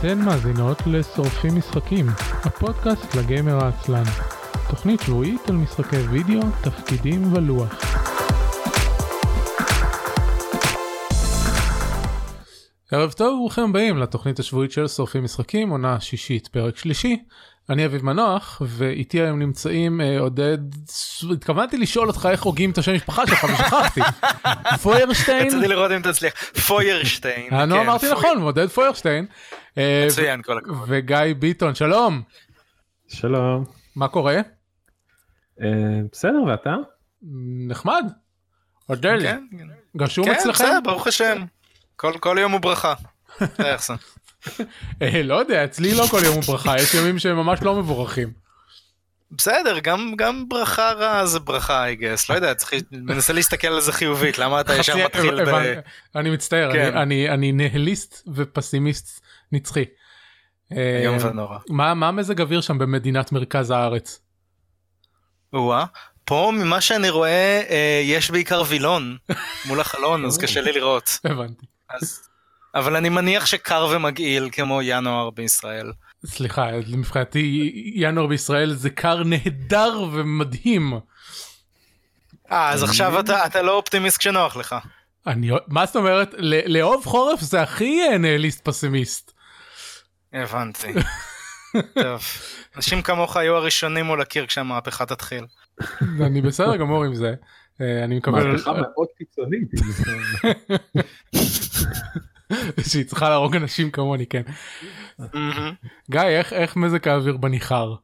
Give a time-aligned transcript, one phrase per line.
[0.00, 2.06] אתן מאזינות לשורפים משחקים,
[2.44, 4.04] הפודקאסט לגיימר העצלן.
[4.70, 7.89] תוכנית שבועית על משחקי וידאו, תפקידים ולוח.
[12.92, 17.24] ערב טוב וברוכים הבאים לתוכנית השבועית של שורפים משחקים, עונה שישית, פרק שלישי.
[17.70, 20.58] אני אביב מנוח, ואיתי היום נמצאים אה, עודד,
[21.32, 24.00] התכוונתי לשאול אותך איך הוגים את השם משפחה שלך ושכחתי.
[24.82, 25.46] פוירשטיין.
[25.46, 26.32] רציתי לראות אם תצליח.
[26.66, 27.52] פוירשטיין.
[27.52, 29.26] אה, נו כן, אמרתי נכון, עודד פוירשטיין.
[29.78, 30.88] אה, מצוין, כל הכבוד.
[30.88, 32.22] וגיא ביטון, שלום,
[33.08, 33.64] שלום.
[33.96, 34.36] מה קורה?
[35.62, 35.66] אה,
[36.12, 36.74] בסדר, ואתה?
[37.68, 38.04] נחמד.
[38.86, 39.44] עודד, כן,
[39.96, 40.64] גשום כן, אצלכם?
[40.64, 41.44] בסדר, ברוך השם.
[42.00, 42.94] כל כל יום הוא ברכה.
[43.86, 43.94] זה.
[45.02, 48.32] אה, לא יודע, אצלי לא כל יום הוא ברכה, יש ימים שהם ממש לא מבורכים.
[49.30, 52.26] בסדר, גם גם ברכה רעה זה ברכה, I guess.
[52.28, 55.80] לא יודע, צריך מנסה להסתכל על זה חיובית, למה אתה ישר מתחיל ב...
[56.16, 56.96] אני מצטער, כן.
[56.96, 59.20] אני- אני- אני נהליסט ופסימיסט
[59.52, 59.84] נצחי.
[60.72, 61.58] אה, איום ונורא.
[61.68, 64.20] מה מה מזג אוויר שם במדינת מרכז הארץ?
[65.52, 65.84] או-אה.
[66.24, 69.16] פה ממה שאני רואה אה, יש בעיקר וילון
[69.66, 71.18] מול החלון אז קשה לי לראות.
[71.24, 71.66] הבנתי.
[71.90, 72.28] אז...
[72.74, 75.92] אבל אני מניח שקר ומגעיל כמו ינואר בישראל.
[76.26, 76.66] סליחה,
[76.96, 80.92] מבחינתי ינואר בישראל זה קר נהדר ומדהים.
[82.52, 84.76] אה אז עכשיו אתה אתה לא אופטימיסט כשנוח לך.
[85.26, 86.34] אני מה זאת אומרת
[86.66, 89.32] לאהוב חורף זה הכי נהליסט פסימיסט.
[90.32, 90.92] הבנתי.
[92.02, 92.22] טוב.
[92.76, 95.44] אנשים כמוך היו הראשונים מול הקיר כשהמהפכה תתחיל.
[96.26, 97.34] אני בסדר גמור עם זה.
[97.80, 99.68] אה, אני מקבל מהפכה מאוד קיצונית.
[102.90, 104.42] שהיא צריכה להרוג אנשים כמוני כן.
[106.10, 107.94] גיא איך איך מזג האוויר בניכר?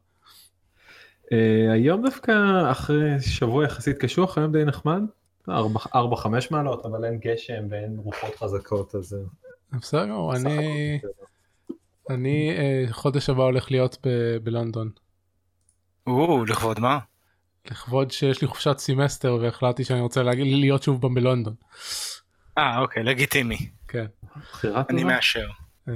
[1.33, 2.31] אה, היום דווקא
[2.71, 5.01] אחרי שבוע יחסית קשוח, היום די נחמד.
[5.49, 5.51] 4-5
[6.51, 9.13] מעלות, אבל אין גשם ואין רוחות חזקות, אז...
[9.73, 10.99] אה, בסדר גמור, אני.
[12.09, 12.57] אני
[12.91, 14.89] חודש הבא הולך להיות ב- בלונדון.
[16.07, 16.99] או, לכבוד מה?
[17.71, 21.53] לכבוד שיש לי חופשת סמסטר והחלטתי שאני רוצה להגיד- להיות שוב פעם בלונדון.
[22.57, 23.57] אה אוקיי לגיטימי.
[23.87, 24.05] כן.
[24.89, 25.03] אני.
[25.03, 25.47] מאשר.
[25.89, 25.93] אה,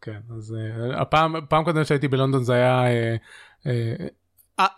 [0.00, 0.56] כן אז
[0.90, 2.84] אה, הפעם פעם קודם שהייתי בלונדון זה היה
[3.66, 3.92] אה,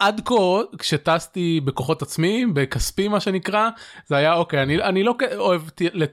[0.01, 0.35] עד כה
[0.79, 3.69] כשטסתי בכוחות עצמי בכספי מה שנקרא
[4.07, 5.63] זה היה אוקיי אני אני לא אוהב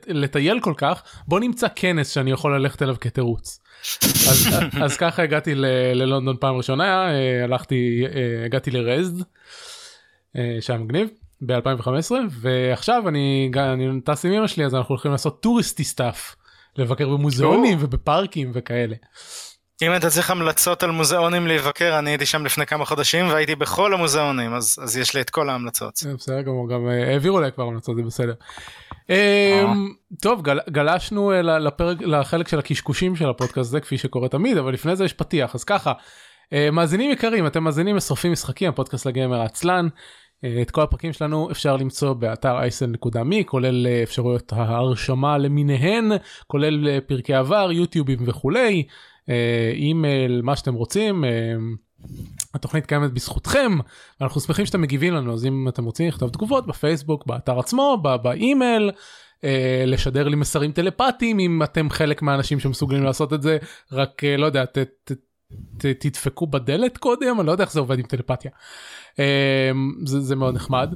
[0.08, 3.60] לטייל כל כך בוא נמצא כנס שאני יכול ללכת אליו כתירוץ.
[4.30, 4.48] אז,
[4.82, 7.08] אז ככה הגעתי ל- ללונדון פעם ראשונה
[7.44, 8.06] הלכתי
[8.46, 9.24] הגעתי ל Rezzed
[10.62, 11.10] שהיה מגניב
[11.42, 16.36] ב-2015 ועכשיו אני, אני טס עם אמא שלי אז אנחנו הולכים לעשות touristy stuff
[16.78, 18.96] לבקר במוזיאונים ובפארקים וכאלה.
[19.82, 23.94] אם אתה צריך המלצות על מוזיאונים להיבקר אני הייתי שם לפני כמה חודשים והייתי בכל
[23.94, 25.94] המוזיאונים אז אז יש לי את כל ההמלצות.
[26.08, 28.34] אה, בסדר גמור גם אה, העבירו אליי כבר המלצות זה בסדר.
[29.10, 29.16] אמ,
[30.22, 34.74] טוב גל- גלשנו אה, לפרק לחלק של הקשקושים של הפודקאסט הזה כפי שקורה תמיד אבל
[34.74, 35.96] לפני זה יש פתיח אז ככה אה,
[36.72, 39.88] מאזינים יקרים אתם מאזינים לשורפים משחקים הפודקאסט לגיימר העצלן.
[40.44, 46.12] אה, את כל הפרקים שלנו אפשר למצוא באתר אייסן.מי כולל אה, אפשרויות ההרשמה למיניהן
[46.48, 48.84] כולל אה, פרקי עבר יוטיובים וכולי
[49.30, 51.24] אה, אימייל מה שאתם רוצים.
[51.26, 51.30] אה,
[52.54, 53.72] התוכנית קיימת בזכותכם
[54.22, 58.18] אנחנו שמחים שאתם מגיבים לנו אז אם אתם רוצים לכתוב תגובות בפייסבוק באתר עצמו בא-
[58.18, 58.92] באימייל
[59.44, 63.58] אה, לשדר לי מסרים טלפתיים אם אתם חלק מהאנשים שמסוגלים לעשות את זה
[63.92, 65.12] רק אה, לא יודע ת, ת,
[65.78, 68.52] ת, תדפקו בדלת קודם אני לא יודע איך זה עובד עם טלפתיה
[69.20, 69.72] אה,
[70.06, 70.94] זה, זה מאוד נחמד.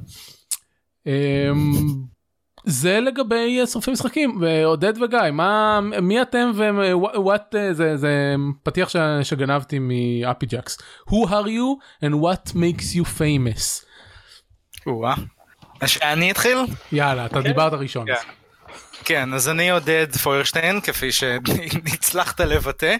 [1.06, 1.50] אה,
[2.64, 6.50] זה לגבי אה, שורפים משחקים ועודד וגיא מה מי אתם
[7.14, 10.78] ווואט זה זה פתיח ש- שגנבתי מאפי ג'קס
[11.10, 13.84] who are you and what makes you famous
[16.02, 16.58] אני אתחיל?
[16.92, 18.06] יאללה אתה דיברת ראשון.
[18.06, 18.30] כן.
[19.06, 22.96] כן, אז אני עודד פוירשטיין, כפי שהצלחת לבטא.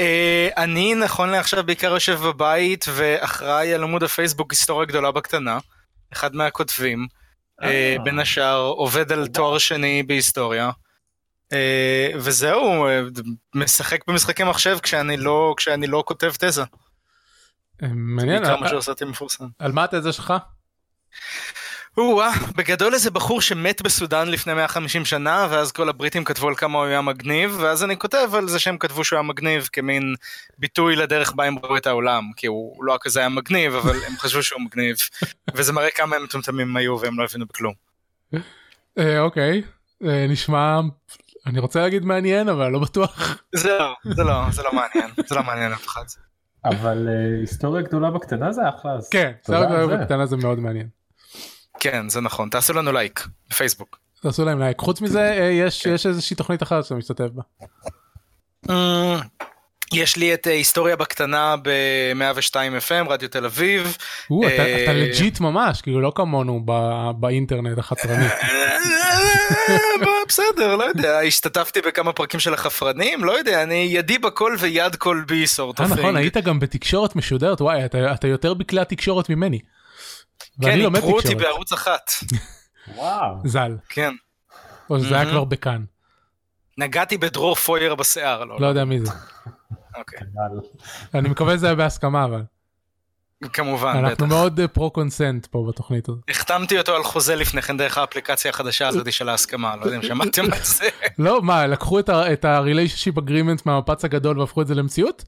[0.00, 5.58] אה, אני נכון לעכשיו בעיקר יושב בבית ואחראי על עמוד הפייסבוק היסטוריה גדולה בקטנה,
[6.12, 7.06] אחד מהכותבים.
[7.62, 7.96] אה.
[8.04, 10.70] בין השאר עובד על תואר שני בהיסטוריה.
[11.52, 13.00] אה, וזהו, אה,
[13.54, 16.62] משחק במשחקי מחשב כשאני לא, כשאני לא כותב תזה.
[17.82, 18.44] מעניין.
[19.58, 20.34] על מה התזה שלך?
[22.02, 26.78] או-אה, בגדול איזה בחור שמת בסודאן לפני 150 שנה, ואז כל הבריטים כתבו על כמה
[26.78, 30.14] הוא היה מגניב, ואז אני כותב על זה שהם כתבו שהוא היה מגניב כמין
[30.58, 34.16] ביטוי לדרך בה הם ראו את העולם, כי הוא לא כזה היה מגניב, אבל הם
[34.18, 34.96] חשבו שהוא מגניב,
[35.54, 37.74] וזה מראה כמה הם מטומטמים היו והם לא הבינו בכלום.
[38.98, 39.62] אה, אוקיי
[40.04, 40.80] אה, נשמע
[41.46, 43.42] אני רוצה להגיד מעניין אבל לא בטוח.
[43.54, 46.04] זה לא, זה לא, זה לא מעניין, זה לא מעניין אף אחד.
[46.64, 48.92] אבל אה, היסטוריה גדולה בקטנה זה אחלה.
[48.92, 49.96] אז כן על זה.
[49.96, 50.99] בקטנה זה מאוד מעניין.
[51.80, 53.98] כן, זה נכון, תעשו לנו לייק בפייסבוק.
[54.22, 57.42] תעשו להם לייק חוץ מזה אה, יש יש איזושהי תוכנית אחרת שאתה משתתף בה.
[58.70, 59.20] אה,
[59.92, 62.54] יש לי את אה, היסטוריה בקטנה ב-102
[62.88, 63.96] FM, רדיו תל אביב.
[64.26, 66.64] אתה- legit ממש, כאילו לא כמונו
[67.18, 68.26] באינטרנט החתרני.
[70.28, 75.22] בסדר, לא יודע, השתתפתי בכמה פרקים של החפרנים, לא יודע, אני ידי בכל ויד כל
[75.26, 77.84] בי sort of נכון, היית גם בתקשורת משודרת, וואי,
[78.14, 79.58] אתה יותר בכלי התקשורת ממני.
[80.62, 82.10] כן, איתרו אותי בערוץ אחת,
[82.96, 83.36] וואו.
[83.44, 84.14] ז"ל, כן.
[84.90, 85.30] או שזה היה מהמם.
[85.30, 85.84] כבר בכאן,
[86.78, 89.12] נגעתי בדרור פויר בשיער, לא, לא יודע מי זה.
[89.96, 90.18] אוקיי,
[91.14, 92.42] אני מקווה שזה היה בהסכמה אבל.
[93.52, 94.10] כמובן, בטח.
[94.10, 96.20] אנחנו מאוד פרו קונסנט פה בתוכנית הזאת.
[96.28, 100.02] החתמתי אותו על חוזה לפני כן דרך האפליקציה החדשה הזאת של ההסכמה, לא יודע אם
[100.02, 100.88] שמעתם על זה.
[101.18, 105.24] לא, מה, לקחו את ה-relationship agreement מהמפץ הגדול והפכו את זה למציאות?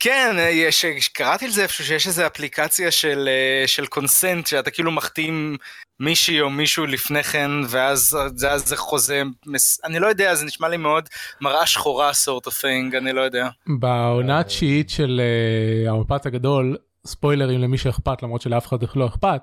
[0.00, 4.90] כן, יש, קראתי על זה איפשהו שיש איזה אפליקציה של, אה, של קונסנט, שאתה כאילו
[4.90, 5.56] מחתים
[6.00, 10.68] מישהי או מישהו לפני כן, ואז זה, זה חוזה, מס- אני לא יודע, זה נשמע
[10.68, 11.08] לי מאוד
[11.40, 13.48] מראה שחורה sort of thing, אני לא יודע.
[13.80, 16.76] בעונה התשיעית של אה, המפץ הגדול,
[17.06, 19.40] ספוילרים למי שאכפת, למרות שלאף אחד לא אכפת.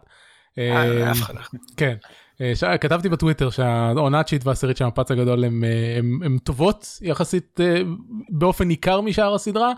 [0.57, 1.42] אה, אה, לא.
[1.77, 1.95] כן.
[2.42, 7.59] אה, כתבתי בטוויטר שהעונה התשיעית והעשירית של המפץ הגדול הם טובות יחסית
[8.30, 9.74] באופן ניכר משאר הסדרה.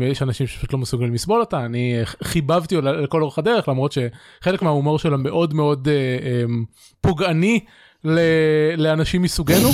[0.00, 4.62] יש אנשים שפשוט לא מסוגלים לסבול אותה, אני חיבבתי אותה לכל אורך הדרך למרות שחלק
[4.62, 5.88] מההומור שלה מאוד מאוד
[7.00, 7.60] פוגעני
[8.76, 9.68] לאנשים מסוגנו.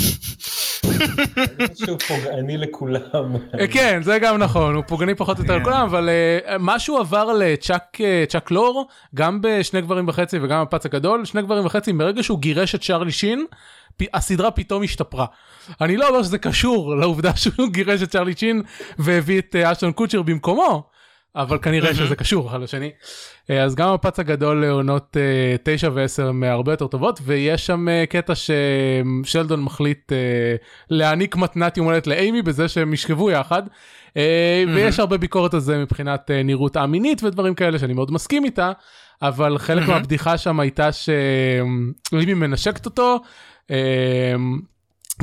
[1.71, 3.35] משהו פוגעני לכולם.
[3.59, 7.33] אה, כן זה גם נכון הוא פוגעני פחות או יותר לכולם אבל אה, משהו עבר
[7.33, 12.39] לצ'אק אה, לור גם בשני גברים וחצי וגם בפץ הגדול שני גברים וחצי מרגע שהוא
[12.39, 13.45] גירש את צ'רלי שין
[14.13, 15.25] הסדרה פתאום השתפרה.
[15.81, 18.61] אני לא אומר שזה קשור לעובדה שהוא גירש את צ'רלי שין
[18.97, 20.92] והביא את אשטון קוצ'ר במקומו.
[21.35, 22.91] אבל כנראה שזה קשור אחד לשני.
[23.49, 25.17] אה, אז גם הפץ הגדול לעונות
[25.63, 30.17] 9 ו-10 הן הרבה יותר טובות ויש שם אה, קטע ששלדון מחליט אה,
[30.89, 33.63] להעניק מתנת יום הולדת לאימי בזה שהם ישכבו יחד.
[34.73, 38.71] ויש הרבה ביקורת על זה מבחינת נראות א-מינית ודברים כאלה שאני מאוד מסכים איתה.
[39.21, 43.19] אבל חלק מהבדיחה שם הייתה שאימי מנשקת אותו.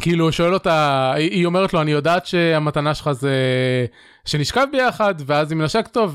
[0.00, 3.34] כאילו הוא שואל אותה היא אומרת לו אני יודעת שהמתנה שלך זה
[4.24, 6.12] שנשכב ביחד ואז היא מנשקת אותו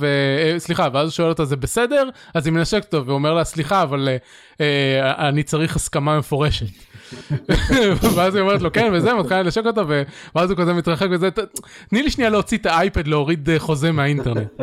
[0.55, 4.07] וסליחה ואז הוא שואל אותה זה בסדר אז היא מנשקת אותו ואומר לה סליחה אבל
[4.09, 4.17] אה,
[4.61, 6.65] אה, אני צריך הסכמה מפורשת.
[8.15, 9.81] ואז היא אומרת לו כן וזה מתחילה לנשק אותו
[10.35, 11.39] ואז הוא כזה מתרחק וזה "ת-
[11.89, 14.47] תני לי שנייה להוציא את האייפד להוריד אה, חוזה מהאינטרנט.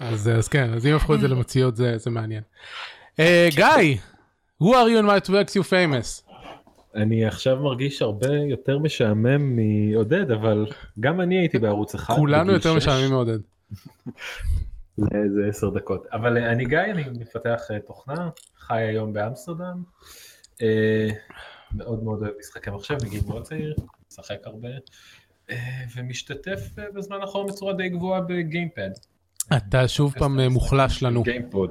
[0.00, 2.42] אז אז כן אז אם הפכו את זה למציאות זה זה מעניין.
[3.20, 3.96] אה, גיא.
[4.62, 6.23] who are you and what makes you famous?
[6.94, 10.66] אני עכשיו מרגיש הרבה יותר משעמם מעודד, אבל
[11.00, 12.14] גם אני הייתי בערוץ אחד.
[12.14, 12.76] כולנו יותר שש.
[12.76, 13.38] משעממים מעודד.
[14.96, 16.06] זה עשר דקות.
[16.12, 19.82] אבל אה, אני גיא, אני מפתח אה, תוכנה, חי היום באמסטרדם.
[20.62, 21.08] אה,
[21.74, 23.74] מאוד מאוד אוהב משחקי מחשב מגיל מאוד צעיר,
[24.10, 24.68] משחק הרבה.
[25.96, 26.60] ומשתתף
[26.94, 28.90] בזמן האחרון בצורה די גבוהה בגיימפד.
[29.56, 31.22] אתה שוב פעם מוחלש לנו.
[31.22, 31.70] גיימפוד.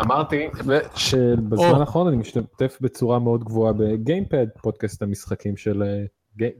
[0.00, 0.48] אמרתי
[0.96, 1.80] שבזמן.
[1.80, 6.02] האחרון אני משתתף בצורה מאוד גבוהה ב Gamepad, פודקאסט המשחקים של אה,
[6.38, 6.50] גי-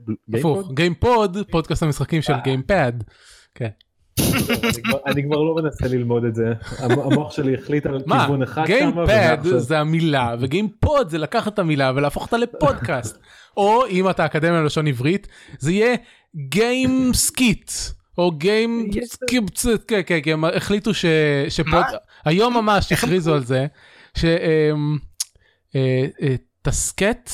[0.73, 1.37] Gamepod.
[1.51, 2.39] פודקאסט המשחקים של אה.
[2.43, 2.93] Gamepad.
[3.55, 3.69] כן.
[4.19, 8.25] אני כבר- אני כבר לא מנסה ללמוד את זה, המ- המוח שלי החליט על מה,
[8.25, 8.63] כיוון אחד.
[8.65, 13.17] gamepad זה המילה ו Gamepod זה לקחת את המילה ולהפוך אותה לפודקאסט.
[13.57, 15.27] או אם אתה אקדמיה ללשון עברית
[15.59, 15.95] זה יהיה
[16.35, 17.71] game סכת.
[18.17, 18.89] או game
[19.87, 21.05] כן כן החליטו ש...
[21.49, 21.83] שפוד...
[22.25, 23.67] היום ממש הכריזו על זה,
[26.63, 27.29] שתסקט,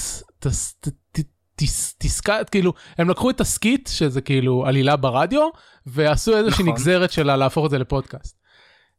[2.00, 5.50] תסקט, כאילו, הם לקחו את תסקית, שזה כאילו עלילה ברדיו,
[5.86, 6.74] ועשו איזושהי נכון.
[6.74, 8.38] נגזרת שלה להפוך את זה לפודקאסט.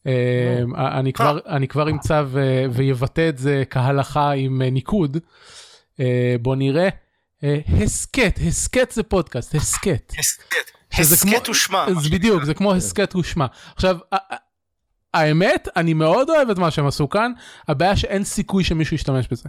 [0.06, 0.62] אה,
[1.46, 2.24] אני כבר אמצא
[2.72, 5.16] ויבטא את זה כהלכה עם אה, ניקוד.
[6.00, 6.88] אה, בוא נראה.
[7.44, 10.12] אה, הסכת, הסכת זה פודקאסט, הסכת.
[10.18, 11.86] הסכת, הסכת ושמה.
[11.86, 13.46] מה אז בדיוק, זה כמו הסכת ושמה.
[13.74, 14.36] עכשיו, ה- ה-
[15.14, 17.32] האמת, אני מאוד אוהב את מה שהם עשו כאן,
[17.68, 19.48] הבעיה שאין סיכוי שמישהו ישתמש בזה.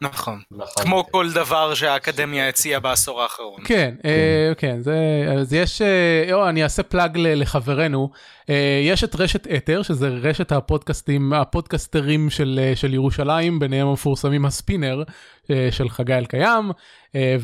[0.00, 0.40] נכון.
[0.50, 0.84] נכון.
[0.84, 3.60] כמו כל דבר שהאקדמיה הציעה בעשור האחרון.
[3.64, 4.96] כן, אה, כן, זה,
[5.38, 8.10] אז יש, אה, או, אני אעשה פלאג לחברנו,
[8.50, 15.02] אה, יש את רשת אתר, שזה רשת הפודקאסטים, הפודקסטרים של, של ירושלים, ביניהם המפורסמים הספינר
[15.50, 16.70] אה, של חגי אלקיים,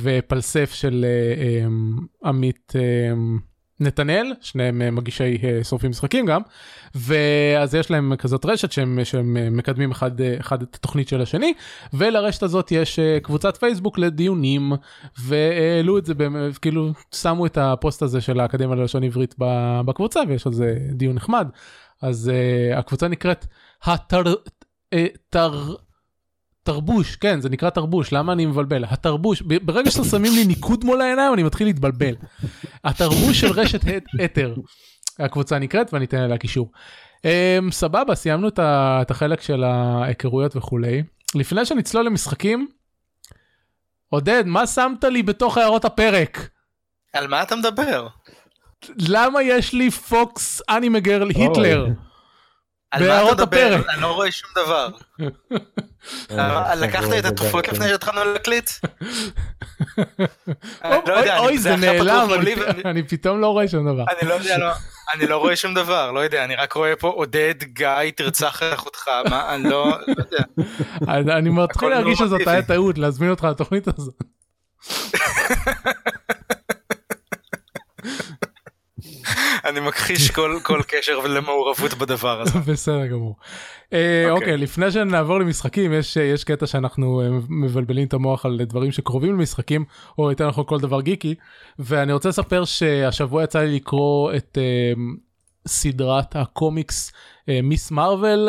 [0.03, 1.67] ופלסף של אה,
[2.29, 2.73] עמית
[3.81, 6.41] נתנאל, שניהם אה, מגישי אה, שורפים משחקים גם,
[6.95, 11.55] ואז יש להם כזאת רשת שהם, שהם אה, מקדמים אחד, אחד את התוכנית של השני,
[11.93, 14.73] ולרשת הזאת יש קבוצת פייסבוק לדיונים,
[15.19, 16.15] והעלו את זה,
[16.61, 19.35] כאילו שמו את הפוסט הזה של האקדמיה ללשון עברית
[19.85, 21.49] בקבוצה, ויש על זה דיון נחמד.
[22.03, 22.31] אז
[22.75, 23.47] הקבוצה נקראת
[23.85, 24.35] התר...
[25.31, 25.75] תר...
[26.71, 28.85] התרבוש, כן, זה נקרא תרבוש, למה אני מבלבל?
[28.85, 32.15] התרבוש, ברגע שאתם שמים לי ניקוד מול העיניים, אני מתחיל להתבלבל.
[32.85, 33.81] התרבוש של רשת
[34.25, 34.55] אתר,
[35.19, 36.73] הקבוצה נקראת, ואני אתן עליה קישור.
[37.19, 37.23] Um,
[37.73, 41.03] סבבה, סיימנו את, ה- את החלק של ההיכרויות וכולי.
[41.35, 42.69] לפני שנצלול למשחקים,
[44.09, 46.49] עודד, מה שמת לי בתוך הערות הפרק?
[47.13, 48.07] על מה אתה מדבר?
[48.99, 51.83] למה יש לי פוקס אנימה גרל היטלר?
[51.85, 52.10] אוי.
[52.91, 53.75] על מה אתה בהערות מדבר?
[53.75, 53.87] הפרק.
[53.95, 54.89] אני לא רואה שום דבר.
[56.31, 57.91] אה, לקחת זה- את התרופות גם לפני כן.
[57.93, 58.71] שהתחלנו להקליט?
[60.85, 62.29] אוי, לא אוי, זה נעלם,
[62.85, 64.05] אני- פתאום לא רואה שום דבר.
[64.21, 64.73] אני לא יודע, לא-
[65.15, 68.73] אני לא רואה שום דבר, לא יודע, אני רק רואה פה עודד, גיא, תרצח את
[68.75, 70.45] אחותך, מה, אני לא לא יודע.
[71.39, 72.41] אני מתחיל להרגיש שזאת.
[72.47, 74.15] הייתה טעות להזמין אותך לתוכנית הזאת.
[79.65, 82.59] אני מכחיש כל- כל קשר למעורבות בדבר הזה.
[82.73, 83.37] בסדר גמור.
[83.93, 84.31] אה, אוקיי.
[84.31, 88.93] אוקיי, לפני שנעבור למשחקים, יש אה, יש קטע שאנחנו אה, מבלבלים את המוח על דברים
[88.93, 89.85] שקרובים למשחקים,
[90.19, 91.35] או יותר נכון כל דבר גיקי,
[91.79, 94.59] ואני רוצה לספר שהשבוע יצא לי לקרוא את
[95.69, 97.13] סדרת הקומיקס
[97.63, 98.49] מיס מרוויל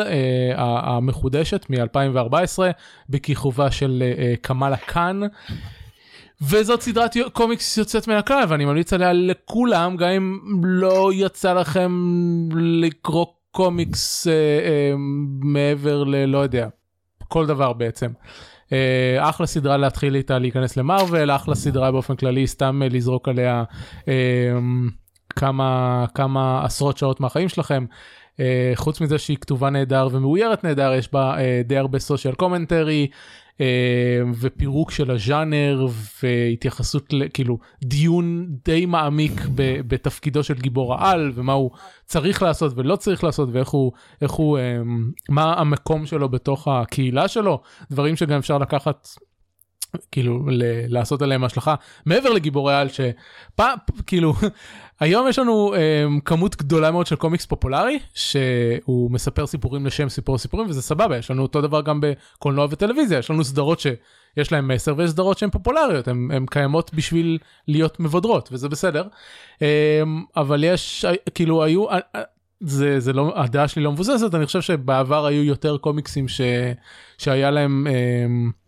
[0.56, 2.58] ה- המחודשת מ-2014,
[3.08, 5.20] בכיכובה של אה, קמאלה קאן.
[6.50, 11.92] וזאת סדרת קומיקס יוצאת מן הכלל ואני ממליץ עליה לכולם גם אם לא יצא לכם
[12.56, 14.94] לקרוא קומיקס אה, אה,
[15.40, 16.68] מעבר ללא יודע
[17.28, 18.10] כל דבר בעצם.
[18.72, 23.64] אה, אחלה סדרה להתחיל איתה להיכנס למרוויל אחלה סדרה באופן כללי סתם אה, לזרוק עליה
[24.08, 24.58] אה,
[25.36, 27.84] כמה כמה עשרות שעות מהחיים שלכם.
[28.40, 33.06] אה, חוץ מזה שהיא כתובה נהדר ומאוירת נהדר יש בה אה, די הרבה סושיאל קומנטרי
[34.40, 35.86] ופירוק של הז'אנר
[36.22, 39.32] והתייחסות כאילו דיון די מעמיק
[39.86, 41.70] בתפקידו של גיבור העל ומה הוא
[42.04, 43.92] צריך לעשות ולא צריך לעשות ואיך הוא
[44.22, 44.78] איך הוא אה,
[45.28, 49.08] מה המקום שלו בתוך הקהילה שלו דברים שגם אפשר לקחת.
[50.10, 51.74] כאילו ל- לעשות עליהם השלכה
[52.06, 54.34] מעבר לגיבורי על שפעם כאילו
[55.02, 60.38] היום יש לנו um, כמות גדולה מאוד של קומיקס פופולרי שהוא מספר סיפורים לשם סיפור
[60.38, 64.68] סיפורים וזה סבבה יש לנו אותו דבר גם בקולנוע וטלוויזיה יש לנו סדרות שיש להם
[64.68, 69.06] מסר ויש סדרות שהן פופולריות הן קיימות בשביל להיות מבודרות וזה בסדר
[69.56, 69.60] um,
[70.36, 71.04] אבל יש
[71.34, 71.90] כאילו היו.
[71.90, 72.22] אה, אה,
[72.60, 76.40] זה זה לא הדעה שלי לא מבוססת אני חושב שבעבר היו יותר קומיקסים ש,
[77.18, 78.61] שהיה להם um,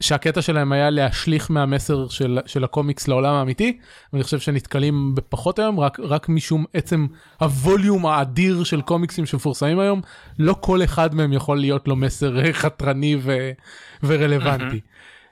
[0.00, 3.78] שהקטע שלהם היה להשליך מהמסר של, של הקומיקס לעולם האמיתי
[4.12, 7.06] ואני חושב שנתקלים בפחות היום רק רק משום עצם
[7.40, 10.00] הווליום האדיר של קומיקסים שמפורסמים היום
[10.38, 13.50] לא כל אחד מהם יכול להיות לו מסר חתרני ו,
[14.02, 14.80] ורלוונטי.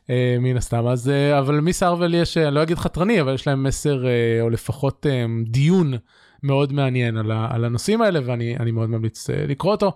[0.06, 3.46] uh, מן הסתם אז uh, אבל מיס ארוול יש אני לא אגיד חתרני אבל יש
[3.46, 5.94] להם מסר uh, או לפחות uh, דיון
[6.42, 9.92] מאוד מעניין על, ה, על הנושאים האלה ואני אני מאוד ממליץ לקרוא אותו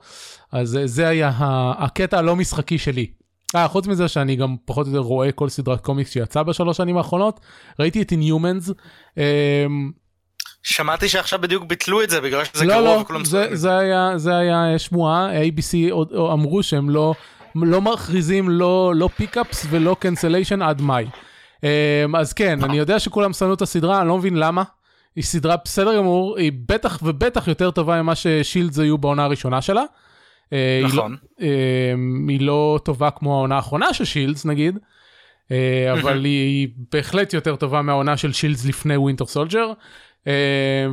[0.52, 1.32] אז זה היה
[1.78, 3.17] הקטע הלא משחקי שלי.
[3.56, 6.96] אה, חוץ מזה שאני גם פחות או יותר רואה כל סדרת קומיקס שיצאה בשלוש שנים
[6.96, 7.40] האחרונות
[7.80, 8.72] ראיתי את Inhumans.
[9.18, 9.90] אמ,
[10.62, 13.48] שמעתי שעכשיו בדיוק ביטלו את זה בגלל שזה לא גרוע לא וכולם זה.
[13.52, 17.14] זה היה זה היה שמועה ABC עוד- אמרו שהם לא
[17.54, 21.06] לא מכריזים לא לא pickups ולא cancellation עד מאי.
[21.62, 21.68] אמ,
[22.16, 24.62] אז כן אני יודע שכולם שנאו את הסדרה אני לא מבין למה.
[25.16, 29.82] היא סדרה בסדר גמור היא בטח ובטח יותר טובה ממה ש-Shields היו בעונה הראשונה שלה.
[30.52, 31.16] אה, היא לא- נכון.
[31.40, 34.78] אמ, היא לא טובה כמו העונה האחרונה של Shields נגיד,
[35.52, 39.72] אה, אבל היא בהחלט יותר טובה מהעונה של Shields לפני Winter Soldier.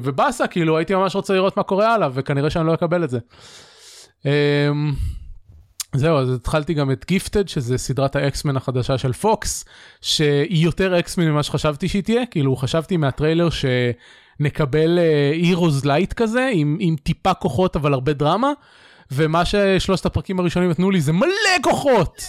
[0.03, 3.19] ובאסה כאילו הייתי ממש רוצה לראות מה קורה הלאה וכנראה שאני לא אקבל את זה.
[5.95, 9.65] זהו אז התחלתי גם את Gifted שזה סדרת ה-X-Men החדשה של Fox
[10.01, 14.99] שהיא יותר X-Men ממה שחשבתי שהיא תהיה כאילו חשבתי מהטריילר שנקבל
[15.33, 18.51] Heroes Lite כזה עם, עם טיפה כוחות אבל הרבה דרמה
[19.11, 21.29] ומה ששלושת הפרקים הראשונים נתנו לי זה מלא
[21.61, 22.21] כוחות.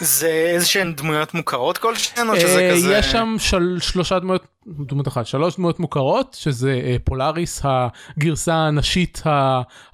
[0.00, 2.94] זה איזה שהן דמויות מוכרות כלשהן או שזה אה, כזה...
[2.98, 9.22] יש שם של, שלושה דמויות, דמות אחת, שלוש דמויות מוכרות, שזה אה, Polaris, הגרסה הנשית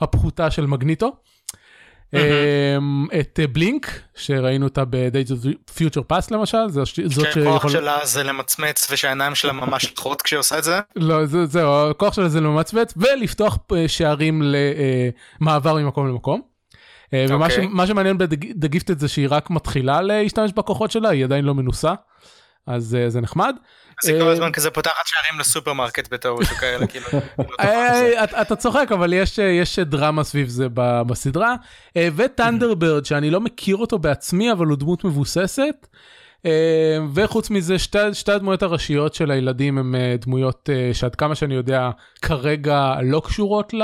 [0.00, 1.12] הפחותה של מגניטו.
[2.14, 2.76] אה,
[3.20, 5.46] את אה, Blink, שראינו אותה ב-Days of
[5.78, 7.70] Future Past למשל, זאת שהכוח שיכול...
[7.70, 10.80] שלה זה למצמץ ושהעיניים שלה ממש שטחות כשהיא עושה את זה?
[10.96, 14.42] לא, זה- זהו, הכוח שלה זה למצמץ ולפתוח אה, שערים
[15.40, 16.40] למעבר ממקום למקום.
[17.14, 17.86] אה, ומה אוקיי.
[17.86, 18.16] שמעניין
[18.74, 21.92] Gifted זה שהיא רק מתחילה להשתמש בכוחות שלה, היא עדיין לא מנוסה,
[22.66, 23.56] אז אה, זה נחמד.
[24.04, 26.44] אז היא כל אה, הזמן כזה פותחת שערים לסופרמרקט בטעות
[26.88, 27.06] כאילו.
[27.12, 28.18] לא תוכל לזה.
[28.18, 30.66] אה, אתה- אתה צוחק אבל יש דרמה סביב זה
[31.06, 31.54] בסדרה
[31.98, 35.86] וטנדרברד שאני לא מכיר אותו בעצמי אבל הוא דמות מבוססת.
[37.14, 41.90] וחוץ מזה שתי, שתי הדמויות הראשיות של הילדים הם אה, דמויות שעד כמה שאני יודע
[42.22, 43.82] כרגע לא קשורות ל...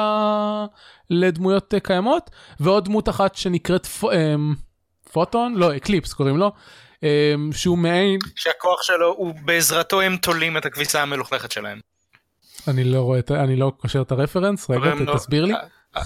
[1.10, 4.04] לדמויות קיימות ועוד דמות אחת שנקראת פ...
[5.12, 6.52] פוטון לא Eclipse קוראים לו
[7.52, 11.80] שהוא מעין שהכוח שלו הוא בעזרתו הם תולים את הכביסה המלוכלכת שלהם.
[12.68, 15.58] אני לא רואה אני לא קושר את הרפרנס רגע תסביר לי אה,
[15.96, 16.02] אה,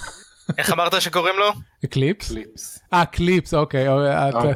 [0.59, 1.53] איך אמרת שקוראים לו?
[1.85, 2.79] Eclipse קליפס.
[2.93, 4.55] אה קליפס אוקיי אה, אוקיי.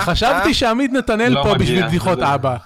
[0.00, 2.56] חשבתי שעמית נתנאל לא פה בשביל בדיחות אבא.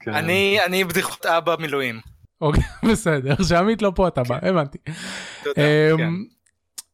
[0.00, 0.14] כן.
[0.14, 2.00] אני אני בדיחות אבא מילואים.
[2.40, 4.78] אוקיי בסדר שעמית לא פה אתה בא הבנתי.
[4.84, 5.62] אתה יודע,
[5.96, 6.02] כן.
[6.02, 6.24] אמ,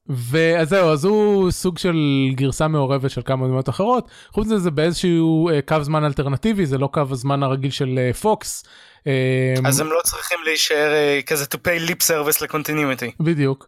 [0.08, 1.96] ואז זהו אז הוא סוג של
[2.34, 6.78] גרסה מעורבת של כמה דמויות אחרות חוץ מזה זה באיזשהו אה, קו זמן אלטרנטיבי זה
[6.78, 8.64] לא קו הזמן הרגיל של אה, פוקס.
[9.06, 13.10] אמ, אז הם לא צריכים להישאר אה, כזה to pay lip service לקונטיניומיטי.
[13.20, 13.66] בדיוק.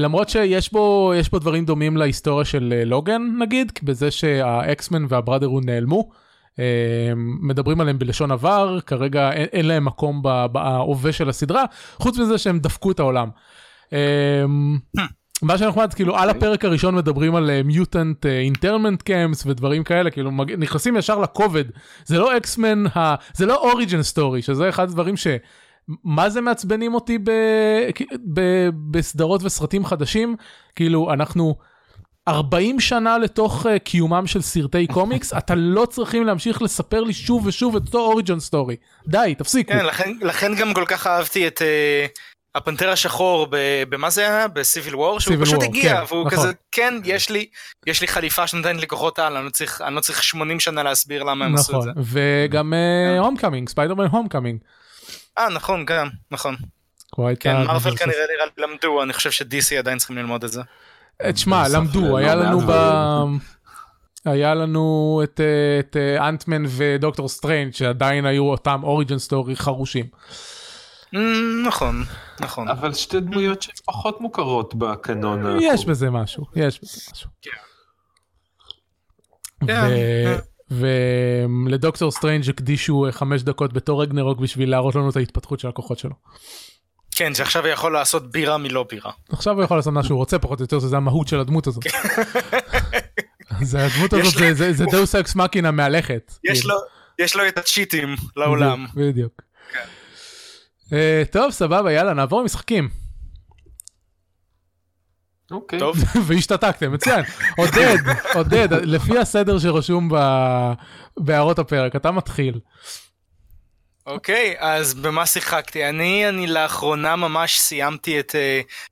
[0.00, 6.10] למרות שיש בו יש בו דברים דומים להיסטוריה של לוגן נגיד בזה שהאקסמן והבראדרוד נעלמו.
[6.52, 6.54] אה,
[7.42, 11.64] מדברים עליהם בלשון עבר כרגע אין, אין להם מקום בהווה של הסדרה
[11.98, 13.28] חוץ מזה שהם דפקו את העולם.
[15.42, 20.96] מה שנחמד כאילו על הפרק הראשון מדברים על mutant internment camps ודברים כאלה כאילו נכנסים
[20.96, 21.64] ישר לכובד.
[22.04, 23.14] זה לא X-Men ה...
[23.34, 25.26] זה לא origin story שזה אחד הדברים ש...
[26.04, 27.30] מה זה מעצבנים אותי ב...
[28.32, 28.40] ב...
[28.90, 30.36] בסדרות וסרטים חדשים?
[30.76, 31.56] כאילו אנחנו
[32.28, 37.46] 40 שנה לתוך אה, קיומם של סרטי קומיקס אתה לא צריכים להמשיך לספר לי שוב
[37.46, 38.76] ושוב את אותו origin story
[39.06, 39.72] די תפסיקו.
[39.72, 43.56] כן, לכן, לכן גם כל כך אהבתי את אה, הפנתר השחור, ב,
[43.88, 44.48] במה זה היה?
[44.48, 45.20] ב-Civil War?
[45.20, 46.38] שהוא Civil פשוט War, הגיע, כן, והוא נכון.
[46.38, 47.46] כזה, כן, יש לי,
[47.86, 50.82] יש לי חליפה שנותנת לי כוחות על, אני לא צריך, אני לא צריך 80 שנה
[50.82, 52.18] להסביר למה הם עשו את נכון זה.
[52.20, 52.72] וגם
[53.18, 54.60] Homecoming Spider-Man Homecoming.
[55.38, 56.56] אה, נכון, גם, נכון.
[57.40, 58.24] כן, Marvel כנראה
[58.58, 60.62] למדו, אני חושב ש-DC עדיין צריכים ללמוד את זה.
[61.22, 64.30] אה, תשמע בנוסף למדו היה לנו מעט ב...
[64.30, 70.06] היה לנו את, אה, את אה, Ant-Man ו-Doctor Strange שעדיין היו אותם origin story חרושים.
[71.14, 71.18] אממ,
[71.66, 72.04] נכון,
[72.42, 72.68] נכון.
[72.68, 75.56] אבל שתי דמויות שפחות מוכרות בקנון.
[75.60, 75.90] יש הקומי.
[75.90, 77.28] בזה משהו יש בזה משהו.
[77.42, 77.50] כן.
[80.70, 85.98] ול-Doctor Strange הקדישו אה, חמש דקות בתור רגנרוק בשביל להראות לנו את ההתפתחות של הכוחות
[85.98, 86.14] שלו.
[87.16, 89.12] כן, שעכשיו הוא יכול לעשות בירה מלא בירה.
[89.32, 91.84] עכשיו הוא יכול לעשות מה שהוא רוצה פחות או יותר שזה המהות של הדמות הזאת.
[93.62, 96.32] זה הדמות יש הזאת זה- זה- זה דאוס אקס מקינה מהלכת.
[96.44, 96.74] יש כאילו.
[96.74, 96.80] לו,
[97.18, 98.86] יש לו את הצ'יטים לעולם.
[98.94, 99.32] בדיוק, בדיוק.
[100.92, 102.88] אה, טוב סבבה יאללה נעבור למשחקים
[105.52, 105.78] אוקיי.
[105.78, 107.24] טוב, והשתתקתם מצוין
[107.56, 107.96] עודד
[108.34, 110.72] עודד לפי הסדר שרשום ב-
[111.16, 112.60] בהערות הפרק אתה מתחיל.
[114.06, 115.88] אוקיי, אז במה שיחקתי?
[115.88, 118.34] אני, אני לאחרונה ממש סיימתי את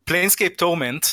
[0.05, 1.07] Planescape Torment,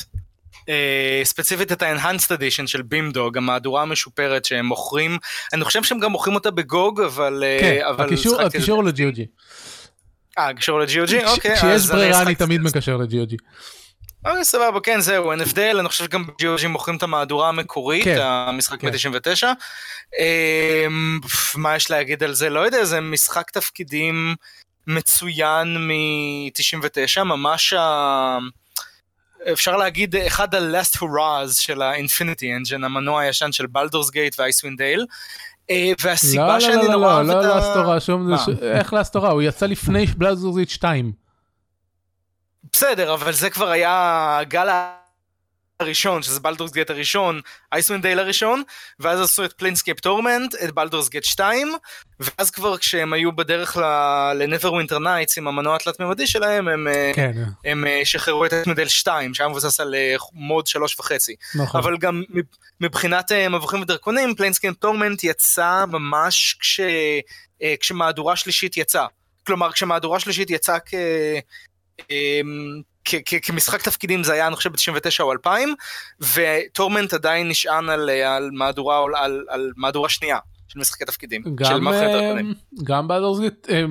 [1.24, 5.18] ספציפית את ה-Enhanced Edition של Beamdog, המהדורה המשופרת שהם מוכרים,
[5.52, 7.44] אני חושב שהם גם מוכרים אותה בגוג, אבל...
[7.46, 9.26] אה, כן אבל הקישור הקישור לג'יוג'י.
[10.38, 11.26] אה, קישור ל-GOG?
[11.26, 13.36] אוקיי, כשיש ברירה אני תמיד מקשר לג'יוג'י.
[14.24, 18.18] אוקיי, סבבה, כן, זהו, אין הבדל, אני חושב שגם ב-GOG מוכרים את המהדורה המקורית, כן,
[18.20, 18.88] המשחק כן.
[18.88, 19.44] מ-99.
[20.18, 21.20] אמ,
[21.54, 22.50] מה יש להגיד על זה?
[22.50, 24.34] לא יודע, זה משחק תפקידים
[24.86, 28.38] מצוין מ-99, ממש ה...
[29.52, 35.06] אפשר להגיד אחד ה-last hurrahs של ה-Infinity Engine, המנוע הישן של בלדורס גייט ואייסווין דייל.
[35.70, 37.56] אה, והסיבה לא שאני לא לא נורא לא אוהב לא את ה...
[37.56, 38.38] לאסטורה שום מה?
[38.38, 41.12] ש- איך לאסטורה הוא יצא לפני בלאזורזיט 2.
[42.72, 44.68] בסדר, אבל זה כבר היה הגל
[45.80, 47.40] הראשון, שזה Baldur's Gate הראשון,
[47.72, 48.62] Icewind Dale הראשון,
[49.00, 51.72] ואז עשו את Planescape Torment, את Baldur's Gate 2,
[52.20, 53.76] ואז כבר כשהם היו בדרך
[54.34, 57.32] ל-Neverwinter Nights עם המנוע התלת-ממדי שלהם, הם, אה, כן
[57.64, 61.34] הם אה, שחררו את אייסמן 2, שהיה מבוסס על אה, מוד שלוש וחצי.
[61.54, 61.80] נכון.
[61.80, 62.22] אבל גם
[62.80, 66.80] מבחינת מבוכים ודרקונים, Planescape Torment יצא ממש כש,
[67.80, 69.06] כשמהדורה שלישית יצאה.
[69.46, 70.94] כלומר, כשמהדורה שלישית יצאה כ...
[73.42, 75.74] כמשחק תפקידים זה היה אני חושב ב-99 או 2000
[76.20, 81.42] ו-Torment עדיין נשען על, אה, על מהדורה על, על, על מהדורה שנייה של משחקי תפקידים
[81.54, 82.34] גם אה.
[82.84, 83.08] גם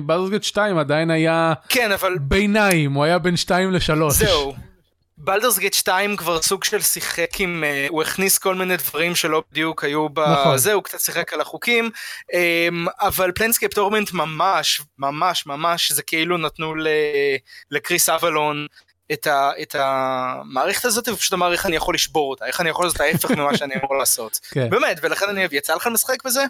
[0.06, 4.10] Baldur's Gate 2 עדיין היה כן אבל ביניים הוא היה בין 2 ל-3.
[4.10, 4.54] זהו.
[5.20, 9.42] Baldur's Gate 2 כבר סוג של שיחק עם, אה, הוא הכניס כל מיני דברים שלא
[9.52, 10.54] בדיוק היו נכון.
[10.54, 11.90] בזה, הוא קצת שיחק על החוקים,
[12.32, 16.88] אמ, אבל Planescape Torment ממש, ממש, ממש, זה כאילו נתנו ל-
[17.70, 18.66] לקריס אבלון
[19.12, 22.84] את, ה, את המערכת הזאת, ופשוט אמר איך אני יכול לשבור אותה, איך אני יכול
[22.86, 24.40] לעשות ההפך ממה שאני אמור לעשות.
[24.50, 24.70] כן.
[24.70, 26.44] באמת, ולכן אני אוהב, יצא לך לשחק בזה?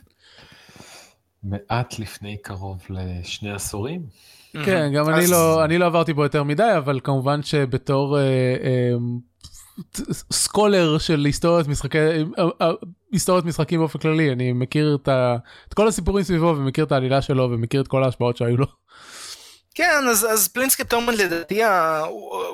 [1.42, 4.02] מעט לפני קרוב לשני עשורים.
[4.64, 8.22] כן, גם אני אז- לא, אני לא עברתי בו יותר מדי, אבל כמובן שבתור אה,
[8.22, 8.92] אה,
[10.32, 12.22] סקולר של היסטוריית משחקי, אה,
[12.60, 12.70] אה,
[13.12, 15.36] היסטוריית משחקים באופן כללי, אני מכיר את, ה,
[15.68, 18.66] את כל הסיפורים סביבו ומכיר את העלילה שלו ומכיר את כל ההשפעות שהיו לו.
[19.78, 21.62] כן, אז, אז Planescape Torment לדעתי,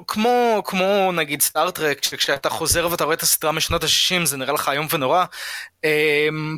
[0.07, 4.53] כמו, כמו נגיד Star Trek, שכשאתה חוזר ואתה רואה את הסדרה משנות ה-60 זה נראה
[4.53, 5.25] לך איום ונורא,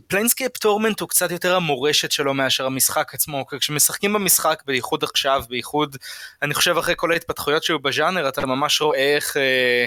[0.06, 5.96] Planescape Torment הוא קצת יותר המורשת שלו מאשר המשחק עצמו, כשמשחקים במשחק, בייחוד עכשיו, בייחוד,
[6.42, 9.36] אני חושב אחרי כל ההתפתחויות שהיו בז'אנר, אתה ממש רואה איך...
[9.36, 9.86] אה,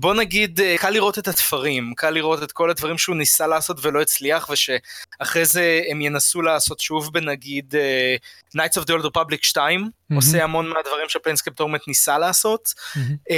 [0.00, 3.76] בוא נגיד, אה, קל לראות את התפרים, קל לראות את כל הדברים שהוא ניסה לעשות
[3.82, 9.38] ולא הצליח, ושאחרי זה הם ינסו לעשות שוב בנגיד אה, Knights of the Old Republic
[9.42, 10.14] 2, אה-הם.
[10.14, 12.68] עושה המון מהדברים ש-Planescape Torment ניסה לעשות.
[12.68, 13.32] אה-הם.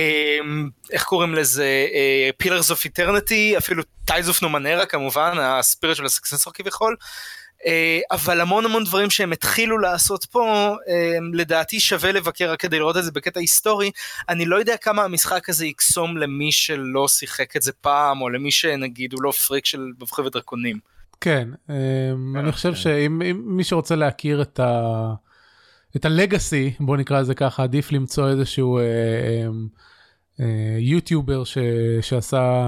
[0.92, 1.86] איך קוראים לזה?
[1.90, 6.96] Uh, Pillars of Eternity, אפילו Ties of Numanera כמובן, הספיריט של הסקססור כביכול.
[7.66, 12.78] אה, אבל המון המון דברים שהם התחילו לעשות פה, אה, לדעתי שווה לבקר רק כדי
[12.78, 13.90] לראות את זה בקטע היסטורי.
[14.28, 18.50] אני לא יודע כמה המשחק הזה יקסום למי שלא שיחק את זה פעם, או למי
[18.50, 20.78] שנגיד הוא לא פריק של מבחי ודרקונים.
[21.20, 25.12] כן, אה, אני חושב שאם מי שרוצה להכיר את ה...
[25.96, 28.80] את ה-legacy, בוא נקרא לזה ככה, עדיף למצוא איזשהו
[30.78, 31.58] יוטיובר ש,
[32.00, 32.62] שעשה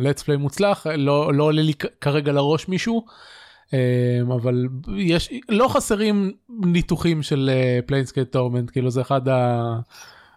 [0.00, 3.06] let's play מוצלח, לא, לא עולה לי כרגע לראש מישהו.
[3.72, 7.50] אמ, אבל יש לא חסרים ניתוחים של
[7.86, 9.62] Planescape אה, Torment כאילו זה אחד ה...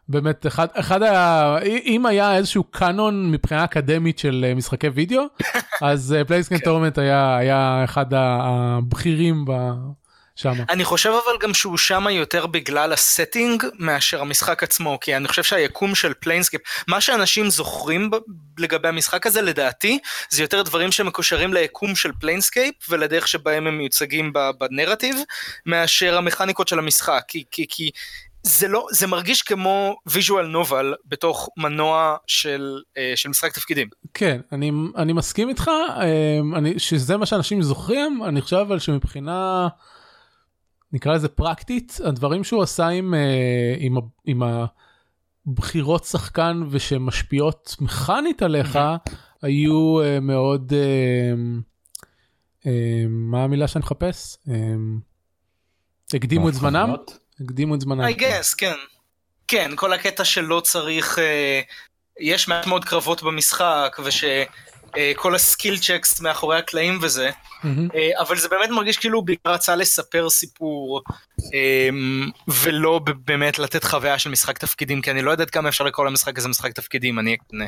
[0.10, 1.58] באמת אחד אחד ה...
[1.86, 5.22] אם היה איזשהו קאנון מבחינה אקדמית של אה, משחקי וידאו
[5.82, 9.52] אז Planescape Torment היה היה אחד הבכירים ב...
[10.40, 10.54] שם.
[10.70, 15.28] אני חושב אבל גם שהוא שם יותר בגלל ה setting מאשר המשחק עצמו, כי אני
[15.28, 18.10] חושב שהיקום של Planescape, מה שאנשים זוכרים
[18.60, 20.00] לגבי המשחק הזה לדעתי,
[20.30, 25.18] זה יותר דברים שמקושרים ליקום של Planescape ולדרך שבהם הם מיוצגים בנרטיב,
[25.66, 27.90] מאשר המכניקות של המשחק, כי, כי, כי
[28.44, 33.88] זה לא, זה מרגיש כמו visual novel בתוך מנוע של, אה, של משחק תפקידים.
[34.14, 39.68] כן, אני, אני מסכים איתך, אה, אני, שזה מה שאנשים זוכרים, אני חושב אבל שמבחינה...
[40.94, 44.44] נקרא לזה פרקטית, הדברים שהוא עשה עם, אה, עם, עם
[45.48, 48.80] הבחירות שחקן ושמשפיעות מכנית עליך,
[49.42, 50.74] היו אה, מאוד,
[52.66, 52.72] אה,
[53.10, 54.38] מה המילה שאני מחפש?
[56.14, 56.94] הקדימו את זמנם?
[57.42, 58.02] הקדימו את זמנם.
[58.02, 58.76] I guess, כן.
[59.48, 61.18] כן, כל הקטע שלא צריך,
[62.20, 64.24] יש מעט מאוד קרבות במשחק, וש...
[64.98, 67.68] אה, כל הסקיל צ'קס מאחורי הקלעים וזה, mm-hmm.
[68.20, 71.02] אבל זה באמת מרגיש כאילו בעיקר רצה לספר סיפור,
[71.54, 71.90] אה,
[72.48, 76.38] ולא באמת לתת חוויה של משחק תפקידים, כי אני לא יודעת כמה אפשר לקרוא למשחק
[76.38, 77.66] הזה משחק תפקידים, אני אקנה.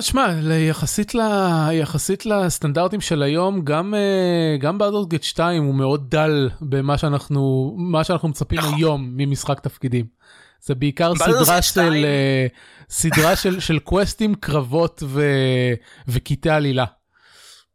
[0.00, 0.26] שמע,
[0.68, 1.12] יחסית,
[1.72, 3.94] יחסית לסטנדרטים של היום, גם,
[4.60, 8.74] גם באדרסגט 2 הוא מאוד דל במה שאנחנו, שאנחנו מצפים נכון.
[8.74, 10.17] היום ממשחק תפקידים.
[10.60, 12.06] זה בעיקר סדרה של,
[12.90, 15.22] סדרה של, של quests, קרבות ו...
[16.08, 16.84] וקטעי עלילה.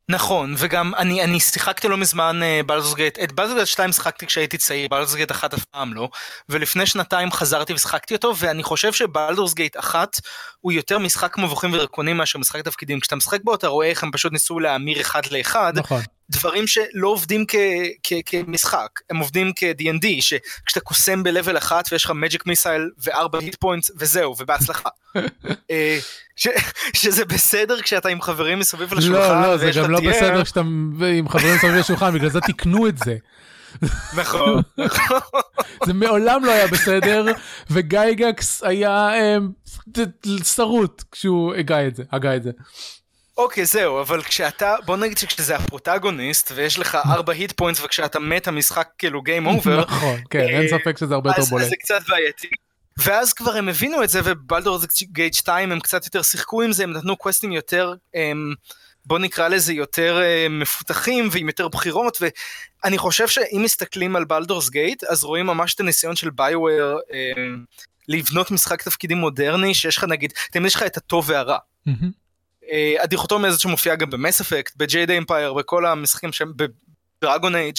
[0.10, 4.58] נכון, וגם אני, אני שיחקתי לא מזמן Baldur's Gate, את Baldur's Gate 2 שיחקתי כשהייתי
[4.58, 6.10] צעיר, Baldur's Gate 1 אף פעם לא,
[6.50, 10.20] ולפני שנתיים חזרתי ושיחקתי אותו, ואני חושב ש Baldur's Gate 1
[10.60, 14.12] הוא יותר משחק מבוכים ודרקונים מאשר משחק תפקידים, כשאתה משחק בו אתה רואה איך הם
[14.12, 16.02] פשוט ניסו להמיר אחד לאחד, נכון.
[16.34, 17.56] דברים שלא עובדים כ,
[18.04, 23.56] כ, כמשחק, הם עובדים כ-D&D, שכשאתה קוסם ב-level 1 ויש לך magic missile ו-4 hit
[23.56, 24.90] points וזהו, ובהצלחה.
[25.72, 26.00] אה,
[26.36, 26.48] ש,
[26.94, 29.42] שזה בסדר כשאתה עם חברים מסביב לשולחן.
[29.42, 30.60] לא, לא, זה גם לא בסדר כשאתה
[31.18, 33.16] עם חברים מסביב לשולחן, בגלל זה תיקנו את זה.
[34.22, 35.20] נכון, נכון.
[35.86, 37.26] זה מעולם לא היה בסדר,
[37.70, 39.38] וגייגקס היה אה,
[40.44, 42.52] שרוט כשהוא הגה את זה, הגה את זה.
[43.38, 48.48] אוקיי זהו אבל כשאתה בוא נגיד שכשזה הפרוטגוניסט ויש לך ארבע hit points וכשאתה מת
[48.48, 49.82] המשחק כאילו game over.
[49.86, 51.70] נכון כן אין אה, ספק שזה הרבה יותר בולט.
[51.70, 52.48] זה קצת בעייתי.
[52.98, 56.72] ואז כבר הם הבינו את זה וב Baldur's Gate 2 הם קצת יותר שיחקו עם
[56.72, 58.54] זה הם נתנו quests יותר הם,
[59.06, 64.70] בוא נקרא לזה יותר הם, מפותחים ועם יותר בחירות ואני חושב שאם מסתכלים על Baldur's
[64.70, 66.98] Gate אז רואים ממש את הניסיון של BioWare
[68.08, 71.58] לבנות משחק תפקידים מודרני שיש לך נגיד תמיד יש לך את הטוב והרע.
[71.88, 72.23] Mm-hmm.
[73.04, 76.54] הדיכוטומיה הזאת שמופיעה גם ב Mass Effect, ב Jade Empire, בכל המשחקים שהם
[77.22, 77.78] בדרגון אייג',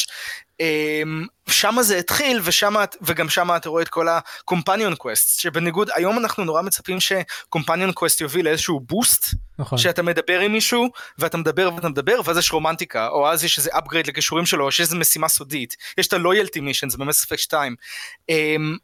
[1.48, 6.44] שם זה התחיל ושמה, וגם שם אתה רואה את כל ה-companion quests שבניגוד היום אנחנו
[6.44, 9.78] נורא מצפים ש-companion quest יוביל לאיזשהו בוסט נכון.
[9.78, 10.88] שאתה מדבר עם מישהו
[11.18, 14.70] ואתה מדבר ואתה מדבר ואז יש רומנטיקה או אז יש איזה upgrade לכישורים שלו או
[14.70, 15.76] שיש איזה משימה סודית.
[15.98, 17.76] יש את ה-loyalty missions במס אפקט 2
[18.30, 18.34] um,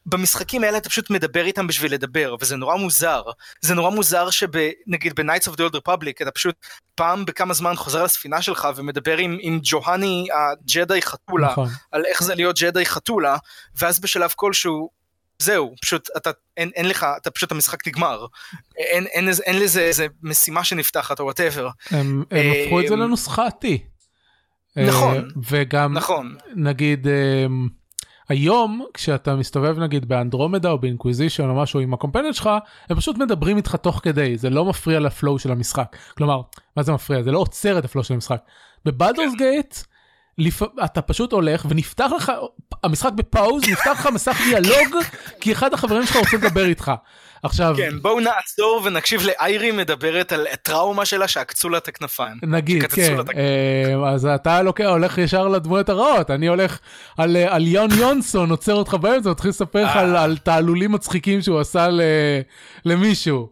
[0.07, 3.23] במשחקים האלה אתה פשוט מדבר איתם בשביל לדבר וזה נורא מוזר.
[3.61, 6.55] זה נורא מוזר שנגיד ב-Knights of the Old Republic אתה פשוט
[6.95, 11.79] פעם בכמה זמן חוזר לספינה שלך ומדבר עם, עם ג'והני הג'די חתולה נכון.
[11.93, 13.37] על איך זה להיות ג'די חתולה,
[13.75, 14.91] ואז בשלב כלשהו,
[15.39, 18.27] זהו, פשוט אתה, אין, אין לך, אתה פשוט המשחק נגמר.
[18.77, 21.69] אין, אין, אין, אין לזה איזה משימה שנפתחת או whatever.
[21.91, 23.67] הם, הם הפכו את זה לנוסחה T.
[24.77, 25.29] נכון.
[25.51, 26.37] וגם, נכון.
[26.55, 27.07] נגיד,
[28.31, 32.51] היום כשאתה מסתובב נגיד ב Andromeda או ב Inquisition או משהו עם הקומפניונס שלך
[32.91, 36.41] הם פשוט מדברים איתך תוך כדי זה לא מפריע ל flow של המשחק כלומר
[36.77, 38.41] מה זה מפריע זה לא עוצר את ה flow של המשחק.
[38.85, 39.75] ב Baldur's Gate
[40.41, 40.63] לפ...
[40.85, 42.33] אתה פשוט הולך ונפתח לך
[42.85, 44.97] המשחק ב pause נפתח לך מסך דיאלוג
[45.41, 46.93] כי אחד החברים שלך רוצה לדבר איתך.
[47.43, 52.37] עכשיו כן בואו נעצור ונקשיב לאיירי מדברת על טראומה שלה שעקצו לה את הכנפיים.
[52.43, 53.39] נגיד כן את הכנפיים.
[54.05, 56.79] אה, אז אתה לוקח הולך ישר לדמויות הרעות אני הולך
[57.19, 60.01] על אה, על יאן ינסן עוצר אותך באמצע מתחיל לספר לך אה.
[60.01, 62.01] על- על תעלולים מצחיקים שהוא עשה ל-
[62.85, 63.49] למישהו.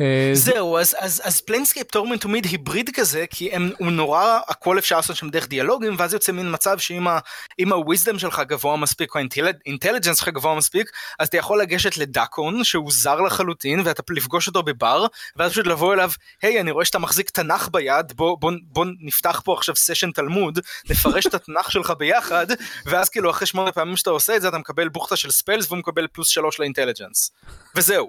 [0.00, 3.90] אה, זה- זהו, אז, אז, אז Planescape Torment הוא מין היבריד כזה, כי הם, הוא
[3.92, 7.18] נורא, הכל אפשר לעשות שם דרך דיאלוגים, ואז יוצא מין מצב שאם ה-
[7.58, 12.64] אם ה-wisdom שלך גבוה מספיק, או ה-intelligence שלך גבוה מספיק, אז אתה יכול לגשת לדאקון,
[12.64, 16.10] שהוא זר לחלוטין, ואתה פוגש אותו בבר, ואז פשוט לבוא אליו,
[16.42, 20.58] היי, אני רואה שאתה מחזיק תנ"ך ביד, בוא, בוא, בוא נפתח פה עכשיו סשן תלמוד,
[20.90, 22.46] נפרש את התנ"ך שלך ביחד,
[22.86, 25.78] ואז כאילו אחרי שמונה פעמים שאתה עושה את זה, אתה מקבל בוכטה של spells, והוא
[25.78, 27.30] מקבל פלוס שלוש ל intelligence.
[27.74, 28.08] וזהו.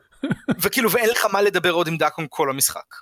[0.61, 2.95] וכאילו, ואין לך מה לדבר עוד עם דאקון כל המשחק.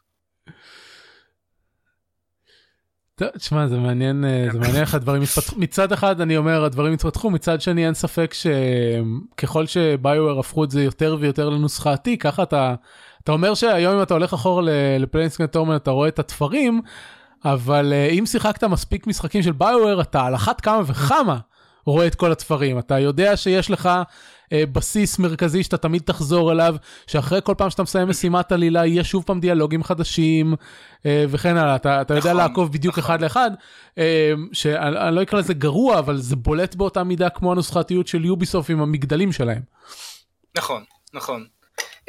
[3.19, 6.93] טוב, תשמע זה מעניין אה, זה מעניין איך הדברים התפתחו מצד אחד אני אומר הדברים
[6.93, 12.43] התפתחו מצד שני אין ספק שככל ש BioWare הפכו את זה יותר ויותר לנוסחתי ככה
[12.43, 12.75] אתה
[13.23, 14.63] אתה אומר שהיום אם אתה הולך אחורה
[14.99, 16.81] ל Planescape Torment אתה רואה את התפרים
[17.45, 21.37] אבל אה, אם שיחקת מספיק משחקים של BioWare אתה על אחת כמה וכמה
[21.85, 23.89] רואה את כל התפרים אתה יודע שיש לך
[24.53, 26.75] בסיס מרכזי שאתה תמיד תחזור אליו
[27.07, 30.55] שאחרי כל פעם שאתה מסיים משימת עלילה יהיה שוב פעם דיאלוגים חדשים
[31.05, 33.03] אה, וכן הלאה אתה, אתה יודע נכון, לעקוב בדיוק נכון.
[33.03, 33.51] אחד לאחד
[33.97, 38.25] אה, שאני אני לא אקרא לזה גרוע אבל זה בולט באותה מידה כמו הנוסחתיות של
[38.25, 39.61] Ubisoft עם המגדלים שלהם.
[40.57, 40.83] נכון,
[41.13, 41.45] נכון.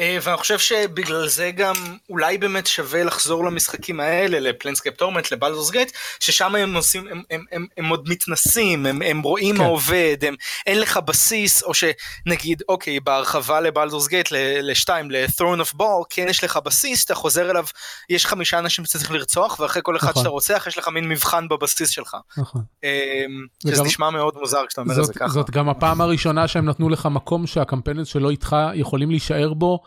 [0.01, 1.75] אה, ואני חושב שבגלל זה גם
[2.11, 7.07] אולי באמת שווה לחזור למשחקים האלה, ל Planescape Torment, ל Baldur's Gate, ששם הם עושים,
[7.09, 9.63] הם, הם, הם, הם עוד מתנסים, הם, הם רואים כן.
[9.63, 10.35] מה עובד, הם,
[10.67, 14.29] אין לך בסיס, או שנגיד, אוקיי, בהרחבה לבלדורס גייט,
[14.63, 17.65] לשתיים, ל-throne of ball, כן יש לך בסיס, אתה חוזר אליו,
[18.11, 20.23] יש חמישה אנשים שאתה צריך לרצוח, ואחרי כל אחד נכון.
[20.23, 22.17] שאתה רוצח, יש לך מין מבחן בבסיס שלך.
[22.37, 22.63] נכון.
[22.85, 23.25] אה,
[23.63, 25.29] שזה וגם- נשמע מאוד מוזר כשאתה אומר את זאת, זה ככה.
[25.29, 29.81] זאת גם הפעם הראשונה שהם נתנו לך מקום שהקמפיינר שלא איתך יכולים להישאר בו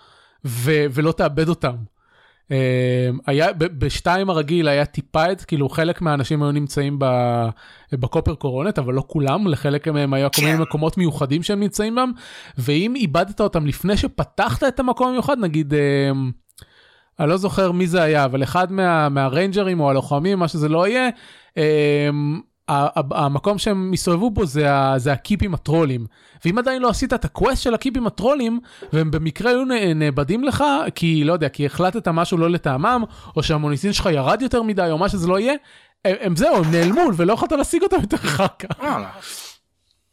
[0.45, 1.75] ו- ולא תאבד אותם.
[2.51, 7.49] אה, היה ב- בשתיים הרגיל היה טיפה את כאילו חלק מהאנשים היו נמצאים ב-
[7.93, 10.61] ב Copper Coronet אבל לא כולם לחלק מהם היה כל מיני כן.
[10.61, 12.11] מקומות מיוחדים שהם נמצאים בהם
[12.57, 15.73] ואם איבדת אותם לפני שפתחת את המקום המיוחד נגיד.
[15.73, 16.11] אה,
[17.19, 20.69] אני לא זוכר מי זה היה אבל אחד מה, מה rangers או הלוחמים מה שזה
[20.69, 21.09] לא יהיה.
[22.69, 26.05] המקום שהם הסתובבו בו זה, ה- זה ה keep עם הטרולים
[26.45, 28.59] ואם עדיין לא עשית את ה quest של ה keep עם הטרולים
[28.93, 29.63] והם במקרה היו
[29.95, 30.63] נאבדים לך
[30.95, 33.03] כי לא יודע כי החלטת משהו לא לטעמם
[33.35, 35.53] או שהמוניטין שלך ירד יותר מדי או מה שזה לא יהיה
[36.05, 38.79] הם, הם זהו הם נעלמו ולא יכולת להשיג אותם יותר אחר כך.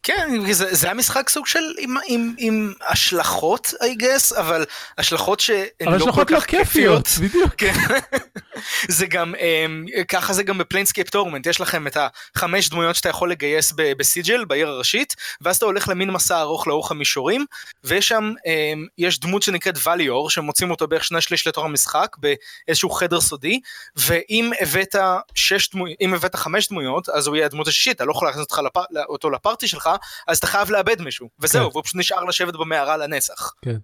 [0.03, 4.65] כן, זה, זה היה משחק סוג של עם, עם, עם השלכות, I guess, אבל
[4.99, 7.29] השלכות שהן אבל לא כל השלכות לא כל כך כיפיות כיפיות.
[7.31, 7.55] בדיוק.
[7.57, 7.73] כן.
[8.89, 11.97] זה גם, um, ככה זה גם ב Planescape Torment, יש לכם את
[12.37, 16.67] החמש דמויות שאתה יכול לגייס ב Sigil, בעיר הראשית, ואז אתה הולך למין מסע ארוך
[16.67, 17.45] לאורך המישורים,
[17.85, 22.91] ויש שם, um, יש דמות שנקראת ואליור, שמוצאים אותו בערך שני שליש לתוך המשחק, באיזשהו
[22.91, 23.61] חדר סודי,
[23.97, 24.97] ואם הבאת
[25.35, 28.61] שש אם הבאת חמש דמויות, אז הוא יהיה הדמות השישית, אתה לא יכול להכניס אותך
[28.65, 28.85] לפ...
[29.09, 29.90] אותו לפארטי שלך,
[30.27, 31.73] אז אתה חייב לאבד מישהו, וזהו, כן.
[31.73, 33.53] והוא פשוט נשאר לשבת במערה לנצח.
[33.65, 33.77] כן.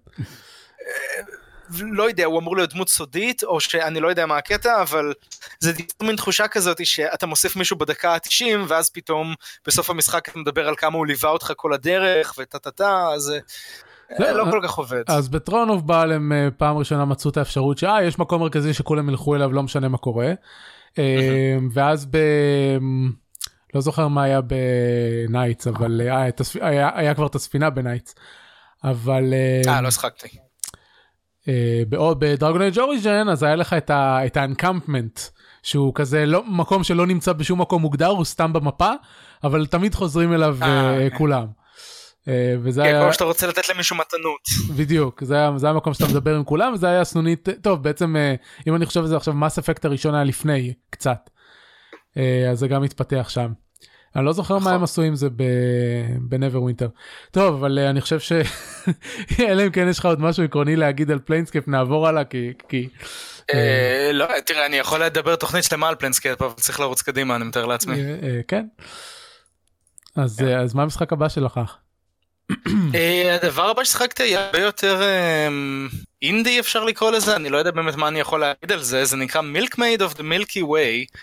[1.79, 5.13] לא יודע, הוא אמור להיות דמות סודית, או שאני לא יודע מה הקטע, אבל
[5.59, 5.71] זה
[6.03, 9.33] מין תחושה כזאת שאתה מוסיף מישהו בדקה ה-90, ואז פתאום
[9.67, 13.21] בסוף המשחק אתה מדבר על כמה הוא ליווה אותך כל הדרך, וטה טה טה, אז
[13.21, 13.39] זה
[14.17, 15.03] זה- לא כל כך עובד.
[15.07, 18.41] אז ב Throne of Bhaal הם אה, פעם ראשונה מצאו את האפשרות שאה יש מקום
[18.41, 20.31] מרכזי שכולם ילכו אליו לא משנה מה קורה.
[20.99, 22.17] אה, ואז ב...
[23.75, 27.35] לא זוכר מה היה ב Knights אבל אה, היה, את הספ- היה, היה כבר את
[27.35, 28.15] הספינה ב Knights.
[28.83, 30.27] אבל אה, אה, לא שחקתי.
[31.47, 31.83] אה,
[32.19, 35.19] ב Dragon Age Origins אז היה לך את ה encampment
[35.63, 38.91] שהוא כזה לא מקום שלא נמצא בשום מקום מוגדר הוא סתם במפה
[39.43, 41.17] אבל תמיד חוזרים אליו אה, אה, כן.
[41.17, 41.45] כולם.
[42.27, 44.41] אה, וזה כן, היה כמו שאתה רוצה לתת למישהו מתנות.
[44.77, 48.15] בדיוק זה היה, זה היה מקום שאתה מדבר עם כולם וזה היה סנונית טוב בעצם
[48.15, 48.35] אה,
[48.67, 51.29] אם אני חושב על זה עכשיו Mass Effect הראשון היה לפני קצת.
[52.17, 53.51] אה, אז זה גם התפתח שם.
[54.15, 54.73] אני לא זוכר מה נכון.
[54.73, 55.27] הם עשו עם זה
[56.21, 56.87] ב Neverwinter.
[57.31, 58.31] טוב אבל אה, אני חושב ש...
[59.49, 62.53] אלא אם כן יש לך עוד משהו עקרוני להגיד על Planescape נעבור הלאה כי...
[62.69, 62.89] כי...
[63.53, 67.45] אה, לא, תראה, אני יכול לדבר תוכנית שלמה על Planescape, אבל צריך לרוץ קדימה, אני
[67.45, 67.95] מתאר לעצמי.
[68.01, 68.65] אה, כן.
[70.15, 71.59] אז אז מה המשחק הבא שלך?
[73.41, 75.87] הדבר הבא ששחקתי היה הרבה יותר אמ,
[76.21, 79.17] אינדי אפשר לקרוא לזה, אני לא יודע באמת מה אני יכול להגיד על זה, זה
[79.17, 81.17] נקרא Milkmaid of the Milky Way.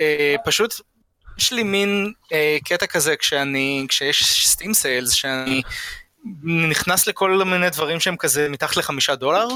[0.00, 0.74] אה, פשוט
[1.38, 5.62] יש לי מין אה, קטע כזה כשאני, כשיש Steam sales, שאני
[6.44, 9.48] נכנס לכל מיני דברים שהם כזה מתחת לחמישה דולר,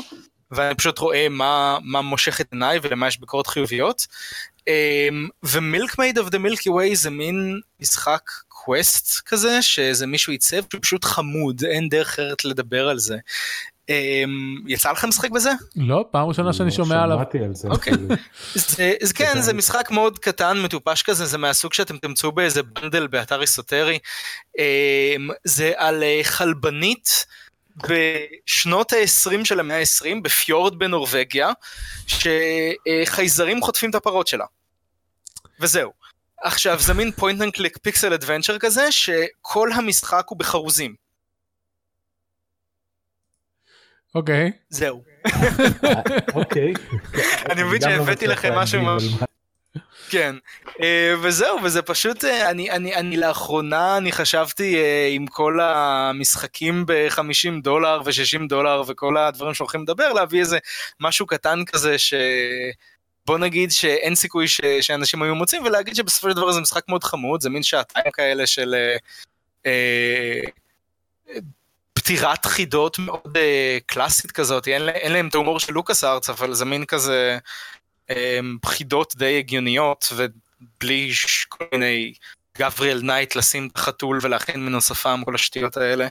[0.50, 4.06] ואני פשוט רואה מה, מה מושך את עיניי ולמה יש ביקורות חיוביות.
[4.60, 10.62] Um, ו Milkmaid of the Milky Way זה מין משחק quest כזה, שזה מישהו עיצב,
[10.80, 13.16] פשוט חמוד, אין דרך אחרת לדבר על זה.
[13.90, 15.50] Um, יצא לכם לשחק בזה?
[15.76, 17.16] לא, פעם ראשונה שאני לא שומע עליו.
[17.16, 17.68] שמעתי על זה.
[17.68, 17.92] אוקיי.
[18.54, 23.06] זה, זה כן, זה משחק מאוד קטן, מטופש כזה, זה מהסוג שאתם תמצאו באיזה bundle
[23.06, 23.98] באתר איזוטרי.
[24.58, 27.26] אמ, זה על אה, חלבנית
[27.76, 31.50] בשנות ה-20 של המאה ה-20 בפיורד בנורבגיה,
[32.06, 34.44] שחייזרים חוטפים את הפרות שלה.
[35.60, 35.92] וזהו.
[36.42, 41.03] עכשיו, זה מין point and click pixel adventure כזה, שכל המשחק הוא בחרוזים.
[44.14, 44.50] אוקיי.
[44.68, 45.02] זהו.
[46.34, 46.72] אוקיי.
[47.50, 49.04] אני מבין לא שהבאתי לכם משהו ממש-
[50.10, 50.36] כן,
[50.82, 56.86] אה, וזהו, וזה פשוט, אה, אני, אני, אני לאחרונה, אני חשבתי אה, עם כל המשחקים
[56.86, 60.58] ב-50 דולר ו-60 דולר וכל הדברים שהולכים לדבר, להביא איזה
[61.00, 62.14] משהו קטן כזה ש...
[63.26, 64.60] בוא נגיד שאין סיכוי ש...
[64.80, 68.46] שאנשים היו מוצאים, ולהגיד שבסופו של דבר זה משחק מאוד חמוד, זה מין שעתיים כאלה
[68.46, 68.96] של אה,
[69.66, 70.40] אה,
[72.04, 76.64] פתירת חידות מאוד אה, קלאסית כזאת, אין, אין להם את ההומור של LucasArts, אבל זה
[76.64, 77.38] מין כזה...
[78.10, 81.10] אמ, חידות די הגיוניות ובלי
[81.48, 82.14] כל מיני
[82.58, 86.06] Gabriel Knight לשים את החתול ולהכין ממנו שפם כל השטויות האלה.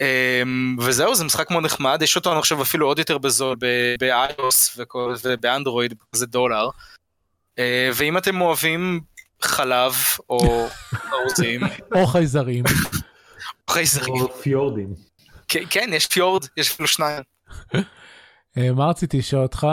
[0.00, 3.94] אמ, וזהו זה משחק מאוד נחמד יש אותו אני חושב אפילו עוד יותר בזול ב-
[4.00, 6.68] באיוס וכל- ובאנדרואיד זה דולר.
[7.58, 9.00] אה, ואם אתם אוהבים
[9.42, 9.94] חלב
[10.30, 10.68] או
[11.12, 11.60] ארוזים
[11.94, 12.64] או חייזרים.
[13.68, 15.11] או חייזרים או פיורדים.
[15.52, 17.22] כן, כן יש פיורד יש אפילו שניים.
[18.58, 19.66] אה, מה רציתי לשאול אותך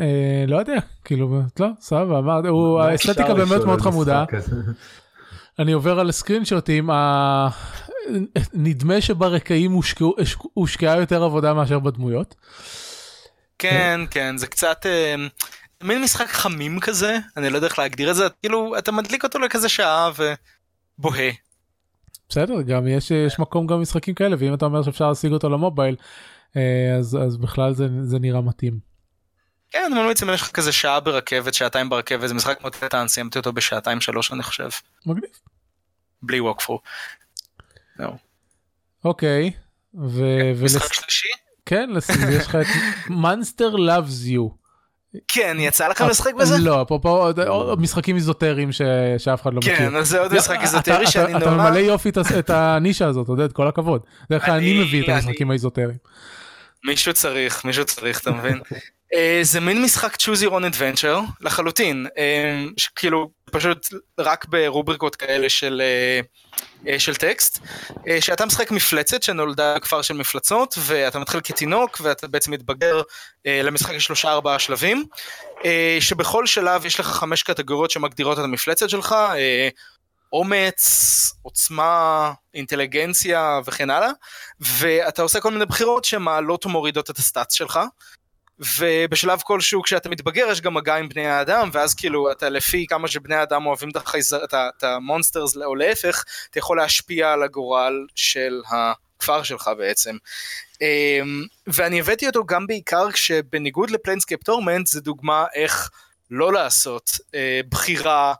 [0.00, 4.24] אה, לא יודע כאילו לא סבבה אמרת הוא מה האסתטיקה באמת מאוד חמודה?
[5.58, 6.90] אני עובר על הסקרין שוטים
[8.52, 9.80] נדמה שברקעים
[10.54, 12.34] הושקעה יותר עבודה מאשר בדמויות.
[13.58, 15.14] כן, כן, זה קצת אה,
[15.82, 19.38] מין משחק חמים כזה, אני לא יודע איך להגדיר את זה, כאילו אתה מדליק אותו
[19.38, 20.10] לכזה שעה
[20.98, 21.30] ובוהה.
[22.28, 25.96] בסדר גם יש יש מקום גם משחקים כאלה ואם אתה אומר שאפשר להשיג אותו למובייל
[26.56, 26.62] אה,
[26.98, 28.78] אז אז בכלל זה זה נראה מתאים.
[29.70, 33.08] כן, אני ממליץ אם יש לך כזה שעה ברכבת, שעתיים ברכבת, זה משחק מאוד קטן,
[33.08, 34.68] סיימתי אותו בשעתיים שלוש אני חושב,
[35.06, 35.30] מגניב.
[36.22, 36.80] בלי ווקפור.
[37.98, 38.12] זהו.
[39.04, 39.50] אוקיי.
[39.94, 41.28] ו- ולס- משחק שלישי?
[41.66, 41.90] כן,
[42.38, 42.66] יש לך את
[43.24, 44.67] Monster Loves You.
[45.28, 46.58] כן, יצא לכם לשחק בזה?
[46.58, 47.08] לא, אפרופו
[47.46, 48.72] עוד- משחקים איזוטריים
[49.18, 49.76] שאף אחד לא מכיר.
[49.76, 51.68] כן, אז זה עוד משחק אתה- איזוטרי אתה- שאני אתה נורא...
[51.70, 54.00] ממלא יופי את הנישה הזאת, עודד, כל הכבוד.
[54.30, 55.98] בדרך כלל אני מביא את המשחקים האיזוטריים.
[56.86, 58.60] מישהו צריך, מישהו צריך, אתה מבין?
[59.14, 62.64] אה, זה מין משחק choose your own adventure לחלוטין, אה,
[62.96, 63.86] כאילו פשוט
[64.18, 65.82] רק ברובריקות כאלה של,
[66.88, 67.58] אה, של טקסט,
[68.20, 73.02] שאתה משחק מפלצת שנולדה בכפר של מפלצות ואתה מתחיל כתינוק ואתה בעצם מתבגר
[73.44, 75.04] למשחק יש שלושה ארבעה שלבים,
[76.00, 79.14] שבכל שלב יש לך חמש קטגוריות שמגדירות את המפלצת שלך,
[80.32, 80.82] אומץ,
[81.42, 84.10] עוצמה, אינטליגנציה וכן הלאה,
[84.60, 87.80] ואתה עושה כל מיני בחירות שמעלות או מורידות את הסטאצ שלך.
[88.78, 93.08] ובשלב כלשהו כשאתה מתבגר יש גם מגע עם בני האדם ואז כאילו אתה לפי כמה
[93.08, 93.90] שבני האדם אוהבים
[94.44, 100.16] את, ה monsters או להפך אתה יכול להשפיע על הגורל של הכפר שלך בעצם.
[100.80, 105.90] אמ, ואני הבאתי אותו גם בעיקר כשבניגוד ל Planescape Torment זה דוגמה איך
[106.30, 108.34] לא לעשות אה, בחירה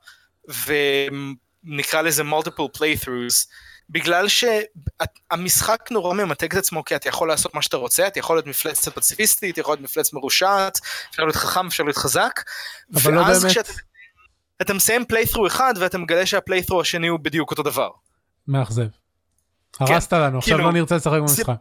[0.66, 3.46] ונקרא לזה multiple playthroughs
[3.90, 8.36] בגלל שהמשחק נורא ממתג את עצמו כי אתה יכול לעשות מה שאתה רוצה, אתה יכול
[8.36, 10.78] להיות מפלצת פציפיסטית, יכול להיות מפלצת מרושעת,
[11.10, 12.40] אפשר להיות חכם, אפשר להיות חזק.
[12.94, 13.46] אבל לא באמת.
[13.50, 13.72] כשאתה
[14.60, 17.90] אתה מסיים פליית'רו אחד ואתה מגלה שהפליית'רו השני הוא בדיוק אותו דבר.
[18.48, 18.86] מאכזב.
[19.80, 21.54] הרסת לנו, עכשיו כאילו, לא נרצה לשחק במשחק.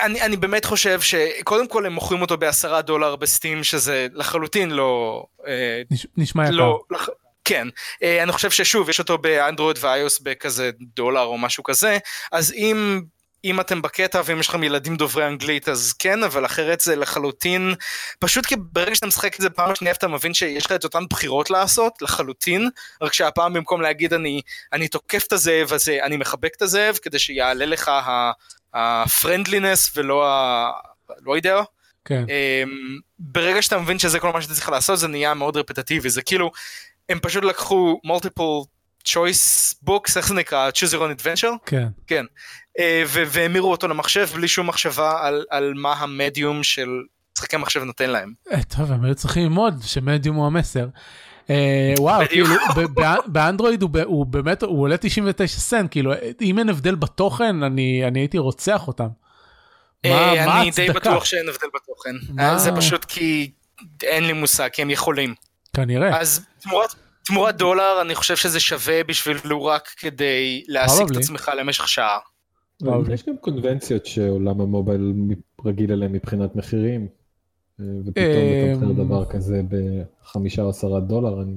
[0.00, 5.24] אני, אני באמת חושב שקודם כל הם מוכרים אותו בעשרה דולר בסטים שזה לחלוטין לא...
[5.46, 6.52] אה, נש- נשמע יקר.
[6.52, 7.08] לא, לח...
[7.44, 7.68] כן,
[8.02, 11.98] אה, אני חושב ששוב יש אותו באנדרואיד ואיוס בכזה דולר או משהו כזה,
[12.32, 13.02] אז אם,
[13.44, 17.74] אם אתם בקטע ואם יש לכם ילדים דוברי אנגלית אז כן, אבל אחרת זה לחלוטין,
[18.18, 21.04] פשוט כי ברגע שאתה משחק את זה פעם שנייה אתה מבין שיש לך את אותן
[21.10, 22.68] בחירות לעשות לחלוטין,
[23.02, 24.40] רק שהפעם במקום להגיד אני,
[24.72, 27.90] אני תוקף את הזאב הזה, אני מחבק את הזאב כדי שיעלה לך
[28.74, 30.70] הפרנדלינס ולא ה...
[31.22, 31.62] לא יודע,
[32.04, 32.24] כן.
[32.28, 36.22] אמ, ברגע שאתה מבין שזה כל מה שאתה צריך לעשות זה נהיה מאוד רפטטיבי זה
[36.22, 36.50] כאילו
[37.08, 38.66] הם פשוט לקחו multiple
[39.08, 41.70] choice books איך זה נקרא choose your own adventure
[42.06, 42.24] כן.
[42.78, 46.88] אה, ו- והמירו אותו למחשב בלי שום מחשבה על, על מה המדיום של
[47.38, 48.32] משחקי מחשב נותן להם.
[48.52, 50.86] אה, טוב, הם היו צריכים ללמוד שמדיום הוא המסר.
[51.50, 52.48] אה, וואו, בדיוק.
[52.48, 58.04] כאילו, באנדרואיד הוא הוא באמת, הוא עולה 99 סנט, כאילו, אם אין הבדל בתוכן, אני
[58.06, 59.08] אני הייתי רוצח אותם.
[60.06, 61.10] מה אה, מה אני די ההצדקה?
[61.10, 62.10] בטוח שאין הבדל בתוכן.
[62.28, 62.52] מה?
[62.52, 63.50] אה, זה פשוט כי
[64.02, 65.34] אין לי מושג, כי הם יכולים.
[65.74, 66.20] כנראה.
[66.20, 66.94] אז תמורת-
[67.26, 71.16] תמורת דולר אני חושב שזה שווה בשבילו רק כדי להעסיק את.
[71.16, 72.18] עצמך למשך שעה.
[73.12, 75.12] יש גם קונבנציות שעולם המובייל
[75.64, 77.06] רגיל אליהם מבחינת מחירים.
[77.80, 81.54] אה, ופתאום אמ, לתמחר דבר כזה בחמישה או עשרה דולר, אני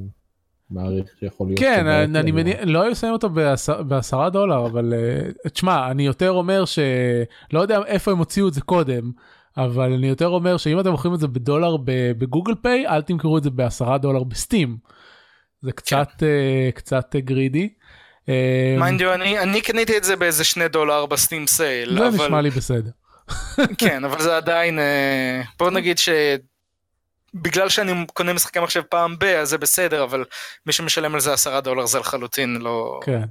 [0.72, 1.60] מעריך שיכול להיות.
[1.60, 2.32] כן, אני.
[2.32, 4.94] מניח, לא היו שמים אותו בעשר- בעשרה דולר, אבל
[5.46, 9.12] uh, תשמע, אני יותר אומר שלא יודע איפה הם הוציאו את זה קודם,
[9.58, 11.78] אבל אני יותר אומר שאם אתם מוכרים את זה בדולר
[12.18, 14.78] ב Google Play, אל תמכרו את זה בעשרה דולר ב Steam.
[15.62, 17.70] זה קצת, uh, קצת uh, greedy.
[18.30, 22.08] אה, mind you, אני אני קניתי את זה באיזה שני דולר ב Steam sale, זה
[22.08, 22.90] אבל נשמע לי בסדר.
[23.78, 26.10] כן, אבל זה עדיין, אה, בוא נגיד ש...
[27.34, 30.24] בגלל שאני קונה משחקי מחשב פעם ב, אז זה בסדר, אבל
[30.66, 33.00] מי שמשלם על זה עשרה דולר זה לחלוטין לא...
[33.04, 33.22] כן.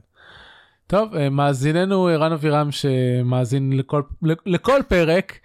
[0.87, 4.03] טוב, אה, מאזיננו ערן אבירם שמאזין לכל,
[4.47, 5.39] לכל פרק, אה,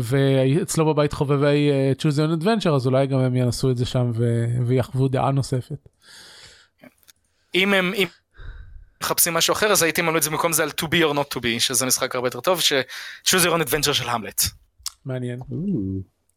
[0.00, 3.86] ואצלו בבית חובבי אה, choose your own adventure, אז אולי גם הם ינסו את זה
[3.86, 5.88] שם ו- ויחוו דעה נוספת.
[7.54, 8.06] אם הם אם
[9.02, 11.60] מחפשים משהו אחר, אז הייתי זה במקום זה על to be or not to be,
[11.60, 14.42] שזה משחק הרבה יותר טוב, ש-choose your own adventure של המלט.
[15.04, 15.40] מעניין.
[15.40, 15.56] או,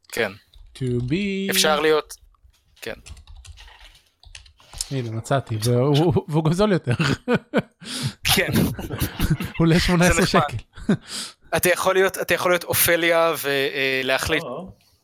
[0.07, 0.31] כן,
[0.75, 1.51] to be...
[1.51, 2.13] אפשר להיות...
[4.91, 6.93] הנה מצאתי, והוא והוא גם זול יותר,
[8.33, 8.51] כן.
[8.53, 8.71] הוא
[9.59, 10.25] עולה 18 נחמד.
[10.25, 10.93] שקל.
[11.55, 14.43] אתה יכול להיות, אתה יכול להיות אופליה ולהחליט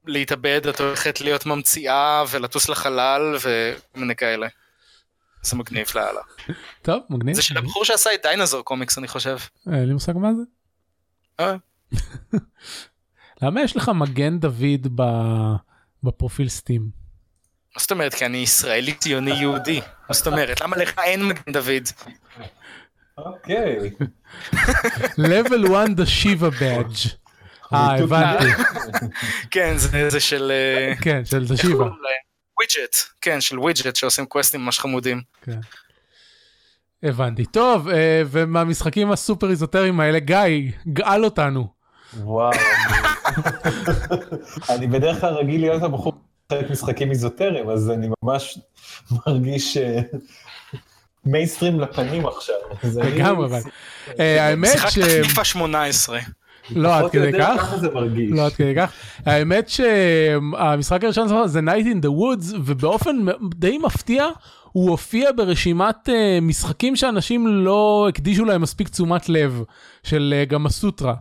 [0.06, 4.48] להתאבד, את הולכת להיות ממציאה ולטוס לחלל וכל מיני כאלה.
[5.41, 6.22] זה מגניב לאללה.
[6.82, 7.36] טוב, מגניב.
[7.36, 9.38] זה של הבחור שעשה את דיינזור קומיקס אני חושב.
[9.70, 10.41] אה, אין לי מושג מה זה.
[11.39, 11.56] אה,
[13.41, 15.56] למה יש לך מגן דוד ב-
[16.04, 16.82] בפרופיל סטים?
[17.76, 18.14] מה זאת אומרת?
[18.14, 19.82] כי אני ישראלי ציוני יהודי.
[20.10, 20.62] מה זאת אומרת?
[20.62, 21.88] למה לך אין מגן דוד?
[23.18, 23.91] אוקיי.
[25.20, 27.07] level 1 The Shivah badge.
[27.74, 28.45] אה, הבנתי.
[29.51, 29.74] כן,
[30.09, 30.51] זה של...
[30.51, 31.86] אה, כן, של The Shivah.
[32.60, 32.95] Wadjet.
[33.22, 35.22] כן, של Wadjet שעושים קווסטים ממש חמודים.
[35.41, 35.59] כן.
[37.03, 37.45] הבנתי.
[37.45, 41.68] טוב, אה, ומהמשחקים הסופר איזוטריים האלה, גיא, גאל אותנו.
[42.18, 42.51] וואו.
[44.70, 46.13] אני- בדרך כלל רגיל להיות הבחור
[46.51, 48.59] משחק משחקים איזוטריים, אז אני ממש
[49.11, 49.99] מרגיש אה,
[51.28, 52.55] מיינסטרים לפנים עכשיו.
[52.84, 53.59] לגמרי, אבל.
[54.19, 54.93] אה, האמת ש...
[54.93, 56.19] שיחקת פיפה 18.
[56.75, 57.73] לא עד כדי כך.
[58.30, 58.91] לא עד כדי כך.
[59.25, 63.25] האמת שהמשחק הראשון זה Night in the Woods, ובאופן
[63.55, 64.28] די מפתיע,
[64.71, 69.63] הוא הופיע ברשימת אה, משחקים שאנשים לא הקדישו להם מספיק תשומת לב,
[70.03, 71.13] של אה, גם הסוטרה.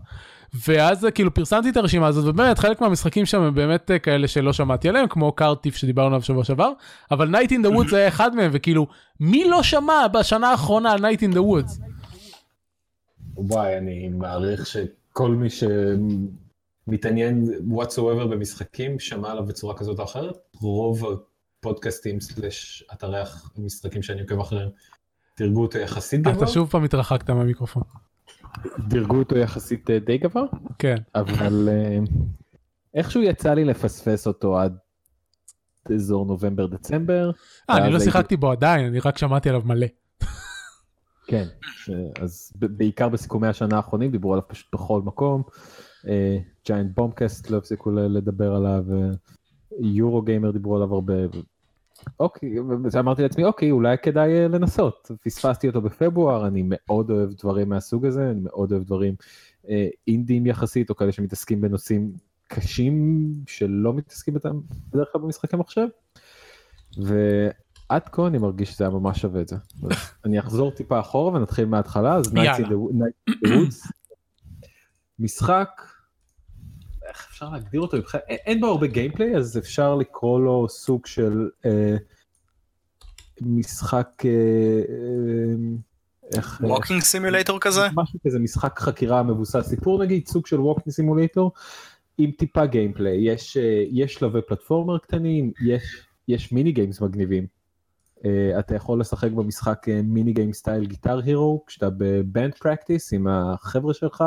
[0.55, 4.29] ואז אה, כאילו פרסמתי את הרשימה הזאת, ובאמת חלק מהמשחקים שם הם באמת אה, כאלה
[4.29, 6.73] שלא שמעתי עליהם, כמו קארטיף שדיברנו עליו שבוע שעבר,
[7.11, 8.87] אבל Night in the Woods היה אחד מהם, וכאילו,
[9.21, 11.81] מי לא שמע בשנה האחרונה על Night in the Woods?
[13.37, 15.49] וואי, אני מעריך שכל מי
[16.89, 20.37] שמתעניין whatsoever במשחקים, שמע עליו בצורה כזאת או אחרת.
[20.61, 21.05] רוב
[21.59, 23.21] הפודקאסטים סלאש אתרי
[23.57, 24.69] המשחקים שאני עוקב אחריהם,
[25.39, 26.37] דירגו אותו יחסית גבוה.
[26.37, 27.83] אתה שוב פעם התרחקת מהמיקרופון.
[28.89, 30.43] דירגו אותו יחסית אה, די גבוה,
[30.79, 30.97] כן.
[31.15, 31.99] אבל אה,
[32.95, 34.77] איכשהו יצא לי לפספס אותו עד
[35.95, 37.31] אזור נובמבר דצמבר.
[37.71, 39.87] אה, אני לא שיחקתי בו עדיין, אני רק שמעתי עליו מלא.
[41.29, 41.45] כן,
[42.21, 45.43] אז בעיקר בסיכומי השנה האחרונים דיברו עליו פשוט בכל מקום.
[46.67, 48.85] ג'יינט בומקאסט לא הפסיקו לדבר עליו,
[49.81, 51.15] יורו גיימר דיברו עליו הרבה.
[52.21, 52.55] אוקיי,
[52.99, 58.07] אמרתי לעצמי אוקיי אולי כדאי אה, לנסות, פספסתי אותו בפברואר, אני מאוד אוהב דברים מהסוג
[58.07, 59.15] הזה, אני מאוד אוהב דברים
[59.69, 62.13] אה, אינדיים יחסית, או כאלה שמתעסקים בנושאים
[62.49, 65.87] קשים שלא מתעסקים בהם בדרך כלל במשחקי מחשב.
[66.99, 69.57] ועד כה אני מרגיש שזה היה ממש שווה את זה.
[70.25, 73.93] אני אחזור טיפה אחורה ונתחיל מההתחלה, אז in the Woods.
[75.19, 75.83] משחק,
[77.17, 77.97] איך אפשר להגדיר אותו?
[78.29, 81.97] אין- בו הרבה gameplay, אז אפשר לקרוא לו סוג של אה,
[83.41, 85.55] משחק, אה, אה,
[86.37, 86.61] איך...
[86.65, 87.89] walking simulator כזה?
[87.95, 91.53] משהו כזה, משחק חקירה מבוסס סיפור נגיד, סוג של walking simulator,
[92.19, 95.83] עם טיפה gameplay, יש, אה, יש שלבי platformer קטנים, יש,
[96.29, 97.47] יש mini games מגניבים.
[98.25, 103.13] אה, אתה יכול לשחק במשחק אה, mini game style Guitar Hero, כשאתה ב band practice
[103.13, 104.25] עם החבר'ה שלך,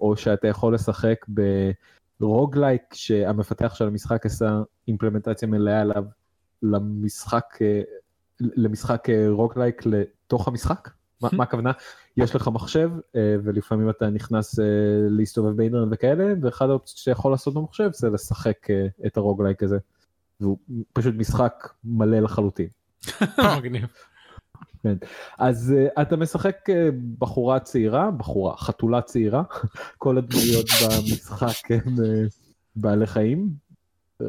[0.00, 1.26] או שאתה יכול לשחק
[2.20, 6.04] ב roguelike שהמפתח של המשחק עשה אימפלמנטציה מלאה עליו
[6.62, 7.82] למשחק, אה,
[8.40, 10.90] למשחק אה, roguelike לתוך המשחק.
[11.22, 11.72] מה, מה הכוונה?
[12.16, 14.58] יש לך מחשב אה, ולפעמים אתה נכנס
[15.10, 18.66] להסתובב באינטרנט וכאלה ואחד האופציות שאתה יכול לעשות במחשב זה לשחק
[19.06, 19.78] את ה roguelike הזה.
[20.40, 20.58] והוא
[20.92, 22.68] פשוט משחק מלא לחלוטין.
[23.58, 23.86] מגניב.
[25.38, 26.72] אז uh, אתה משחק uh,
[27.18, 29.42] בחורה צעירה, בחורה, חתולה צעירה,
[29.98, 32.32] כל הדמויות במשחק הם uh,
[32.76, 33.50] בעלי חיים,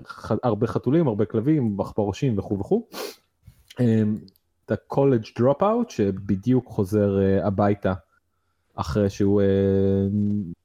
[0.08, 2.88] ח, הרבה חתולים, הרבה כלבים, עכברושים וכו' וכו'.
[3.72, 3.84] Um,
[4.66, 7.94] אתה college drop-out שבדיוק חוזר uh, הביתה
[8.76, 10.56] אחרי שהוא uh,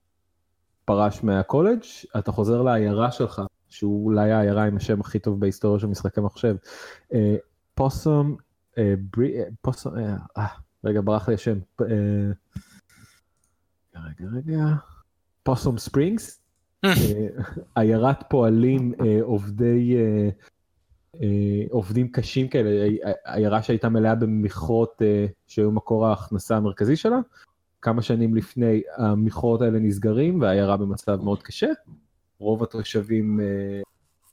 [0.85, 1.81] פרש מהקולג',
[2.19, 6.57] אתה חוזר לעיירה שלך, שהוא אולי העיירה עם השם הכי טוב בהיסטוריה של משחקי מחשב.
[7.75, 8.37] פוסום
[8.79, 9.87] אה, אה, פוס...
[9.87, 10.47] אה, אה,
[10.85, 11.59] רגע, ברח לי השם.
[13.95, 14.75] רגע, רגע.
[15.43, 16.41] פוסום ספרינגס,
[17.75, 19.97] עיירת פועלים עובדי,
[21.71, 22.89] עובדים קשים כאלה,
[23.25, 25.03] עיירה שהייתה מלאה במכרות
[25.47, 27.19] שהיו מקור ההכנסה המרכזי שלה.
[27.83, 31.71] כמה שנים לפני המכרות האלה נסגרים והעיירה במצב מאוד קשה.
[32.39, 33.41] רוב התושבים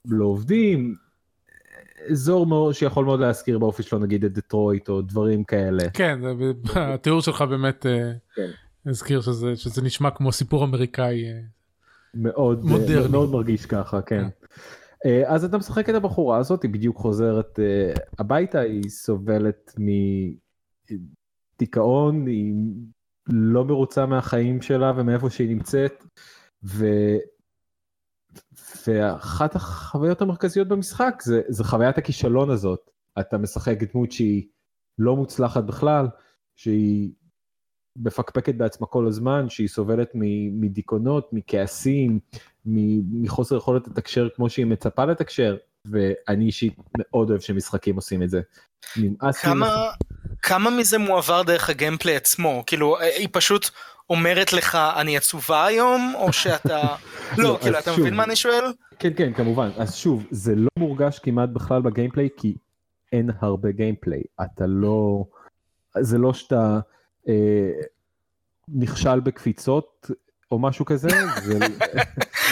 [0.04, 0.94] לא עובדים,
[2.10, 5.90] אזור מאוד שיכול מאוד להזכיר באופי שלו נגיד את דטרויט או דברים כאלה.
[5.90, 6.20] כן,
[6.74, 8.50] התיאור שלך באמת אה, כן.
[8.86, 11.40] הזכיר שזה, שזה נשמע כמו סיפור אמריקאי אה,
[12.14, 13.08] מאוד אה, מודרני.
[13.08, 14.24] מאוד מרגיש ככה, כן.
[15.26, 17.58] אז אתה משחק את הבחורה הזאת, היא בדיוק חוזרת
[18.18, 19.74] הביתה, היא סובלת
[21.60, 22.54] מדיכאון, היא
[23.28, 26.04] לא מרוצה מהחיים שלה ומאיפה שהיא נמצאת,
[26.64, 26.86] ו...
[28.86, 32.90] ואחת החוויות המרכזיות במשחק זה, זה חוויית הכישלון הזאת.
[33.20, 34.46] אתה משחק דמות שהיא
[34.98, 36.06] לא מוצלחת בכלל,
[36.56, 37.10] שהיא
[37.96, 40.10] מפקפקת בעצמה כל הזמן, שהיא סובלת
[40.52, 42.18] מדיכאונות, מכעסים,
[42.66, 48.40] מחוסר יכולת לתקשר כמו שהיא מצפה לתקשר, ואני אישית מאוד אוהב שמשחקים עושים את זה.
[49.42, 49.90] כמה,
[50.42, 52.62] כמה מזה מועבר דרך הגיימפליי עצמו?
[52.66, 53.70] כאילו, היא פשוט
[54.10, 56.82] אומרת לך אני עצובה היום או שאתה
[57.38, 58.64] לא, לא כאילו אתה מבין מה אני שואל?
[58.98, 62.56] כן כן כמובן אז שוב זה לא מורגש כמעט בכלל בגיימפליי כי
[63.12, 65.24] אין הרבה גיימפליי אתה לא
[66.00, 66.78] זה לא שאתה
[67.28, 67.70] אה,
[68.68, 70.10] נכשל בקפיצות
[70.50, 71.08] או משהו כזה
[71.42, 71.58] זה,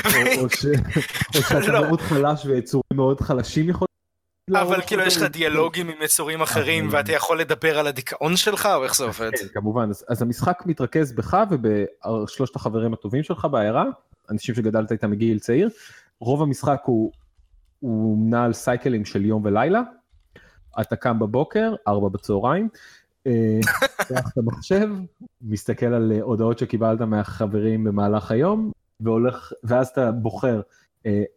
[0.05, 0.67] או, או, ש,
[1.37, 1.81] או שאתה לא.
[1.81, 3.92] מאוד חלש ויצורים מאוד חלשים יכולים
[4.61, 8.85] אבל כאילו יש לך דיאלוגים עם יצורים אחרים ואתה יכול לדבר על הדיכאון שלך או
[8.85, 9.31] איך זה עובד?
[9.31, 13.85] כן כמובן אז המשחק מתרכז בך ובשלושת החברים הטובים שלך בעיירה
[14.31, 15.71] אנשים שגדלת איתם מגיל צעיר
[16.21, 16.83] רוב המשחק
[17.81, 19.81] הוא נע על סייקלים של יום ולילה
[20.81, 22.69] אתה קם בבוקר ארבע בצהריים.
[23.27, 23.61] אה,
[23.99, 24.89] פותח את המחשב
[25.43, 30.63] מסתכל על הודעות שקיבלת מהחברים במהלך היום והולך ואז אתה בוחר אה,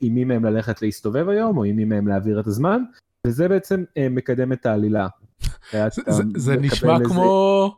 [0.01, 2.83] עם מי מהם ללכת להסתובב היום או עם מי מהם להעביר את הזמן
[3.27, 5.07] וזה בעצם אה, מקדם את העלילה.
[6.35, 7.77] זה נשמע כמו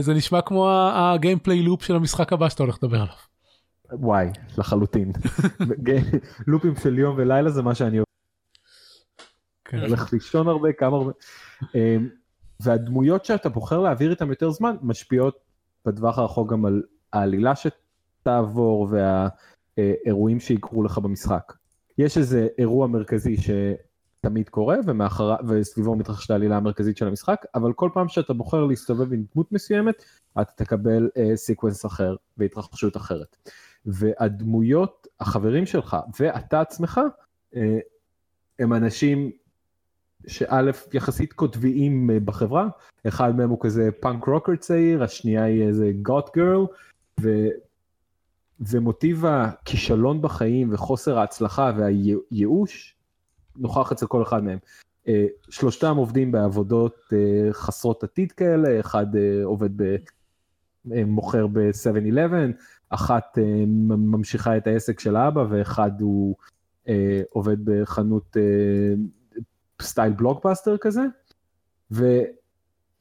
[0.00, 3.14] זה נשמע כמו הגיימפליי לופ של המשחק הבא שאתה הולך לדבר עליו.
[3.92, 4.28] וואי
[4.58, 5.12] לחלוטין
[6.46, 7.98] לופים של יום ולילה זה מה שאני
[9.64, 9.78] כן.
[9.78, 11.12] הולך לישון הרבה כמה הרבה
[11.74, 12.08] אמ,
[12.60, 15.38] והדמויות שאתה בוחר להעביר איתם יותר זמן משפיעות
[15.86, 16.82] בטווח הרחוק גם על
[17.12, 18.88] העלילה שתעבור
[19.78, 21.52] והאירועים שיקרו לך במשחק.
[21.98, 23.50] יש איזה אירוע מרכזי ש...
[24.20, 25.34] תמיד קורה ומאחר...
[25.48, 30.04] וסביבו מתרחשת העלילה המרכזית של המשחק, אבל כל פעם שאתה בוחר להסתובב עם דמות מסוימת,
[30.40, 33.36] אתה תקבל sequence uh, אחר והתרחשות אחרת.
[33.86, 37.00] והדמויות, החברים שלך ואתה עצמך,
[37.54, 37.58] uh,
[38.58, 39.30] הם אנשים
[40.26, 42.68] שא' יחסית קוטביים uh, בחברה,
[43.08, 46.66] אחד מהם הוא כזה punk rocker צעיר, השנייה היא איזה goth girl.
[48.60, 52.96] ומוטיב הכישלון בחיים וחוסר ההצלחה והייאוש
[53.56, 54.58] נוכח אצל כל אחד מהם.
[55.08, 59.96] אה, שלושתם עובדים בעבודות אה, חסרות עתיד כאלה, אחד אה, עובד ב...
[61.06, 62.32] מוכר ב-7-11,
[62.90, 63.38] אחת
[63.88, 66.36] ממשיכה את העסק של האבא ואחד הוא
[67.30, 68.36] עובד בחנות
[69.82, 71.00] סטייל בלוקבאסטר כזה.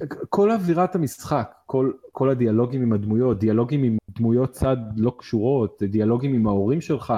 [0.03, 6.33] וכל אווירת המשחק, כל, כל הדיאלוגים עם הדמויות, דיאלוגים עם דמויות צד לא קשורות, דיאלוגים
[6.33, 7.13] עם ההורים שלך,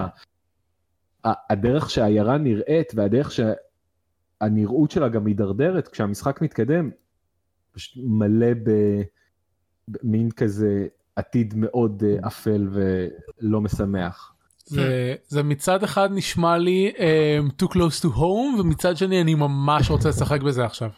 [1.23, 6.89] הדרך שהעיירה נראית והדרך שהנראות שלה גם מידרדרת כשהמשחק מתקדם,
[7.71, 8.47] פשוט מלא
[9.87, 14.33] במין כזה עתיד מאוד אה, אפל ולא משמח.
[14.65, 19.89] זה, זה מצד אחד נשמע לי um, too close to home ומצד שני אני ממש
[19.89, 20.89] רוצה לשחק בזה עכשיו.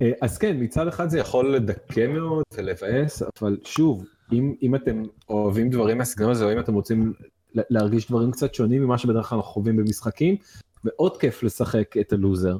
[0.00, 5.02] אה, אז כן מצד אחד זה יכול לדכא מאוד ולבאס אבל שוב אם, אם אתם
[5.28, 7.12] אוהבים דברים מהסגנון הזה או אם אתם רוצים
[7.54, 10.36] להרגיש דברים קצת שונים ממה שבדרך כלל אנחנו חווים במשחקים,
[10.84, 12.56] מאוד כיף לשחק את הלוזר.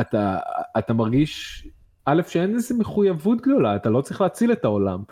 [0.00, 0.38] אתה,
[0.78, 1.66] אתה מרגיש,
[2.04, 5.02] א', שאין איזה מחויבות גדולה, אתה לא צריך להציל את העולם.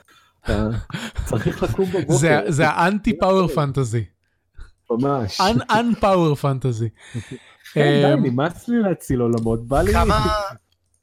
[0.44, 0.68] אתה
[1.28, 2.14] צריך לקום בבוקר.
[2.14, 4.04] זה, זה האנטי פאוור פנטזי.
[4.90, 5.40] ממש.
[5.70, 7.18] Unpower fantasy.
[7.72, 9.92] כן, אמ, די, נמאס לי להציל עולמות, בא לי...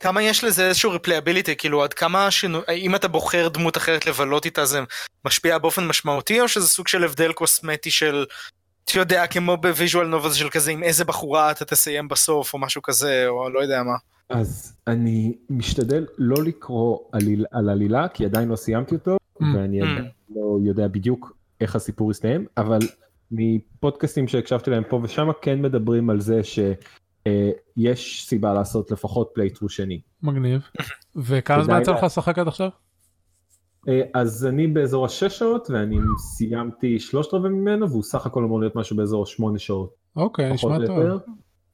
[0.02, 4.46] כמה, יש לזה איזשהו replayability, כאילו עד כמה שינוי, אם אתה בוחר דמות אחרת לבלות
[4.46, 4.80] איתה זה
[5.26, 8.26] משפיע באופן משמעותי, או שזה סוג של הבדל קוסמטי של,
[8.86, 12.60] אתה יודע, כמו ב visual novel של כזה, עם איזה בחורה אתה תסיים בסוף, או
[12.60, 13.96] משהו כזה, או לא יודע מה.
[14.30, 19.44] אז אני משתדל לא לקרוא עליל, על עלילה, כי עדיין לא סיימתי אותו, אממ.
[19.56, 19.86] ואני אממ.
[19.86, 22.80] עדיין לא יודע בדיוק איך הסיפור יסתיים, אבל
[23.32, 26.44] מפודקאסטים שהקשבתי להם פה ושם כן מדברים על זה
[27.28, 30.02] שיש סיבה לעשות לפחות playthrough שני.
[30.24, 30.62] מגניב.
[31.16, 32.70] וכמה זמן יצא לך לשחק עד עכשיו?
[33.88, 38.60] אה, אז אני באזור השש שעות ואני סיימתי שלושת רבעי ממנו והוא סך הכל אמור
[38.60, 39.94] להיות משהו באזור שמונה שעות.
[40.16, 40.98] אוקיי, נשמע טוב.
[40.98, 41.18] יותר.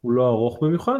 [0.02, 1.00] הוא לא ארוך במיוחד.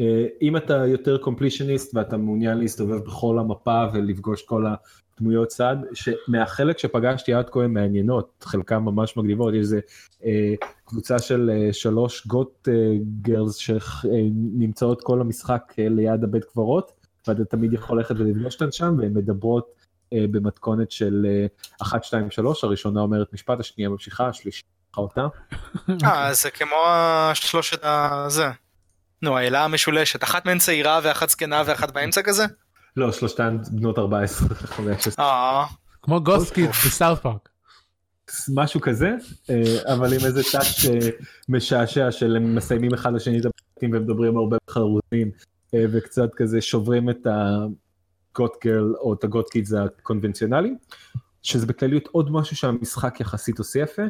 [0.00, 4.66] אה, אם אתה יותר completionist ואתה מעוניין להסתובב בכל המפה ולפגוש כל
[5.14, 9.80] הדמויות צד, שמהחלק שפגשתי עד כה הן מעניינות, חלקן ממש מגניבות, יש איזה
[10.24, 10.54] אה,
[10.84, 12.74] קבוצה של אה, שלוש גוט אה,
[13.22, 16.92] גרס שנמצאות כל המשחק אה, ליד הבית קברות,
[17.28, 21.46] ואתה תמיד יכול ללכת ולפגוש אותן שם, והן מדברות אה, במתכונת של אה,
[21.82, 25.26] 1, 2, 3, הראשונה אומרת משפט, השנייה ממשיכה, השלישית אותה.
[26.04, 28.46] אה, זה כמו השלושת הזה.
[29.22, 32.44] נו, האלה המשולשת, אחת מהן צעירה ואחת זקנה ואחת באמצע כזה?
[32.96, 35.14] לא, שלושתן בנות 14 ו-15.
[35.18, 35.64] אה,
[36.02, 37.48] כמו גוסט קיד בסאוף פארק.
[38.54, 39.14] משהו כזה,
[39.50, 40.90] אה, אבל עם איזה טאץ'
[41.48, 45.30] משעשע של הם מסיימים אחד לשני את הפרטים ומדברים הרבה חרוזים,
[45.74, 50.78] אה, וקצת כזה שוברים את הגוט גרל או את הגוט קידס הקונבנציונליים,
[51.42, 54.02] שזה בכלליות עוד משהו שהמשחק יחסית עושה יפה.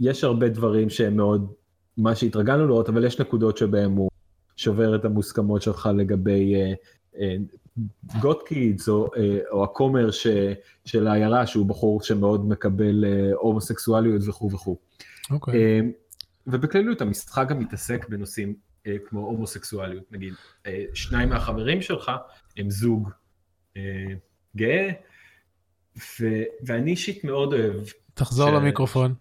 [0.00, 1.52] יש הרבה דברים שהם מאוד
[1.96, 4.10] מה שהתרגלנו לראות, אבל יש נקודות שבהם הוא
[4.58, 6.72] שובר את המוסכמות שלך לגבי אה,
[7.20, 7.36] אה,
[8.20, 10.26] גוט קידס או, אה, או הכומר ש,
[10.84, 14.76] של העיירה שהוא בחור שמאוד מקבל אה, הומוסקסואליות וכו' וכו'.
[15.30, 15.54] אוקיי.
[15.54, 15.80] אה,
[16.46, 18.54] ובכלליות המשחק גם מתעסק בנושאים
[18.86, 20.34] אה, כמו הומוסקסואליות, נגיד
[20.66, 22.10] אה, שניים מהחברים שלך
[22.56, 23.10] הם זוג
[23.76, 23.82] אה,
[24.56, 24.90] גאה,
[26.20, 26.26] ו,
[26.66, 27.74] ואני אישית מאוד אוהב
[28.14, 29.14] תחזור ש- למיקרופון.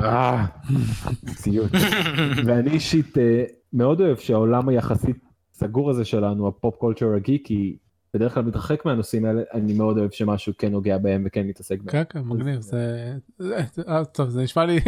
[0.00, 0.46] אה,
[1.34, 1.70] ציוט.
[2.46, 5.16] ואני אישית אה, מאוד אוהב שהעולם היחסית
[5.58, 7.76] סגור הזה שלנו, הפופ קולצ'ר הגיקי,
[8.14, 11.92] בדרך כלל מתרחק מהנושאים האלה, אני מאוד אוהב שמשהו כן נוגע בהם וכן מתעסק בהם.
[11.92, 13.12] כן כן מגניב זה
[13.88, 14.78] אה, טוב זה נשמע לי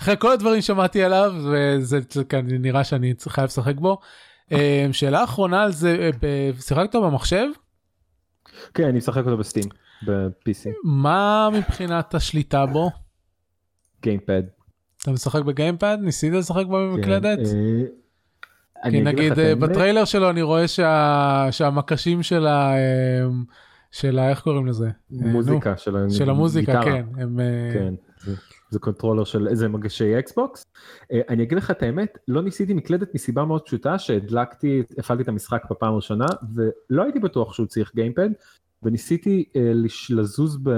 [0.00, 2.00] אחרי כל הדברים שמעתי עליו וזה
[2.42, 3.98] נראה שאני חייב לשחק בו.
[4.52, 7.46] אה, שאלה אחרונה על זה אה, שיחקת במחשב
[8.74, 9.64] כן, אני משחק אותו בסטים,
[10.06, 12.90] ב-PC, מה מבחינת השליטה בו
[14.02, 14.42] gamepad.
[15.02, 17.38] אתה משחק ב gamepad ניסית לשחק בו במקלדת.
[18.90, 22.72] כי נגיד אה, בטריילר שלו אני רואה שה- שהמקשים של ה...
[22.74, 23.26] אה,
[23.90, 24.30] של ה...
[24.30, 24.86] איך קוראים לזה?
[24.86, 26.84] אה, נו, מוזיקה של של המוזיקה גיטרה.
[26.84, 27.04] כן.
[27.18, 27.40] הם,
[27.72, 28.34] כן, זה-
[28.70, 30.64] זה controller של איזה מקשי אקסבוקס.
[31.28, 35.62] אני אגיד לך את האמת, לא ניסיתי מקלדת מסיבה מאוד פשוטה שהדלקתי, הפעלתי את המשחק
[35.70, 38.28] בפעם הראשונה ולא הייתי בטוח שהוא צריך gamepad
[38.82, 39.44] וניסיתי
[40.10, 40.70] לזוז ב...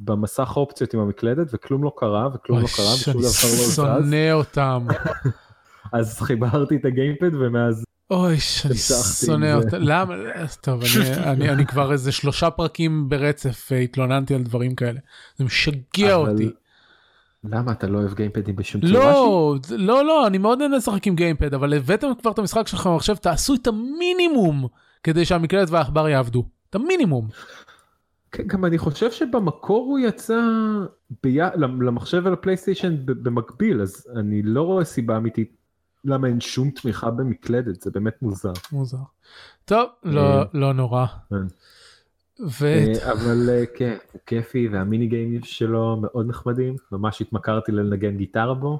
[0.00, 4.32] במסך אופציות עם המקלדת וכלום לא קרה וכלום לא קרה ושום דבר לא זז שונא
[4.32, 4.86] אותם.
[5.92, 9.54] אז חיברתי את הגיימפד ומאז אוי המשכתי שונא.
[9.54, 9.78] אותה.
[9.78, 10.14] למה?
[10.60, 15.00] טוב אני, אני אני כבר איזה שלושה פרקים ברצף אה, התלוננתי על דברים כאלה.
[15.36, 16.50] זה משגע אבל אותי.
[17.44, 18.92] למה אתה לא אוהב גיימפדים בשום צורה?
[18.92, 22.86] לא לא לא אני מאוד נהנה לשחק עם גיימפד אבל הבאתם כבר את המשחק שלך
[22.86, 24.66] במחשב תעשו את המינימום
[25.02, 26.44] כדי שהמקלדת והעכבר יעבדו.
[26.70, 27.28] את המינימום.
[28.32, 30.40] כן, גם אני חושב שבמקור הוא יצא
[31.22, 31.38] בי...
[31.80, 35.59] למחשב ולפלייסטיישן במקביל, אז אני לא רואה סיבה אמיתית
[36.04, 38.52] למה אין שום תמיכה במקלדת, זה באמת מוזר.
[38.72, 38.98] מוזר.
[39.64, 40.44] טוב לא אה.
[40.54, 41.06] לא נורא.
[41.30, 41.36] כן.
[42.60, 42.66] ו...
[42.66, 48.54] אה, אבל אה, כן, הוא כיפי והמיני גיימים שלו מאוד נחמדים, ממש התמכרתי לנגן גיטרה
[48.54, 48.78] בו.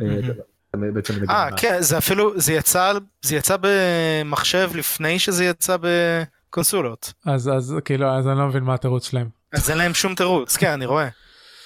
[0.00, 1.48] אה.
[1.56, 2.92] כן, זה אפילו, זה יצא,
[3.22, 7.12] זה יצא במחשב לפני שזה יצא בקונסולות.
[7.24, 9.28] אז אז כאילו אז אני לא מבין מה התירוץ שלהם.
[9.52, 11.08] אז אין להם שום תירוץ, כן, אני רואה.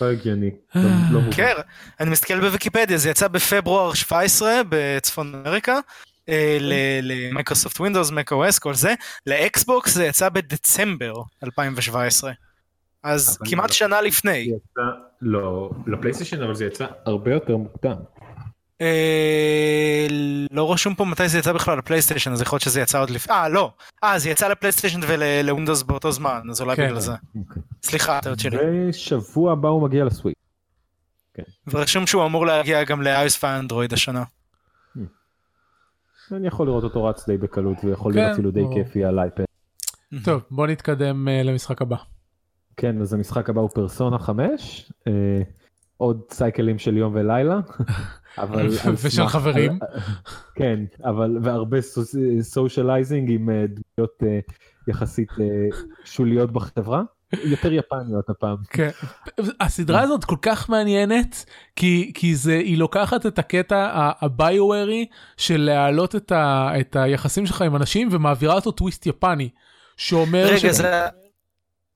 [0.00, 0.82] לא הגיוני, לא-
[1.12, 1.32] לא מובן.
[1.36, 1.52] כן,
[2.00, 5.78] אני מסתכל בוויקיפדיה, זה יצא בפברואר 17 בצפון אמריקה,
[6.28, 8.94] אה, ל- למייקרוסופט ווינדוס, מק או.אס, כל זה,
[9.26, 11.12] לאקסבוקס זה יצא בדצמבר
[11.44, 12.32] 2017.
[13.02, 13.74] אז כמעט לא.
[13.74, 14.50] שנה לפני.
[15.22, 17.96] לא, לפלייסטיישן אבל זה יצא הרבה יותר מוקדם.
[18.80, 20.06] אה,
[20.50, 23.34] לא רשום פה מתי זה יצא בכלל לפלייסטיישן, אז יכול להיות שזה יצא עוד לפני,
[23.34, 23.72] אה לא,
[24.04, 26.86] אה זה יצא לפלייסטיישן ולווינדוס באותו זמן, אז אולי כן.
[26.86, 27.12] בגלל זה.
[27.12, 27.62] אוקיי.
[27.82, 28.56] סליחה, טעות שלי.
[28.88, 30.36] ושבוע הבא הוא מגיע לסוויט.
[31.66, 34.24] ורשום שהוא אמור להגיע גם לאייס ואנדרואיד השנה.
[36.32, 38.74] אני יכול לראות אותו רץ די בקלות ויכול כן, להיות אפילו די ברור.
[38.74, 39.44] כיפי על אייפד.
[40.24, 41.96] טוב בוא נתקדם אה, למשחק הבא.
[42.76, 44.92] כן, אז המשחק הבא הוא פרסונה 5.
[45.06, 45.12] אה,
[45.96, 47.60] עוד סייקלים של יום ולילה.
[48.40, 48.68] אבל
[49.02, 49.78] ושל סמך- חברים.
[50.54, 51.78] כן, אבל והרבה
[52.42, 54.38] socializing עם אה, דמויות אה,
[54.88, 55.44] יחסית אה,
[56.04, 57.02] שוליות בחברה.
[57.44, 58.56] יותר יפניות הפעם.
[58.70, 58.90] כן.
[59.60, 61.44] הסדרה הזאת כל כך מעניינת
[61.76, 63.88] כי כי זה היא לוקחת את הקטע
[64.20, 69.48] הביזארי של להעלות את, ה, את היחסים שלך עם אנשים ומעבירה אותו טוויסט יפני.
[69.96, 70.76] שאומר רגע, ש...
[70.76, 71.06] זה...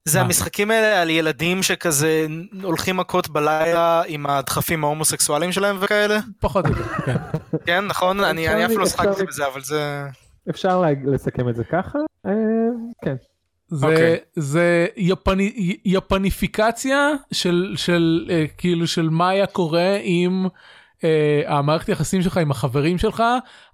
[0.04, 0.24] זה מה?
[0.24, 2.26] המשחקים האלה על ילדים שכזה
[2.62, 6.18] הולכים מכות בלילה עם הדחפים ההומוסקסואליים שלהם וכאלה?
[6.40, 7.16] פחות או יותר, כן.
[7.66, 8.24] כן, נכון?
[8.24, 10.04] אני אף לא שחקתי בזה, אבל זה...
[10.50, 11.98] אפשר לה- לסכם את זה ככה?
[12.26, 12.32] אה,
[13.04, 13.14] כן.
[13.68, 14.16] זה אוקיי.
[14.36, 20.46] זה יפני, יפניפיקציה של של אה, כאילו של מה היה קורה אם
[21.04, 23.22] אה, המערכת יחסים שלך עם החברים שלך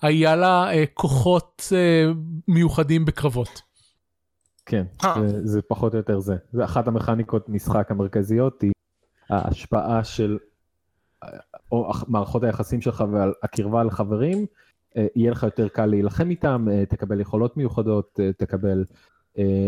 [0.03, 2.11] היה לה אה, כוחות אה,
[2.49, 3.68] מיוחדים בקרבות.
[4.69, 5.29] כן, אה.
[5.29, 6.37] זה, זה פחות או יותר זה.
[6.53, 8.73] זה אחת המכניקות משחק המרכזיות היא
[9.31, 10.39] ההשפעה של
[11.23, 11.29] אה,
[11.73, 14.47] או מערכות היחסים שלך ועל הקרבה לחברים,
[14.97, 18.85] אה, יהיה לך יותר קל להילחם איתם, תקבל יכולות מיוחדות, תקבל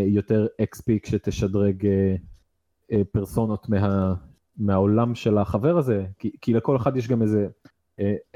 [0.06, 1.86] יותר XP כשתשדרג
[3.12, 4.14] פרסונות מה,
[4.56, 7.46] מהעולם של החבר הזה, כי, כי לכל אחד יש גם איזה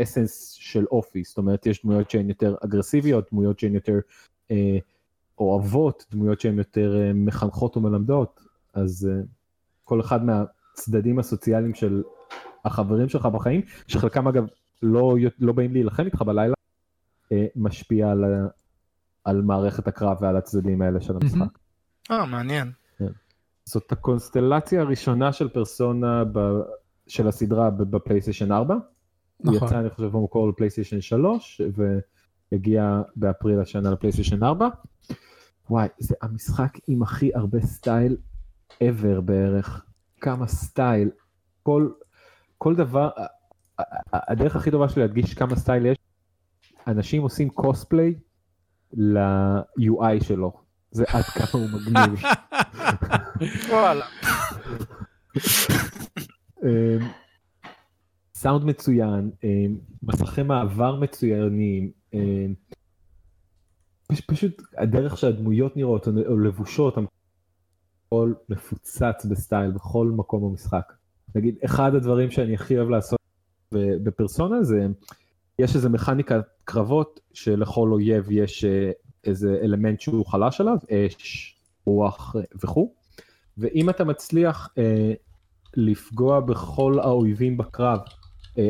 [0.03, 3.99] אסנס של אופי, זאת אומרת יש דמויות שהן יותר אגרסיביות, דמויות שהן יותר
[4.51, 4.79] אה,
[5.39, 8.41] אוהבות, דמויות שהן יותר אה, מחנכות ומלמדות,
[8.75, 9.23] אז אה,
[9.85, 12.03] כל אחד מהצדדים הסוציאליים של
[12.65, 14.47] החברים שלך בחיים, שחלקם אגב
[14.83, 16.55] לא, לא באים להילחם איתך בלילה,
[17.33, 18.25] אה, משפיע על,
[19.25, 21.59] על מערכת הקרב ועל הצדדים האלה של המשחק.
[22.11, 22.73] אה, מעניין.
[23.65, 26.39] זאת הקונסטלציה הראשונה של פרסונה ב...
[27.07, 28.75] של הסדרה ב- בפלייסטיישן 4.
[28.75, 29.69] הוא נכון.
[29.69, 31.61] יצא אני חושב במקור לפלייסטיישן 3
[32.55, 34.69] והגיע באפריל השנה לפלייסטיישן 4.
[35.71, 38.17] וואי זה המשחק עם הכי הרבה סטייל
[38.73, 39.85] ever בערך.
[40.21, 41.11] כמה סטייל.
[41.63, 41.91] כל,
[42.59, 43.11] כל דבר,
[44.13, 45.99] הדרך הכי טובה שלי להדגיש כמה סטייל יש,
[46.87, 48.15] אנשים עושים קוספליי
[48.93, 50.53] ל-UI שלו.
[50.91, 52.23] זה עד כמה הוא מגניב.
[53.71, 54.07] וואלה.
[56.63, 57.09] אמ,
[58.35, 61.91] סאונד מצוין, אמ, מסכי מעבר מצוינים,
[64.27, 66.99] פשוט הדרך שהדמויות נראות או לבושות,
[68.07, 70.93] הכל מפוצץ בסטייל בכל מקום במשחק.
[71.35, 73.19] נגיד אחד הדברים שאני הכי אוהב לעשות
[73.75, 74.87] בפרסונה זה
[75.59, 78.91] יש איזה מכניקה קרבות שלכל אויב יש אה,
[79.25, 81.57] איזה אלמנט שהוא חלש עליו, אש,
[81.87, 82.95] רוח אה, וכו',
[83.59, 85.13] ואם אתה מצליח אה,
[85.77, 88.24] לפגוע בכל האויבים בקרב אה,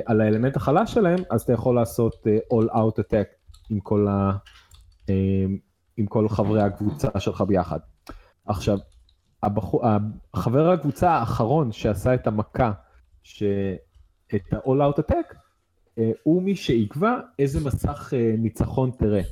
[0.07, 4.32] על האלמנט החלש שלהם, אז אתה יכול לעשות אה, all out attack עם כל, ה,
[5.11, 5.45] אה,
[5.97, 7.78] עם כל חברי הקבוצה שלך ביחד.
[8.47, 8.78] עכשיו,
[9.43, 9.85] הבחור,
[10.37, 12.72] חבר הקבוצה האחרון שעשה את המכה,
[13.22, 13.43] ש...
[14.35, 15.37] את ה-all out attack,
[15.99, 19.22] אה, הוא מי שיקבע איזה מסך אה, ניצחון תראה.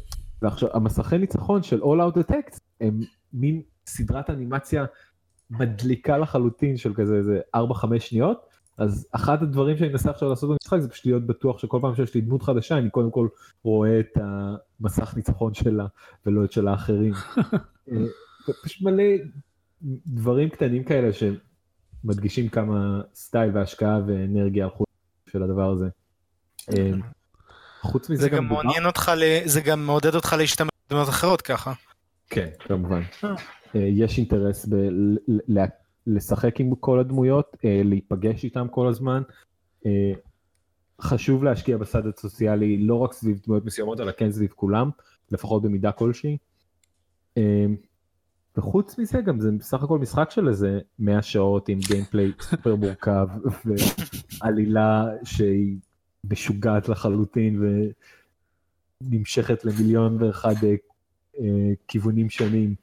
[0.42, 3.00] ועכשיו, המסכי ניצחון של all out attack הם
[3.32, 4.84] מין סדרת אנימציה
[5.50, 7.60] מדליקה לחלוטין של כזה איזה 4-5
[7.98, 8.46] שניות,
[8.78, 12.14] אז אחד הדברים שאני מנסה עכשיו לעשות במשחק זה פשוט להיות בטוח שכל פעם שיש
[12.14, 13.28] לי דמות חדשה אני קודם כל
[13.64, 15.86] רואה את המסך ניצחון שלה
[16.26, 17.12] ולא את של האחרים.
[17.92, 17.96] אה,
[18.64, 19.04] פשוט מלא
[20.06, 24.84] דברים קטנים כאלה שמדגישים כמה סטייל והשקעה ואנרגיה הלכו
[25.32, 25.88] של הדבר הזה.
[26.72, 26.90] אה,
[27.80, 29.12] חוץ מזה זה גם גם מעניין אותך,
[29.44, 31.72] זה גם מעודד אותך להשתמש בדמות אחרות ככה.
[32.30, 33.02] כן, כמובן.
[33.24, 33.34] אה.
[33.74, 34.66] יש אינטרס
[36.06, 39.22] לשחק עם כל הדמויות, אה, להיפגש איתם כל הזמן.
[39.86, 40.12] אה,
[41.00, 44.90] חשוב להשקיע בסד הסוציאלי לא רק סביב דמויות מסוימות, אלא כן סביב כולם,
[45.30, 46.36] לפחות במידה כלשהי.
[47.36, 47.66] אה,
[48.56, 53.28] וחוץ מזה גם זה בסך הכל משחק של איזה 100 שעות עם גיימפליי סופר מורכב
[53.64, 55.76] ועלילה שהיא
[56.30, 57.62] משוגעת לחלוטין
[59.02, 60.54] ונמשכת למיליון ואחד
[61.88, 62.74] כיוונים שונים.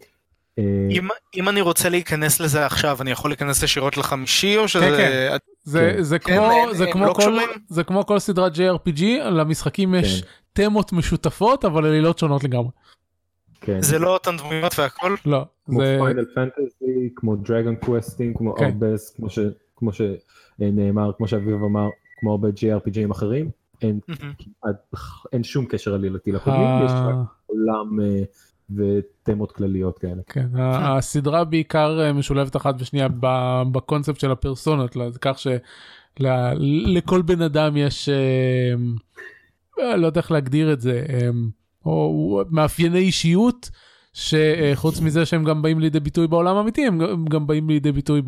[0.60, 4.86] אה, אם, אם אני רוצה להיכנס לזה עכשיו, אני יכול להיכנס ישירות לחמישי או שזה...
[4.86, 5.38] כן, כן.
[5.64, 6.01] זה כן.
[6.03, 7.38] זה כן, כמו הם- זה הם כמו לא כל?
[7.68, 10.28] זה כמו כל סדרת JRPG למשחקים יש כן.
[10.53, 12.70] תמות משותפות אבל עלילות שונות לגמרי.
[13.62, 13.82] כן.
[13.82, 15.16] זה לא אותן דמויות והכל?
[15.26, 18.66] לא כמו זה פיינל פנטזי, כמו דרגון קווסטים, כמו כן.
[18.66, 19.39] הרבה, כמו ש-
[19.76, 21.88] כמו שנאמר, כמו שאביב אמר,
[22.20, 23.49] כמו הרבה JRPGים אחרים,
[23.82, 23.99] אין.
[24.07, 25.01] כמעט-
[25.34, 28.24] אין שום קשר עלילתי לקודמים, יש רק עולם אה,
[28.76, 30.22] ותמות כלליות כאלה.
[30.28, 37.41] כן, ה- הסדרה בעיקר אה, משולבת אחת בשנייה ב- בקונספט של הפרסונות, כך שלכל בן
[37.41, 38.76] אדם יש, אה,
[39.95, 41.30] לא יודע איך להגדיר את זה, אה,
[41.86, 43.70] או מאפייני אישיות,
[44.13, 48.22] שחוץ מזה שהם גם באים לידי ביטוי בעולם האמיתי, הם גם- באים לידי ביטוי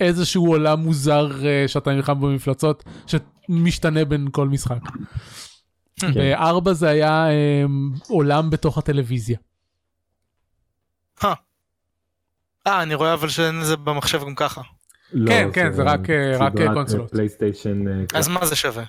[0.00, 1.28] איזשהו עולם מוזר
[1.66, 4.78] שאתה נלחם במפלצות שמשתנה בין כל משחק.
[6.00, 6.14] כן.
[6.14, 9.38] בארבע זה היה um, עולם בתוך הטלוויזיה.
[11.24, 11.34] אה,
[12.82, 14.60] אני רואה אבל שאין זה במחשב גם ככה.
[15.12, 17.10] לא, כן, כן, זה רק, אה, רק, סדרת קונסולות.
[17.10, 17.88] פלייסטיישן.
[17.88, 18.84] אה, אז מה זה שווה?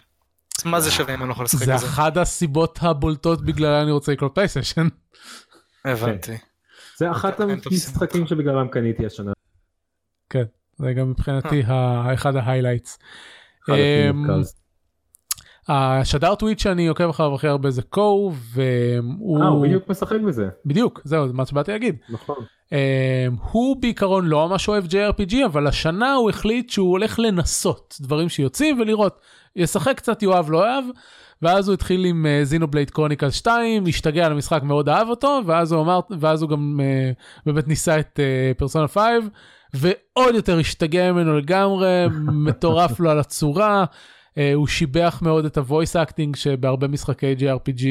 [0.59, 1.85] אז מה זה שווה אם אני לא יכול לשחק זה בזה?
[1.87, 4.87] אחת הסיבות הבולטות בגללה אני רוצה לקנות פלייסטיישן.
[5.85, 6.37] הבנתי.
[6.97, 9.31] זה אחת המשחקים שבגללם קניתי השנה.
[10.29, 10.43] כן,
[10.77, 12.99] זה גם מבחינתי ה- אחד ה highlights.
[13.65, 14.55] אחד הכי אמ, מרכז.
[15.69, 20.49] השדר טוויץ' שאני עוקב אחריו הכי הרבה זה קו והוא אה, הוא בדיוק משחק בזה.
[20.65, 22.35] בדיוק זהו זה מה שבאתי להגיד נכון.
[22.69, 22.73] אממ,
[23.51, 28.81] הוא בעיקרון לא ממש אוהב JRPG אבל השנה הוא החליט שהוא הולך לנסות דברים שיוצאים
[28.81, 29.19] ולראות
[29.55, 30.85] ישחק קצת יאהב לא אוהב
[31.41, 35.81] ואז הוא התחיל עם Xenoblade Chronicle 2 השתגע על המשחק מאוד אהב אותו ואז הוא
[35.81, 38.19] אמר ואז הוא גם אה, באמת ניסה את
[38.57, 39.03] פרסונה 5
[39.73, 42.05] ועוד יותר השתגע ממנו לגמרי
[42.45, 43.85] נטרף לו על הצורה.
[44.37, 47.83] אה, הוא שיבח מאוד את ה voice acting שבהרבה משחקי JRPG אה,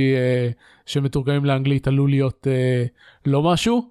[0.87, 2.91] שמתורגמים לאנגלית עלול להיות אה,
[3.27, 3.91] לא משהו.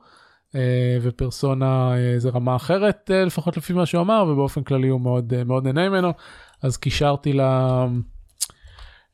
[0.51, 0.57] אה,
[1.01, 5.33] ופרסונה אה, זה רמה אחרת אה, לפחות לפי מה שהוא אמר ובאופן כללי הוא מאוד
[5.33, 6.13] אה, מאוד נהנה ממנו
[6.61, 7.41] אז קישרתי ל...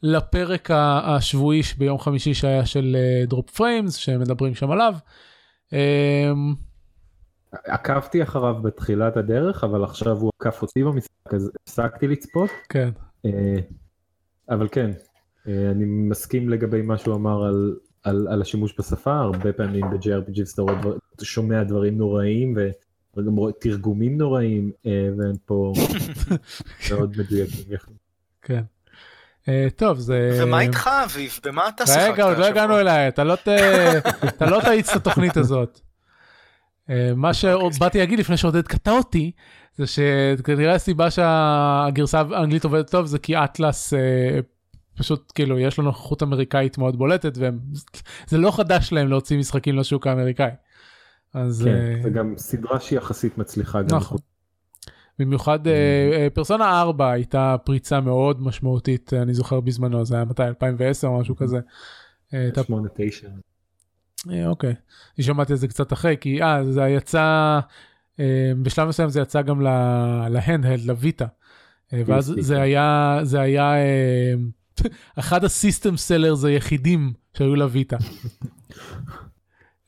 [0.03, 4.93] לפרק השבועי ביום חמישי שהיה של Dropped Frames שמדברים שם עליו.
[7.53, 12.49] עקבתי אחריו בתחילת הדרך אבל עכשיו הוא עקף אותי במשחק אז הפסקתי לצפות.
[12.69, 13.10] כן אה,
[14.49, 14.91] אבל כן,
[15.47, 20.53] אה, אני מסכים לגבי מה שהוא אמר על, על, על השימוש בשפה, הרבה פעמים ב-JRPG
[20.53, 22.57] אתה רואה דבר- אתה שומע דברים נוראים
[23.17, 25.73] וגם רואה תרגומים נוראים אה, והם פה
[26.91, 27.77] מאוד מדויקים.
[28.41, 28.61] כן.
[29.75, 31.39] טוב זה ומה איתך אביב?
[31.43, 32.11] במה אתה שיחקת?
[32.13, 32.45] רגע עוד לא?
[32.45, 33.33] הגענו אליי אתה לא.
[34.29, 35.79] אתה לא תאיץ את התוכנית הזאת.
[36.89, 39.31] אה, מה שבאתי להגיד לפני שעודד קטע אותי
[39.77, 44.39] זה שכנראה הסיבה שהגרסה האנגלית עובדת טוב זה כי אטלס אה,
[44.97, 50.07] פשוט כאילו יש לו נוכחות אמריקאית מאוד בולטת וזה לא חדש להם להוציא משחקים לשוק
[50.07, 50.51] האמריקאי.
[51.33, 53.81] אז כן, אה, זה גם סדרה שהיא יחסית מצליחה.
[53.81, 54.17] נכון.
[55.19, 55.73] במיוחד אה,
[56.13, 61.19] אה, פרסונה 4 הייתה פריצה מאוד משמעותית אני זוכר בזמנו זה היה מתי 2010 או
[61.19, 61.59] משהו כזה.
[62.33, 63.27] אה, הייתה שמונה תשע.
[64.29, 64.73] אה, אוקיי,
[65.17, 67.59] אני שמעתי את זה קצת אחרי, כי אה, זה יצא,
[68.61, 71.25] בשלב מסוים זה יצא גם להנדהלד, לויטה.
[71.93, 72.61] אה, ואז זה.
[72.61, 74.33] היה, זה היה אה,
[75.19, 77.97] אחד הסיסטם סלרס היחידים שהיו לויטה.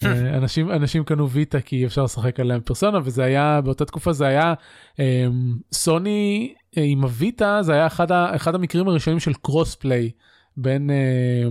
[0.05, 4.26] אה, אנשים אנשים קנו ויטה כי אפשר לשחק עליהם פרסונה וזה היה באותה תקופה זה
[4.28, 4.53] היה
[4.99, 5.28] אה,
[5.74, 10.11] סוני אה, עם הויטה זה היה אחד, ה, אחד המקרים הראשונים של קרוס פליי
[10.57, 11.49] בין אה,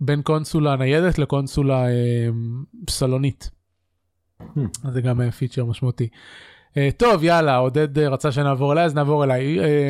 [0.00, 2.28] בין קונסולה ניידת לקונסולה אה,
[2.90, 3.50] סלונית.
[4.92, 6.08] זה גם פיצ'ר משמעותי.
[6.76, 9.58] אה, טוב יאללה עודד אה, רצה שנעבור אליי אז נעבור אליי.
[9.60, 9.88] אה,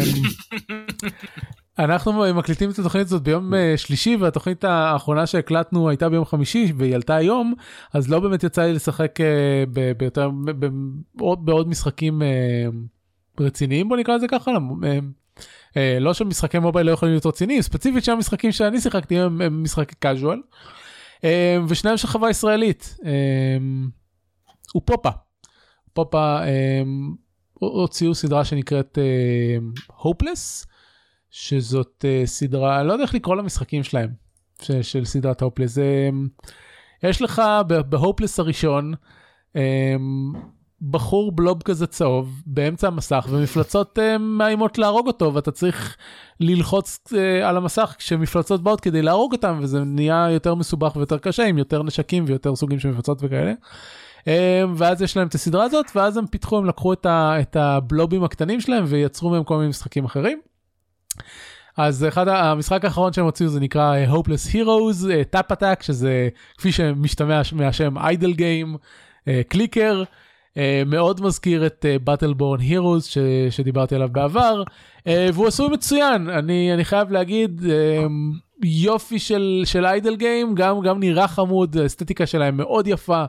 [1.79, 6.95] אנחנו מקליטים את התוכנית הזאת ביום אה, שלישי והתוכנית האחרונה שהקלטנו הייתה ביום חמישי והיא
[6.95, 7.55] עלתה היום
[7.93, 9.65] אז לא באמת יצא לי לשחק אה,
[9.97, 10.31] ביותר
[11.15, 12.29] בעוד- בעוד משחקים אה,
[13.41, 14.51] רציניים בוא נקרא לזה ככה.
[14.85, 14.99] אה,
[15.77, 19.95] אה, לא שמשחקי מובייל לא יכולים להיות רציניים ספציפית שהמשחקים שאני שיחקתי הם, משחקי
[21.25, 22.97] אה, ושניהם של חברה ישראלית
[24.73, 25.11] הוא פופה.
[25.93, 26.83] פופה אה,
[27.55, 28.99] הוציאו סדרה שנקראת
[29.97, 30.67] הופלס
[31.31, 34.11] שזאת אה, סדרה לא יודע איך לקרוא למשחקים שלהם
[34.83, 36.11] של סדרת הופלס זה
[37.03, 37.43] יש לך
[37.89, 38.95] בהופלס הראשון
[40.91, 45.97] בחור בלוב כזה צהוב באמצע המסך ומפלצות אה, מאיימות להרוג אותו ואתה צריך
[46.41, 51.45] ללחוץ אה, על המסך כשמפלצות באות כדי להרוג אותם וזה נהיה יותר מסובך ויותר קשה
[51.45, 53.53] עם יותר נשקים ויותר סוגים של מפלצות וכאלה.
[54.29, 57.57] אה, ואז יש להם את הסדרה הזאת ואז הם פיתחו הם לקחו את, ה, את
[57.57, 60.41] הבלובים הקטנים שלהם ויצרו מהם כל מיני משחקים אחרים.
[61.77, 66.29] אז אחד המשחק האחרון שהם הוציאו זה נקרא אה, Hopeless Heroes אה, Tap Attack שזה
[66.59, 68.77] כפי שמשתמע מהשם idle game
[69.49, 70.05] clicker
[70.57, 73.17] אה, מאוד מזכיר את Battleborn Heroes
[73.51, 74.63] שדיברתי עליו בעבר
[75.07, 78.07] אה, והוא עשוי מצוין אני אני חייב להגיד אה,
[78.63, 83.25] יופי של של idle game גם גם נראה חמוד האסתטיקה שלהם מאוד יפה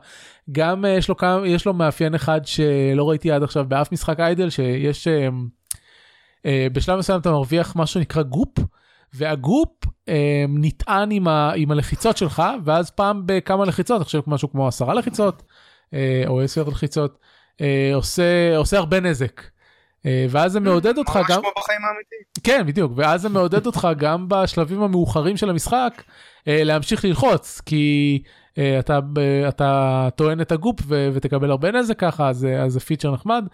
[0.52, 4.20] גם אה, יש לו כמה יש לו מאפיין אחד שלא ראיתי עד עכשיו באף משחק
[4.20, 5.28] idle שיש אה,
[6.46, 8.60] אה, בשלב מסוים אתה מרוויח מה שנקרא גופ
[9.14, 9.70] והגופ
[10.10, 14.68] אה, נטען עם, ה, עם הלחיצות שלך ואז פעם בכמה לחיצות אני חושב משהו כמו
[14.68, 15.44] עשרה לחיצות
[15.94, 17.18] אה, או עשר לחיצות
[17.62, 19.42] אה, עושה עושה הרבה נזק.
[20.06, 22.22] אה, ואז זה מעודד אותך ממש גם כמו בחיים האמיתיים.
[22.44, 26.04] כן בדיוק ואז זה מעודד אותך גם בשלבים המאוחרים של המשחק
[26.48, 28.24] אה, להמשיך ללחוץ כי
[28.58, 29.00] אה, אתה,
[29.48, 33.46] אתה טוען את הגופ ותקבל הרבה נזק ככה, אז זה פיצ'ר נחמד.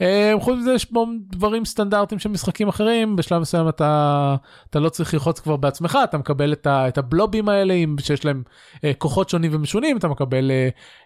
[0.00, 4.36] אה, חוץ מזה יש פה דברים סטנדרטיים של משחקים אחרים, בשלב מסוים אתה,
[4.70, 8.42] אתה לא צריך ללחוץ כבר בעצמך, אתה מקבל את, ה, את הבלובים האלה שיש להם
[8.84, 10.50] אה, כוחות שונים ומשונים, אתה מקבל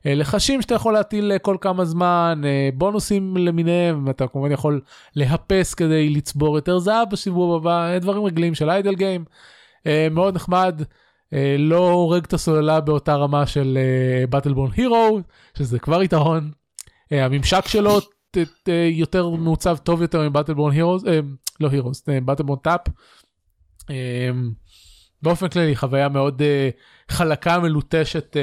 [0.04, 2.42] לחשים שאתה יכול להטיל כל כמה זמן,
[2.74, 4.80] בונוסים למיניהם, אתה כמובן יכול
[5.16, 9.24] להפס כדי לצבור יותר זהב בסיבוב הבא, דברים רגילים של איידל גיים.
[10.10, 10.82] מאוד נחמד.
[11.32, 13.78] אה, לא הורג את הסוללה באותה רמה של
[14.30, 15.20] Battleborn אה, Hero
[15.58, 16.50] שזה כבר יתרון.
[17.12, 17.98] אה, הממשק שלו
[18.90, 21.02] יותר מעוצב טוב יותר מ Battleborn Hero אה,
[21.60, 21.90] לא Hero
[22.24, 22.80] Battleborn Tap.
[23.80, 23.90] אה,
[25.22, 26.42] באופן כללי חוויה מאוד
[27.08, 28.36] חלקה מלוטשת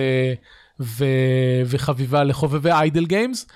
[1.70, 3.48] וחביבה לחובבי idle games.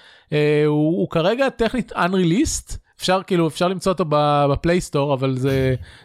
[0.65, 2.77] הוא, כרגע טכנית unreleased.
[2.99, 4.05] אפשר כאילו אפשר למצוא אותו
[4.51, 5.37] ב Play Store אבל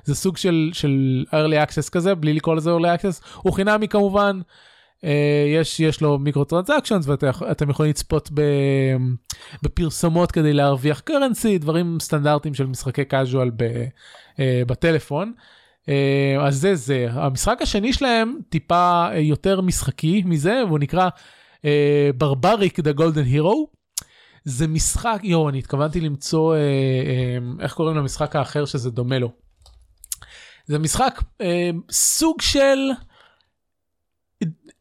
[0.05, 0.37] זה סוג
[0.72, 4.41] של early access כזה בלי לקרוא לזה early access הוא חינמי כמובן.
[5.05, 5.07] אה,
[5.55, 8.30] יש יש לו microtransactions ואתם יכולים לצפות
[9.62, 13.02] בפרסומות כדי להרוויח currency דברים סטנדרטיים של משחקי
[13.57, 15.32] ב, אה, בטלפון.
[15.82, 15.89] אה,
[16.40, 21.09] אז זה זה המשחק השני שלהם טיפה יותר משחקי מזה והוא נקרא
[22.18, 23.68] Barbarik the Golden Hero.
[24.44, 29.30] זה משחק, יואו, אני התכוונתי למצוא, אה, אה, איך קוראים למשחק האחר שזה דומה לו.
[30.66, 32.78] זה משחק אה, סוג של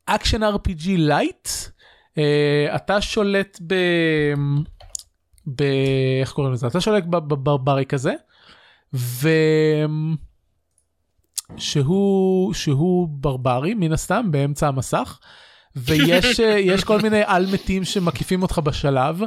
[0.06, 1.47] action RPG lite.
[2.76, 3.74] אתה שולט ב...
[5.47, 5.64] ב...
[6.22, 6.68] איך קוראים לזה?
[6.68, 8.14] אתה שולט בברברי כזה.
[8.93, 9.30] ו...
[11.58, 15.20] שהוא שהוא ברברי מן הסתם באמצע המסך
[15.76, 19.22] ויש אה, כל מיני על מתים שמקיפים אותך בשלב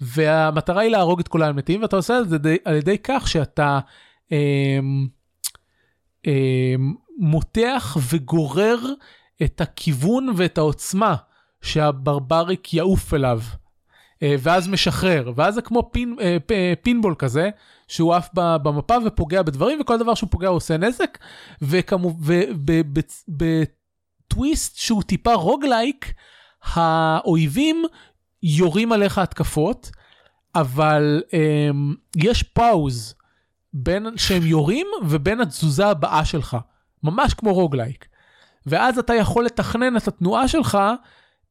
[0.00, 3.78] והמטרה היא להרוג את כל העל מתים ואתה עושה את זה על ידי כך שאתה
[4.32, 4.78] אה,
[6.26, 6.74] אה,
[7.18, 8.78] מותח וגורר
[9.44, 11.14] את הכיוון ואת העוצמה
[11.62, 13.40] שהברבריק יעוף אליו.
[14.22, 17.50] אה, ואז משחרר ואז זה כמו פין, אה, פינבול כזה
[17.88, 21.18] שהוא עף במפה ופוגע בדברים וכל דבר שהוא פוגע הוא עושה נזק
[21.62, 22.40] וכמובן
[24.28, 26.12] טוויסט שהוא טיפה רוגלייק,
[26.62, 27.84] האויבים
[28.42, 29.90] יורים עליך התקפות,
[30.54, 33.14] אבל um, יש pause
[33.72, 36.56] בין שהם יורים ובין התזוזה הבאה שלך,
[37.02, 38.08] ממש כמו roguelike.
[38.66, 40.78] ואז אתה יכול לתכנן את התנועה שלך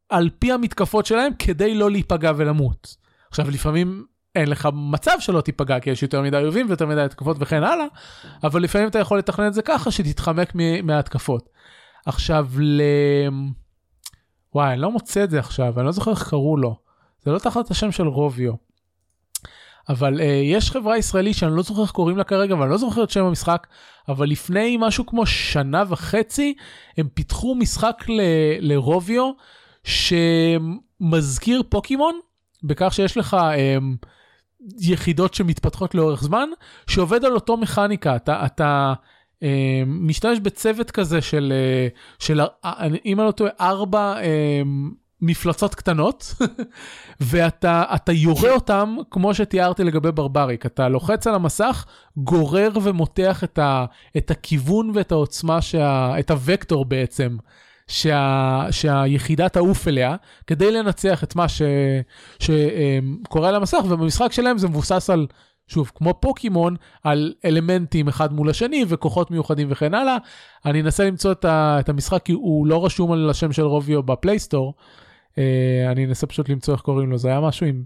[0.10, 2.96] על פי המתקפות שלהם כדי לא להיפגע ולמות.
[3.30, 4.06] עכשיו לפעמים
[4.36, 7.86] אין לך מצב שלא תיפגע כי יש יותר מדי אויבים ויותר מדי התקפות וכן הלאה,
[8.44, 10.54] אבל לפעמים אתה יכול לתכנן את זה ככה שתתחמק
[10.84, 11.50] מההתקפות.
[12.06, 12.82] עכשיו ל...
[14.56, 16.76] וואי, אני לא מוצא את זה עכשיו, אני לא זוכר איך קראו לו.
[17.26, 18.54] זה לא תחת השם של רוביו.
[19.92, 23.04] אבל uh, יש חברה ישראלית שאני לא זוכר איך קוראים לה כרגע ואני לא זוכר
[23.04, 23.68] את שם המשחק
[24.10, 26.54] אבל לפני משהו כמו שנה וחצי
[26.98, 28.22] הם פיתחו משחק ל-
[28.60, 29.32] לרוביו
[29.84, 32.20] שמזכיר פוקימון
[32.64, 34.08] בכך שיש לך um,
[34.80, 36.50] יחידות שמתפתחות לאורך זמן
[36.88, 38.16] שעובד על אותו מכניקה.
[38.16, 38.94] אתה אתה
[39.44, 41.88] אה, משתמש בצוות כזה של, אה,
[42.20, 42.42] של
[43.06, 44.62] אם אני לא טועה, ארבע אה,
[45.22, 46.36] מפלצות קטנות,
[47.20, 51.86] ואתה יורה אותם כמו שתיארתי לגבי ברבריק, אתה לוחץ על המסך,
[52.18, 53.86] גורר ומותח את, ה,
[54.18, 57.38] את הכיוון ואת העוצמה, שה, את הוקטור בעצם.
[57.88, 60.16] שה, שהיחידה תעוף אליה
[60.48, 61.46] כדי לנצח את מה
[62.40, 65.28] שקורה על המסך ובמשחק שלהם זה מבוסס על
[65.68, 70.18] שוב, כמו פוקימון, על אלמנטים אחד מול השני וכוחות מיוחדים וכן הלאה.
[70.66, 74.04] אני אנסה למצוא את, ה, את המשחק כי הוא לא רשום על השם של Rovio
[74.04, 74.74] ב Play Store.
[75.32, 77.84] Uh, אני אנסה פשוט למצוא איך קוראים לו, זה היה משהו עם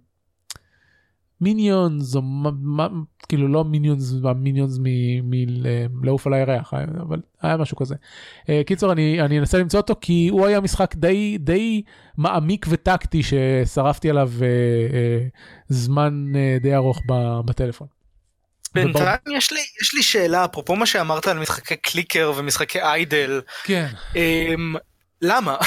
[1.41, 2.87] מיניונס או מה, מה
[3.29, 4.79] כאילו לא מיניונס מיניונס
[5.91, 7.95] מגנוב על הירח אבל היה משהו כזה.
[8.43, 11.81] Uh, קיצור אני אני אנסה למצוא אותו כי הוא היה משחק די די
[12.17, 15.37] מעמיק וטקטי ששרפתי עליו uh, uh,
[15.69, 17.01] זמן uh, די ארוך
[17.45, 17.87] בטלפון.
[18.73, 23.41] בינתיים יש לי יש לי שאלה אפרופו מה שאמרת על משחקי קליקר ומשחקי איידל.
[23.63, 23.87] כן.
[24.13, 24.77] Um,
[25.21, 25.57] למה?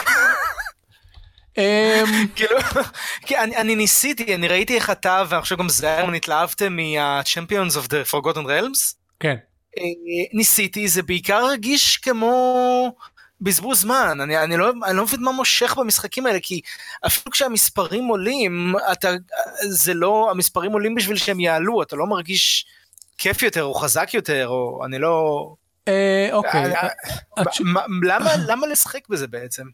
[1.59, 2.57] אמ, כאילו,
[3.41, 8.95] אני ניסיתי, אני ראיתי איך אתה חושב גם זהרמן התלהבתם מה-Champions of the Forgotten Realms.
[9.21, 9.37] כן.
[9.79, 9.83] אה,
[10.33, 12.93] ניסיתי, זה בעיקר הרגיש כמו
[13.41, 16.61] בזבוז זמן, אני, אני, לא, אני לא מבין מה מושך במשחקים האלה, כי
[17.07, 19.11] אפילו כשהמספרים עולים, אתה,
[19.69, 22.67] זה לא, המספרים עולים בשביל שהם יעלו, אתה לא מרגיש
[23.19, 25.47] כיף יותר או חזק יותר, או אני לא...
[25.89, 26.75] אה, אוקיי.
[26.77, 26.89] אה,
[28.47, 29.65] למה לשחק בזה בעצם?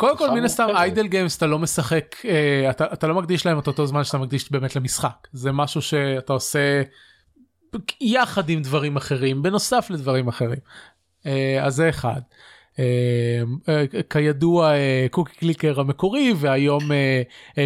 [0.00, 3.58] קודם כל מן הסתם איידל גיימס אתה לא משחק אה, אתה, אתה לא מקדיש להם
[3.58, 5.28] את אותו זמן שאתה מקדיש באמת למשחק.
[5.32, 6.82] זה משהו שאתה עושה
[8.00, 10.58] יחד עם דברים אחרים בנוסף לדברים אחרים.
[11.26, 12.20] אה, אז זה אחד.
[14.10, 14.72] כידוע
[15.10, 16.82] Cookie Clicker המקורי והיום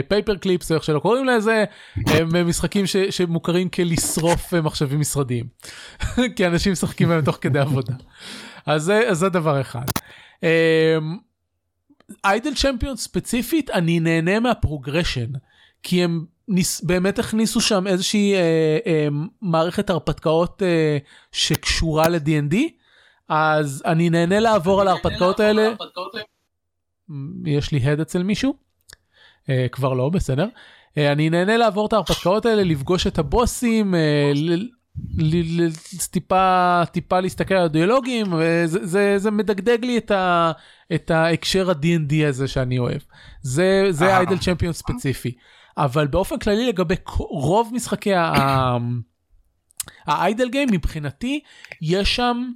[0.08, 1.64] Paperclips איך שלא קוראים לזה
[2.06, 5.46] הם משחקים ש, שמוכרים כלשרוף מחשבים משרדיים.
[6.36, 7.94] כי אנשים משחקים בהם תוך כדי עבודה.
[8.66, 9.84] אז זה דבר אחד.
[12.24, 15.32] Idle Champions ספציפית אני נהנה מה progression
[15.82, 19.08] כי הם ניס, באמת הכניסו שם איזושהי אה, אה,
[19.42, 20.98] מערכת הרפתקאות אה,
[21.32, 22.56] שקשורה ל-D&D
[23.28, 25.72] אז אני נהנה לעבור על ההרפתקאות האלה.
[27.46, 28.54] יש לי הד אצל מישהו?
[29.50, 30.46] אה, כבר לא בסדר.
[30.98, 33.94] אה, אני נהנה לעבור את ההרפתקאות האלה לפגוש את הבוסים.
[33.94, 34.32] אה,
[36.10, 40.52] טיפה טיפה להסתכל על הדיאלוגים וזה זה, זה מדגדג לי את, ה,
[40.94, 43.00] את ההקשר ה-D&D הזה שאני אוהב.
[43.42, 45.34] זה זה איידל צ'מפיון ספציפי.
[45.76, 48.12] אבל באופן כללי לגבי רוב משחקי
[50.06, 51.40] האיידל גיים מבחינתי
[51.82, 52.50] יש שם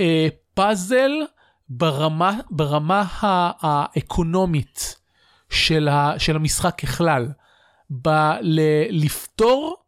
[0.00, 1.10] אה, פאזל
[1.68, 3.04] ברמה ברמה
[3.60, 4.96] האקונומית
[5.50, 7.28] של, ה, של המשחק ככלל.
[7.90, 9.83] ב- ל- לפתור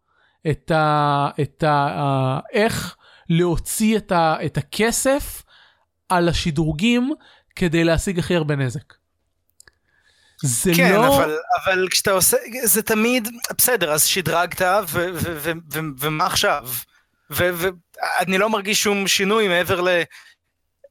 [0.51, 1.29] את ה...
[1.43, 2.39] את ה...
[2.53, 2.97] איך
[3.29, 5.43] להוציא את, ה, את הכסף
[6.09, 7.13] על השדרוגים
[7.57, 8.95] כדי להשיג הכי הרבה נזק.
[10.43, 11.17] זה כן, לא...
[11.17, 13.29] אבל, אבל כשאתה עושה, זה תמיד,
[13.59, 14.63] בסדר, אז שדרגת,
[15.99, 16.69] ומה עכשיו?
[17.31, 19.89] ואני לא מרגיש שום שינוי מעבר ל...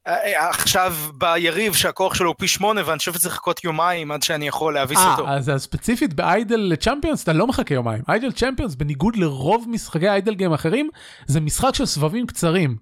[0.06, 4.48] עכשיו בא יריב שהכוח שלו הוא פי שמונה ואני חושב שצריך לחכות יומיים עד שאני
[4.48, 5.28] יכול להביס 아, אותו.
[5.28, 8.02] אז ספציפית באיידל צ'מפיונס אתה לא מחכה יומיים.
[8.08, 10.90] איידל צ'מפיונס בניגוד לרוב משחקי איידל גיים אחרים
[11.26, 12.76] זה משחק של סבבים קצרים.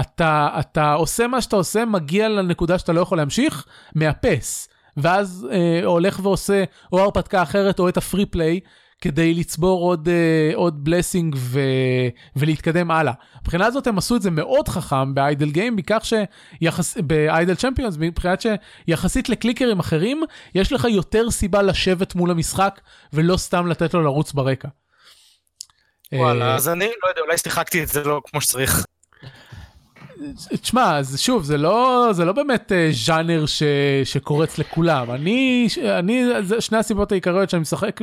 [0.00, 5.80] אתה אתה עושה מה שאתה עושה מגיע לנקודה שאתה לא יכול להמשיך מאפס ואז אה,
[5.84, 8.60] הולך ועושה או הרפתקה אחרת או את הפרי פליי
[9.00, 11.60] כדי לצבור עוד, uh, עוד בלסינג ו...
[12.36, 13.12] ולהתקדם הלאה.
[13.42, 16.96] מבחינה הזאת הם עשו את זה מאוד חכם באיידל גיים, בכך שיחס...
[16.98, 18.42] באיידל צ'מפיונס, מבחינת
[18.86, 20.22] שיחסית לקליקרים אחרים,
[20.54, 22.80] יש לך יותר סיבה לשבת מול המשחק
[23.12, 24.68] ולא סתם לתת לו לרוץ ברקע.
[26.12, 28.84] וואלה, אה, אז אני לא יודע, אולי שיחקתי את זה לא כמו שצריך.
[30.60, 33.62] תשמע, שוב, זה לא, זה לא באמת uh, ז'אנר ש,
[34.04, 35.10] שקורץ לכולם.
[35.10, 35.68] אני,
[35.98, 38.00] אני, זה שני הסיבות העיקריות שאני משחק,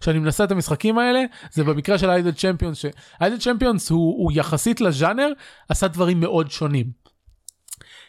[0.00, 4.80] שאני מנסה את המשחקים האלה, זה במקרה של איידל צ'מפיונס, שאיידל צ'מפיונס הוא, הוא יחסית
[4.80, 5.28] לז'אנר,
[5.68, 7.05] עשה דברים מאוד שונים.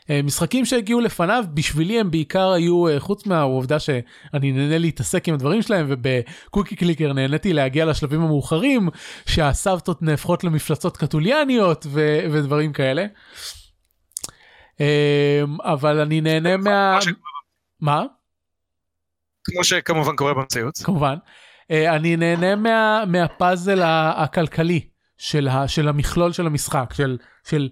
[0.09, 5.33] אה, משחקים שהגיעו לפניו בשבילי הם בעיקר היו אה, חוץ מהעובדה שאני נהנה להתעסק עם
[5.33, 8.89] הדברים שלהם ובקוקי קליקר נהניתי להגיע לשלבים המאוחרים
[9.25, 13.05] שהסבתות נהפכות למפלצות קתוליאניות ו- ודברים כאלה.
[14.81, 16.99] אה, אבל אני נהנה מה...
[17.81, 18.03] מה?
[19.43, 20.77] כמו שכמובן קורה במציאות.
[20.77, 21.15] כמובן.
[21.69, 23.81] אני נהנה מה, מהפאזל
[24.15, 24.87] הכלכלי
[25.17, 27.17] של, ה, של המכלול של המשחק, של,
[27.49, 27.69] של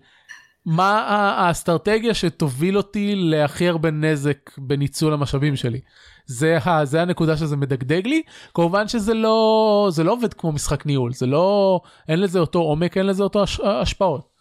[0.66, 1.01] מה
[1.38, 5.80] האסטרטגיה שתוביל אותי להכי הרבה נזק בניצול המשאבים שלי.
[6.26, 8.22] זה, ה, זה הנקודה שזה מדגדג לי
[8.53, 12.97] כמובן שזה לא זה לא עובד כמו משחק ניהול זה לא אין לזה אותו עומק
[12.97, 14.36] אין לזה אותו הש, השפעות.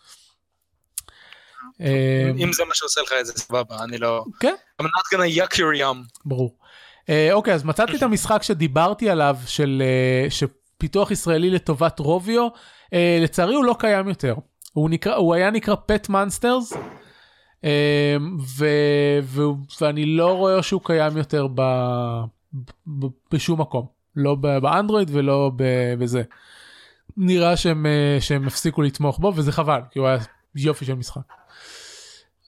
[1.80, 5.54] אם זה מה שעושה לך את זה סבבה אני לא כן I'm not gonna yuck
[5.54, 6.18] your yum.
[6.24, 6.56] ברור.
[7.08, 12.48] אה, אוקיי אז מצאתי את המשחק שדיברתי עליו של אה, שפיתוח ישראלי לטובת רוביו
[12.92, 14.34] אה, לצערי הוא לא קיים יותר.
[14.74, 16.72] הוא נקרא הוא היה נקרא פט מאנסטרס
[19.80, 21.62] ואני לא רואה שהוא קיים יותר ב,
[22.86, 25.50] ב, בשום מקום לא באנדרואיד ולא
[25.98, 26.22] בזה.
[27.16, 30.18] נראה שהם אה, שהם הפסיקו לתמוך בו וזה חבל כי הוא היה
[30.54, 31.22] יופי של משחק.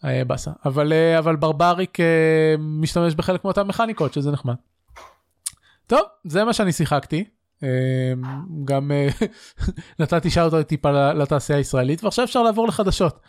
[0.04, 1.98] אה, באסה אבל אה, אבל ברבריק
[2.58, 4.54] משתמש בחלק מאותן מכניקות שזה נחמד.
[5.86, 7.35] טוב זה מה שאני שיחקתי אמ,
[8.64, 9.08] גם אה,
[10.00, 13.20] נתתי שאוט טיפה לתעשייה הישראלית ועכשיו אפשר לעבור לחדשות.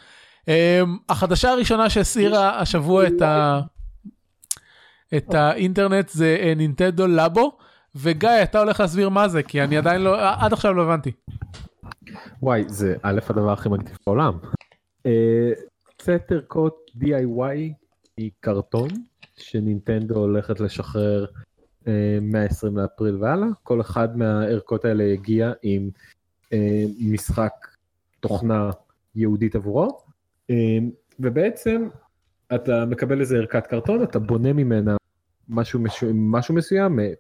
[0.48, 3.62] אמ, החדשה הראשונה שהסעירה השבוע את, ה...
[5.18, 7.58] את האינטרנט זה אה, נינטנדו לבו
[7.96, 11.12] וגיא אתה הולך להסביר מה זה כי אני עדיין לא עד עכשיו לא הבנתי.
[12.42, 14.38] וואי זה א' הדבר הכי מגניב בעולם.
[15.98, 17.74] קצת ערכות DIY
[18.20, 18.88] מקרטון
[19.38, 21.26] שנינטנדו הולכת לשחרר
[22.22, 25.90] 120 לאפריל והלאה, כל אחד מהערכות האלה הגיע עם
[26.54, 27.54] אה, משחק
[28.20, 28.70] תוכנה
[29.16, 30.00] יהודית עבורו,
[30.50, 30.78] אה,
[31.20, 31.88] ובעצם
[32.56, 34.96] אתה מקבל איזה ערכת קרטון, אתה בונה ממנה
[35.50, 35.80] משהו,
[36.14, 37.14] משהו מסוים, אה,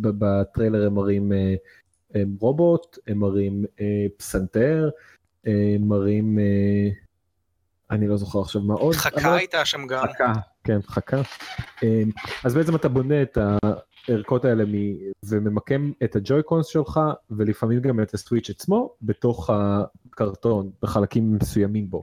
[0.00, 1.32] בטריילר הם מראים
[2.40, 3.64] רובוט, הם מראים
[4.16, 4.90] פסנתר,
[5.44, 6.38] הם מראים,
[7.90, 8.94] אני לא זוכר עכשיו מה עוד.
[8.94, 10.06] חכה הייתה שם גם.
[10.06, 10.32] חכה,
[10.64, 11.22] כן, חכה.
[11.82, 12.10] אמ,
[12.44, 13.38] אז בעצם אתה בונה את
[14.08, 14.64] הערכות האלה
[15.24, 17.00] וממקם את הג'וי-קונס שלך
[17.30, 22.02] ולפעמים גם את הסוויץ' עצמו בתוך הקרטון בחלקים מסוימים בו.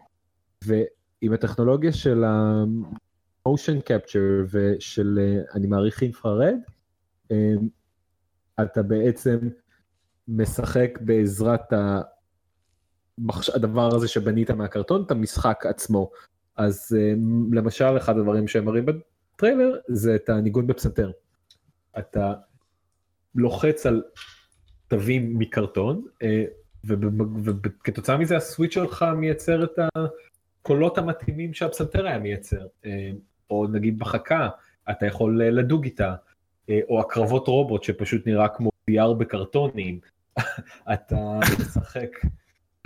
[0.65, 2.23] ועם הטכנולוגיה של
[3.47, 6.55] motion capture ושל, אה, אני מעריך אינפרארד,
[7.31, 7.53] אה,
[8.61, 9.37] אתה בעצם
[10.27, 11.73] משחק בעזרת
[13.19, 13.49] המחש...
[13.49, 16.09] הדבר הזה שבנית מהקרטון, את המשחק עצמו.
[16.57, 17.13] אז אה,
[17.51, 21.11] למשל, אחד הדברים שהם מראים בטריילר זה את הניגון בפסנתר.
[21.97, 22.33] אתה
[23.35, 24.03] לוחץ על
[24.87, 26.05] תווים מקרטון,
[27.43, 29.79] וכתוצאה מזה הסוויץ' שלך מייצר את
[30.61, 32.67] הקולות המתאימים שהפסנתר היה מייצר.
[33.49, 34.49] או נגיד בחכה,
[34.89, 36.15] אתה יכול לדוג איתה,
[36.89, 39.99] או הקרבות רובוט שפשוט נראה כמו VR בקרטונים.
[40.93, 42.09] אתה משחק,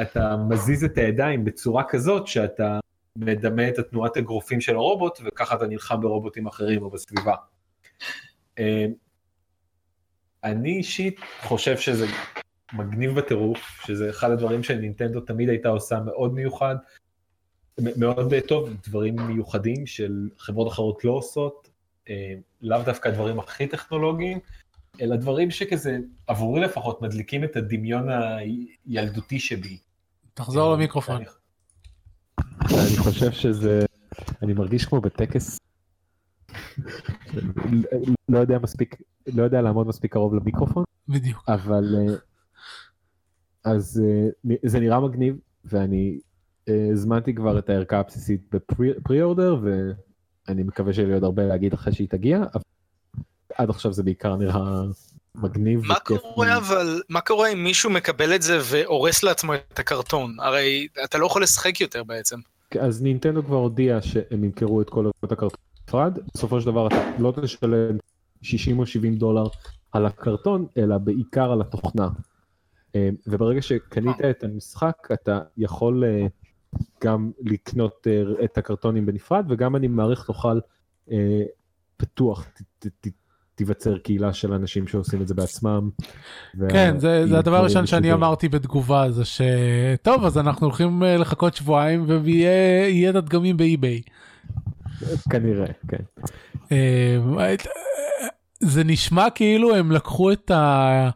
[0.01, 2.79] אתה מזיז את הידיים בצורה כזאת שאתה
[3.17, 7.35] מדמה את התנועת אגרופים של הרובוט, וככה אתה נלחם ברובוטים אחרים או בסביבה.
[10.43, 12.05] אני אישית חושב שזה
[12.73, 16.75] מגניב בטירוף, שזה אחד הדברים שנינטנדו תמיד הייתה עושה מאוד מיוחד,
[17.97, 21.69] מאוד טוב, דברים מיוחדים של חברות אחרות לא עושות,
[22.09, 24.39] אה, לאו דווקא הדברים הכי טכנולוגיים,
[25.01, 25.97] אלא דברים שכזה,
[26.27, 28.07] עבורי לפחות, מדליקים את הדמיון
[28.85, 29.77] הילדותי שבי.
[30.33, 31.23] תחזור אה, למיקרופון.
[32.61, 33.85] אני חושב שזה,
[34.41, 35.59] אני מרגיש כמו בטקס,
[38.29, 39.01] לא יודע מספיק,
[39.33, 40.83] לא יודע לעמוד מספיק קרוב למיקרופון.
[41.07, 41.43] בדיוק.
[41.47, 42.15] אבל, אה,
[43.63, 44.01] אז
[44.63, 45.35] זה נראה מגניב,
[45.65, 46.19] ואני
[46.67, 51.93] הזמנתי כבר את הערכה הבסיסית בפרי אורדר, ואני מקווה שיהיה לי עוד הרבה להגיד אחרי
[51.93, 52.63] שהיא תגיע, אבל
[53.55, 54.83] עד עכשיו זה בעיקר נראה
[55.35, 60.35] מגניב מה קורה אבל, מה קורה אם מישהו מקבל את זה והורס לעצמו את הקרטון?
[60.39, 62.39] הרי אתה לא יכול לשחק יותר בעצם.
[62.79, 67.33] אז נינטנדו כבר הודיע שהם ימכרו את כל הקרטון נפרד, בסופו של דבר אתה לא
[67.41, 67.97] תשלם
[68.41, 69.47] 60 או 70 דולר
[69.91, 72.09] על הקרטון, אלא בעיקר על התוכנה.
[72.95, 76.27] אה, וברגע שקנית את המשחק אתה יכול אה,
[77.03, 80.59] גם לקנות אה, את הקרטונים בנפרד וגם אני מעריך תוכל
[81.97, 82.47] פתוח
[83.61, 85.89] תיווצר קהילה של אנשים שעושים את זה בעצמם.
[86.69, 91.55] כן, זה, זה הדבר הראשון שאני אמרתי בתגובה, זה שטוב, אז אנחנו הולכים אה, לחכות
[91.55, 94.01] שבועיים ויהיה את הדגמים באי-ביי.
[95.29, 96.03] כנראה, כן.
[96.71, 97.55] אה,
[98.59, 101.09] זה נשמע כאילו הם לקחו את ה...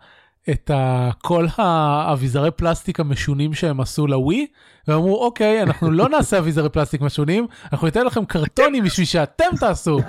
[0.50, 4.48] את ה, כל האביזרי פלסטיק המשונים שהם עשו לווי
[4.88, 10.00] ואמרו אוקיי אנחנו לא נעשה אביזרי פלסטיק משונים אנחנו ניתן לכם קרטונים בשביל שאתם תעשו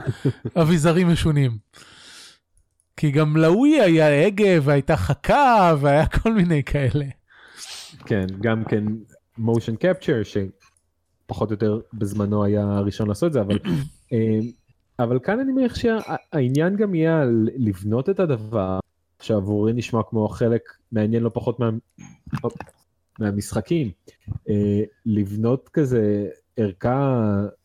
[0.60, 1.58] אביזרים משונים.
[2.96, 7.04] כי גם לאוי היה הגה והייתה חכה והיה כל מיני כאלה.
[8.06, 8.84] כן, גם כן
[9.38, 13.58] motion capture שפחות או יותר בזמנו היה הראשון לעשות את זה, אבל,
[14.12, 14.38] אה,
[14.98, 17.24] אבל כאן אני מניח שהעניין גם יהיה
[17.56, 18.78] לבנות את הדבר
[19.20, 20.62] שעבורי נשמע כמו חלק
[20.92, 21.70] מעניין לא פחות מה,
[23.18, 23.90] מהמשחקים,
[24.48, 27.22] אה, לבנות כזה ערכה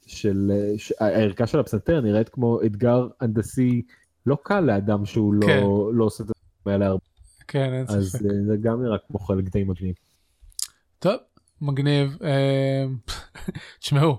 [0.07, 0.51] של,
[0.99, 3.81] הערכה של הפסנתר נראית כמו אתגר הנדסי.
[4.25, 5.59] לא קל לאדם שהוא לא, כן.
[5.61, 6.33] לא, לא עושה את זה
[6.65, 7.01] האלה הרבה.
[7.47, 7.97] כן, אין ספק.
[7.97, 9.95] אז אה, זה גם נראה כמו חלק די מגניב.
[10.99, 11.15] טוב,
[11.61, 12.17] מגניב.
[12.23, 12.85] אה,
[13.79, 14.17] תשמעו,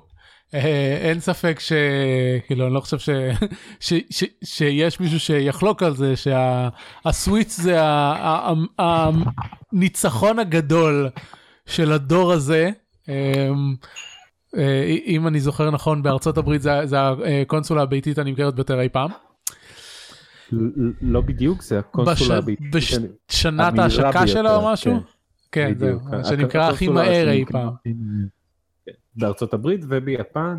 [0.55, 3.09] אה, אין ספק שכאילו אני לא חושב ש...
[3.81, 3.93] ש...
[4.11, 4.25] ש...
[4.45, 7.63] שיש מישהו שיחלוק על זה שהסוויץ שה...
[7.63, 7.79] זה.
[9.73, 11.09] הניצחון הגדול
[11.67, 12.71] של הדור הזה.
[15.07, 16.97] אם אני זוכר נכון בארצות הברית זה, זה
[17.43, 19.11] הקונסולה הביתית הנמכרת ביותר אי פעם.
[21.01, 22.41] לא בדיוק, זה הקונסולה.
[22.73, 24.93] בשנת ההשקה שלה או משהו?
[25.53, 27.71] כן, כן זהו, שנקרא הכי מהר אי פעם.
[27.85, 30.57] כן, בארצות הברית וביפן,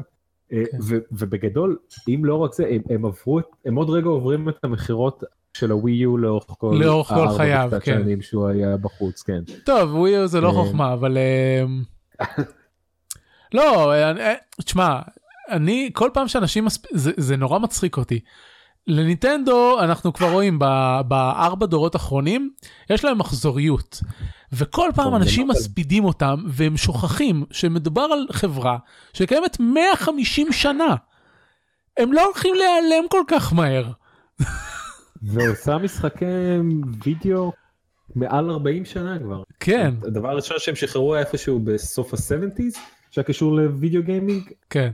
[0.53, 0.77] אה, כן.
[1.11, 5.91] ובגדול, אם לא רק זה, הם עברו, הם עוד רגע עוברים את המכירות של הווי
[5.91, 8.01] יו לאורך כל, לאורך כל חייו, כן.
[8.01, 9.39] שנים שהוא היה בחוץ, כן.
[9.65, 11.17] טוב, ווי יו זה לא אה, חוכמה, אבל...
[11.17, 11.65] אה,
[13.53, 13.93] לא,
[14.61, 14.99] תשמע,
[15.49, 18.19] אני, כל פעם שאנשים, זה נורא מצחיק אותי.
[18.87, 20.59] לניטנדו אנחנו כבר רואים
[21.07, 22.53] בארבע דורות אחרונים
[22.89, 24.01] יש להם מחזוריות
[24.53, 28.77] וכל פעם אנשים מספידים אותם והם שוכחים שמדובר על חברה
[29.13, 30.95] שקיימת 150 שנה.
[31.97, 33.91] הם לא הולכים להיעלם כל כך מהר.
[35.21, 36.25] ועושה משחקי
[37.03, 37.51] וידאו
[38.15, 39.43] מעל 40 שנה כבר.
[39.59, 39.93] כן.
[40.03, 42.77] הדבר הראשון שהם שחררו היה איפשהו בסוף ה-70's
[43.11, 44.51] שהיה קשור לוידאו גיימינג.
[44.69, 44.91] כן.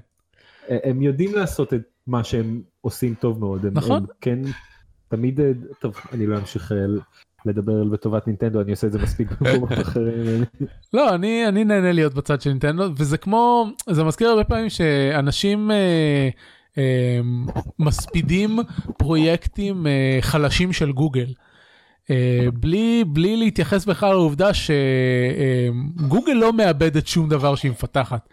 [0.69, 3.65] הם יודעים לעשות את מה שהם עושים טוב מאוד.
[3.65, 3.97] הם, נכון.
[3.97, 4.39] הם כן,
[5.07, 5.39] תמיד,
[5.79, 6.77] טוב, אני לא אמשיך אה,
[7.45, 10.43] לדבר לטובת נינטנדו, אני עושה את זה מספיק במקומות אחרים.
[10.93, 15.71] לא, אני, אני נהנה להיות בצד של נינטנדו, וזה כמו, זה מזכיר הרבה פעמים שאנשים...
[15.71, 16.29] אה,
[16.77, 17.19] אה,
[17.79, 18.59] מספידים
[18.97, 21.33] פרויקטים אה, חלשים של גוגל.
[22.53, 28.29] בלי, בלי להתייחס בכלל לעובדה שגוגל לא מאבדת שום דבר שהיא מפתחת.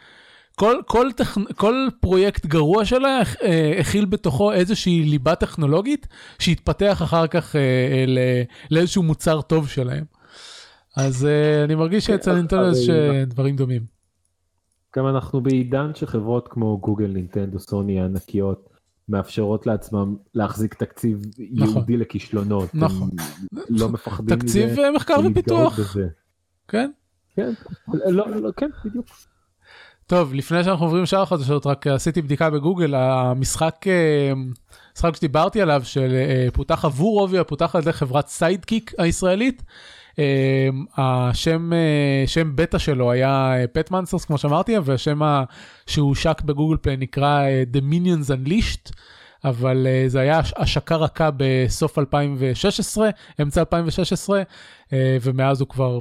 [0.58, 1.38] כל, כל, טכ...
[1.56, 6.06] כל פרויקט גרוע שלה אה, הכיל בתוכו איזושהי ליבה טכנולוגית
[6.38, 8.18] שהתפתח אחר כך אה, ל...
[8.70, 10.04] לאיזשהו מוצר טוב שלהם.
[10.96, 13.82] אז אה, אני מרגיש שאצל כן, נינטנדו יש אה, דברים דומים.
[14.96, 18.68] גם אנחנו בעידן שחברות כמו גוגל, נינטנדו, סוני הענקיות
[19.08, 21.68] מאפשרות לעצמם להחזיק תקציב נכון.
[21.68, 22.74] ייעודי לכישלונות.
[22.74, 23.10] נכון.
[23.68, 25.96] לא מפחדים תקציב מזה, אה, מחקר ופיתוח.
[26.68, 26.90] כן?
[27.34, 27.52] כן,
[27.88, 29.06] לא, לא, כן, בדיוק.
[30.06, 34.32] טוב, לפני שאנחנו עוברים לשאר החדשות, רק עשיתי בדיקה בגוגל, המשחק, אה,
[34.96, 39.62] משחק שדיברתי עליו, שפותח עבור Rovio, פותח על ידי חברת Sidekick הישראלית.
[40.18, 45.20] אה, השם, אה, שם בטא שלו היה פט מנסרס, כמו שאמרתי, והשם
[45.86, 48.92] שהושק בגוגל פליי נקרא אה, The Minions Unleashed.
[49.44, 53.08] אבל זה היה הש- השקה רכה בסוף 2016,
[53.42, 54.92] אמצע 2016, uh,
[55.22, 55.98] ומאז הוא כבר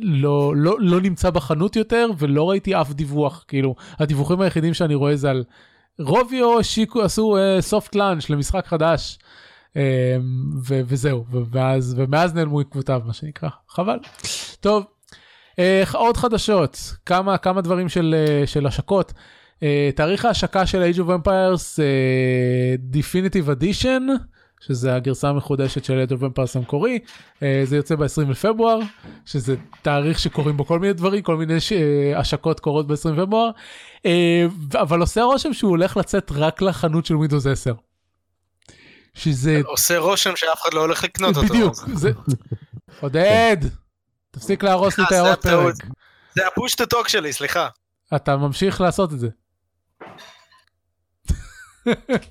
[0.00, 3.44] לא, לא, לא נמצא בחנות יותר ולא ראיתי אף דיווח.
[3.48, 5.44] כאילו הדיווחים היחידים שאני רואה זה על
[5.98, 9.18] רוביו השיקו עשו סופט uh, לאנץ' למשחק חדש.
[9.76, 9.78] um,
[10.68, 13.48] ו- וזהו ו- ואז ומאז נעלמו עקבותיו מה שנקרא.
[13.68, 13.98] חבל.
[14.60, 14.84] טוב
[15.50, 16.94] uh, עוד חדשות.
[17.06, 19.12] כמה כמה דברים של, uh, של השקות.
[19.56, 19.62] Uh,
[19.94, 21.78] תאריך ההשקה של Age of Empires
[22.92, 24.02] Definitive Edition
[24.66, 26.98] שזה הגרסה המחודשת של Age of Empires המקורי,
[27.34, 28.78] uh, זה יוצא ב-20 לפברואר,
[29.26, 31.72] שזה תאריך שקורים בו כל מיני דברים, כל מיני ש...
[31.72, 31.76] uh,
[32.18, 33.50] השקות קורות ב-20 לפברואר,
[33.98, 34.08] uh,
[34.74, 37.74] אבל עושה רושם שהוא הולך לצאת רק לחנות של Windows 10.
[39.14, 41.48] שזה עושה רושם שאף אחד לא הולך לקנות אותו.
[41.48, 42.10] בדיוק, זה...
[43.00, 43.56] עודד,
[44.30, 45.74] תפסיק להרוס לי את אה, הערות פרק.
[46.34, 47.68] זה הפוש טו טוק שלי, סליחה.
[48.16, 49.28] אתה ממשיך לעשות את זה.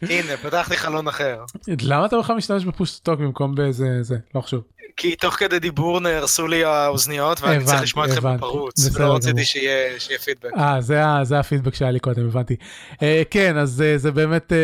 [0.01, 1.37] הנה, פתחתי חלון אחר.
[1.81, 4.61] למה אתה בכלל משתמש בפושטוק במקום באיזה זה לא חשוב.
[4.97, 8.35] כי תוך כדי דיבור נהרסו לי האוזניות ואני צריך לשמוע אתכם.
[8.35, 8.89] בפרוץ.
[8.93, 9.45] ולא רציתי.
[9.45, 10.49] שיהיה פידבק.
[10.57, 10.81] אה
[11.23, 12.55] זה, הפידבק שהיה לי קודם הבנתי.
[13.03, 14.57] אה, כן אז אה, זה באמת אה,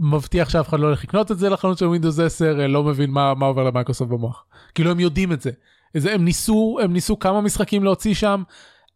[0.00, 3.10] מבטיח שאף אחד לא הולך לקנות את זה לחנות של ווינדוס 10 אה, לא מבין
[3.10, 4.44] מה, עובר למייקרוסופט במוח.
[4.74, 5.50] כאילו הם יודעים את זה.
[5.96, 8.42] זה הם ניסו הם ניסו כמה משחקים להוציא שם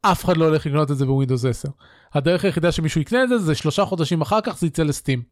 [0.03, 1.69] אף אחד לא הולך לקנות את זה בווינדוס 10.
[2.15, 5.23] הדרך היחידה שמישהו יקנה את זה זה שלושה חודשים אחר כך זה יצא ל Steam.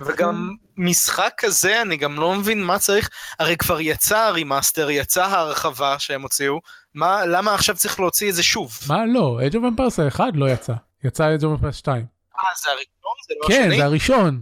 [0.00, 5.24] וגם משחק כזה אני גם לא מבין מה צריך הרי כבר יצא ה remaster יצא
[5.24, 6.60] ההרחבה שהם הוציאו
[6.94, 8.78] מה למה עכשיו צריך להוציא את זה שוב.
[8.88, 10.72] מה לא of Empires 1 לא יצא
[11.04, 12.06] יצא of Empires 2.
[12.36, 13.76] אה זה הראשון זה לא כן השני?
[13.76, 14.40] זה הראשון.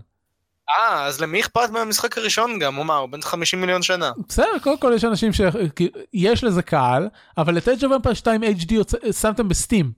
[0.70, 4.12] אה אז למי אכפת מהמשחק הראשון גם הוא מה הוא בן 50 מיליון שנה.
[4.28, 7.08] בסדר, קודם כל יש אנשים שיש לזה קהל,
[7.38, 8.74] אבל את Age of Empire 2 HD
[9.12, 9.92] שמתם בסטים.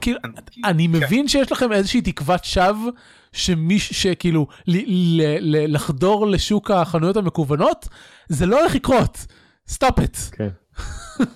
[0.00, 0.18] כאילו,
[0.64, 2.90] אני מבין שיש לכם איזושהי תקוות שווא
[3.32, 4.76] שמיש, שכאילו, ל-
[5.20, 7.88] ל- ל- לחדור לשוק החנויות המקוונות,
[8.28, 9.26] זה לא הולך לקרות.
[9.68, 10.16] stop it.
[10.32, 10.48] כן.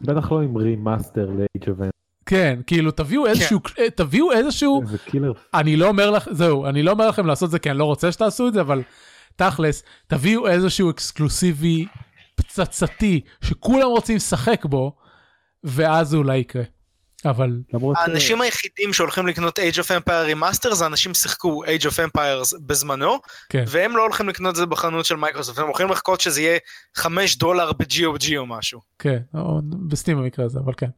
[0.00, 1.82] בטח לא עם remaster ל-Age of
[2.28, 3.60] כן, כאילו תביאו איזשהו,
[3.94, 5.32] תביאו איזשהו, זה killer.
[5.54, 7.84] אני לא אומר לך, זהו, אני לא אומר לכם לעשות את זה כי אני לא
[7.84, 8.82] רוצה שתעשו את זה, אבל
[9.36, 11.86] תכלס, תביאו איזשהו אקסקלוסיבי
[12.34, 14.96] פצצתי שכולם רוצים לשחק בו,
[15.64, 16.62] ואז זה אולי יקרה.
[17.24, 22.16] אבל למרות האנשים היחידים שהולכים לקנות Age of Empire Remaster זה אנשים ששיחקו Age of
[22.16, 23.18] Empires בזמנו
[23.48, 26.58] כן, והם לא הולכים לקנות את זה בחנות של מייקרוסופט הם הולכים לחכות שזה יהיה
[26.94, 28.80] 5 דולר ב-GOG או משהו.
[28.98, 30.90] כן, או ב Steam במקרה הזה, אבל כן.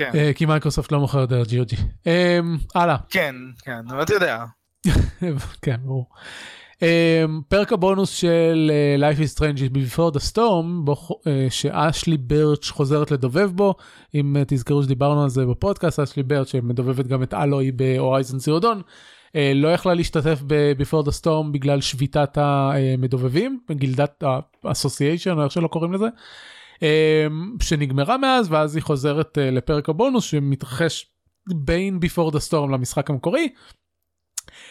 [0.00, 1.80] כן, אה, כי מייקרוסופט לא מוכר דרך GOG.
[2.06, 2.38] אה,
[2.74, 4.44] הלאה, כן, כן, אבל אתה יודע.
[5.62, 6.06] כן, ברור.
[6.76, 6.82] Um,
[7.48, 13.10] פרק הבונוס של uh, Life is Strange Before the Storm, בו, uh, שאשלי ברץ' חוזרת
[13.10, 13.74] לדובב בו,
[14.14, 18.60] אם תזכרו שדיברנו על זה בפודקאסט, אשלי ברץ' שמדובבת גם את אלוי ב Horizon Zero
[18.60, 18.82] Dawn,
[19.28, 25.68] uh, לא יכלה להשתתף ב-Before the Storm בגלל שביתת המדובבים, גילדת ה-Association או איך שלא
[25.68, 26.06] קוראים לזה,
[27.62, 31.06] שנגמרה מאז ואז היא חוזרת uh, לפרק הבונוס שמתרחש
[31.54, 33.48] בין Before the Storm למשחק המקורי.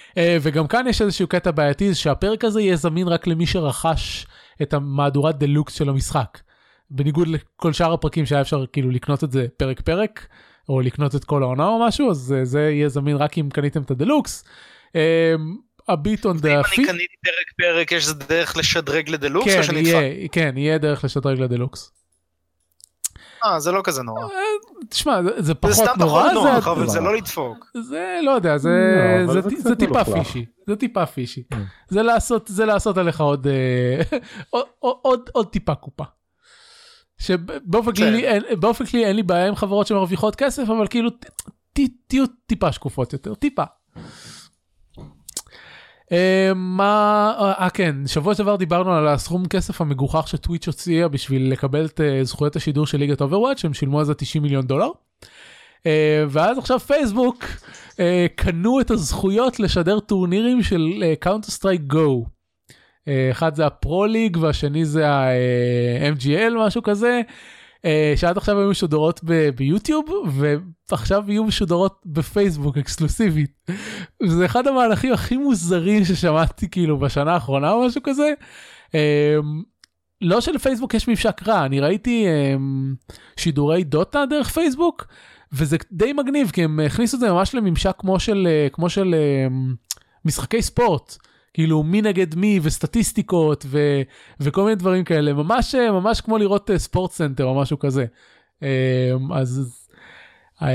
[0.09, 4.27] Uh, וגם כאן יש איזשהו קטע בעייתי שהפרק הזה יהיה זמין רק למי שרכש
[4.61, 6.39] את המהדורת דלוקס של המשחק.
[6.89, 10.27] בניגוד לכל שאר הפרקים שהיה אפשר כאילו לקנות את זה פרק פרק
[10.69, 13.81] או לקנות את כל העונה או משהו אז uh, זה יהיה זמין רק אם קניתם
[13.81, 14.43] את הדלוקס.
[15.87, 19.85] הביט און אם דה אני קניתי פרק פרק יש דרך לשדרג לדלוקס או כן שנדפק?
[19.85, 21.98] יהיה כן יהיה דרך לשדרג לדלוקס.
[23.45, 24.27] אה זה לא כזה נורא.
[24.89, 26.99] תשמע זה, זה זה פחות סתם נורא פחות זה, אבל זה.
[26.99, 27.71] לא לדפוק.
[27.83, 28.69] זה לא יודע זה
[29.27, 30.05] לא, זה, זה זה, זה טיפה.
[30.05, 31.57] פישי זה טיפה פישי Mm.
[31.87, 32.65] זה לעשות זה
[32.97, 34.01] עליך עוד אה,
[34.49, 34.65] עוד,
[35.01, 36.03] עוד עוד טיפה קופה.
[37.17, 37.95] שבאופן כן.
[37.95, 38.43] כללי אין,
[39.15, 41.09] לי בעיה עם חברות שמרוויחות כסף אבל כאילו
[42.07, 43.63] תהיו טיפה שקופות יותר טיפה.
[46.11, 51.51] אה, מה, אה כן, שבוע שעבר דיברנו על הסכום כסף המגוחך ש Twitch הוציאה בשביל
[51.51, 54.89] לקבל את אה, זכויות השידור של ליגת Overwatch, הם שילמו על זה 90 מיליון דולר.
[55.85, 57.45] אה, ואז עכשיו פייסבוק
[58.35, 62.25] קנו את הזכויות לשדר טורנירים של Counter-Strike GO.
[63.31, 67.21] אחד זה הפרו ליג והשני זה ה-MGL משהו כזה.
[67.85, 69.21] אה, שעד עכשיו היו משודרות
[69.55, 70.05] ביוטיוב
[70.89, 73.51] ועכשיו יהיו משודרות בפייסבוק אקסקלוסיבית.
[74.23, 78.33] זה אחד המהלכים הכי מוזרים ששמעתי כאילו בשנה האחרונה או משהו כזה.
[78.95, 79.35] אה,
[80.21, 82.55] לא שלפייסבוק יש ממשק רע אני ראיתי אה,
[83.37, 85.07] שידורי דוטה דרך פייסבוק
[85.53, 89.15] וזה די מגניב כי הם הכניסו את זה ממש לממשק כמו של כמו של
[90.25, 91.17] משחקי ספורט.
[91.59, 94.01] כאילו מי נגד מי וסטטיסטיקות ו,
[94.39, 98.05] וכל מיני דברים כאלה ממש ממש כמו לראות אה, SportsCenter או משהו כזה.
[98.61, 98.67] אמ,
[99.33, 99.79] אז
[100.61, 100.67] אמ,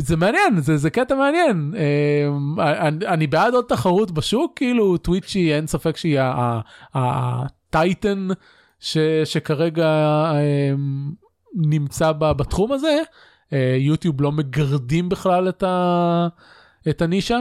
[0.00, 5.54] זה מעניין זה זה קטע מעניין אמ, אני, אני בעד עוד תחרות בשוק כאילו Twitch
[5.54, 6.18] אין ספק שהיא
[6.94, 8.28] ה titan
[9.24, 10.32] שכרגע
[11.54, 12.98] נמצא בתחום הזה
[13.52, 16.28] אה, יוטיוב לא מגרדים בכלל את, ה,
[16.88, 17.38] את הנישה.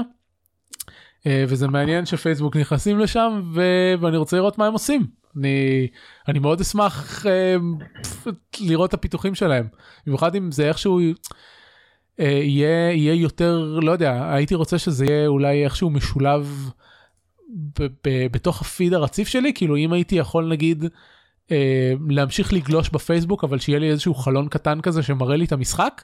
[1.27, 3.61] אה, וזה מעניין שפייסבוק נכנסים לשם ו...
[3.99, 5.07] ואני רוצה לראות מה הם עושים.
[5.37, 5.87] אני,
[6.27, 7.55] אני מאוד אשמח אה,
[8.59, 9.67] לראות את הפיתוחים שלהם
[10.05, 10.99] במיוחד אם זה איכשהו
[12.19, 16.71] אה, יהיה, יהיה יותר לא יודע הייתי רוצה שזה יהיה אולי איכשהו משולב
[17.49, 20.85] ב, ב, בתוך הפיד הרציף שלי כאילו אם הייתי יכול נגיד
[21.51, 26.03] אה, להמשיך לגלוש בפייסבוק אבל שיהיה לי איזשהו חלון קטן כזה שמראה לי את המשחק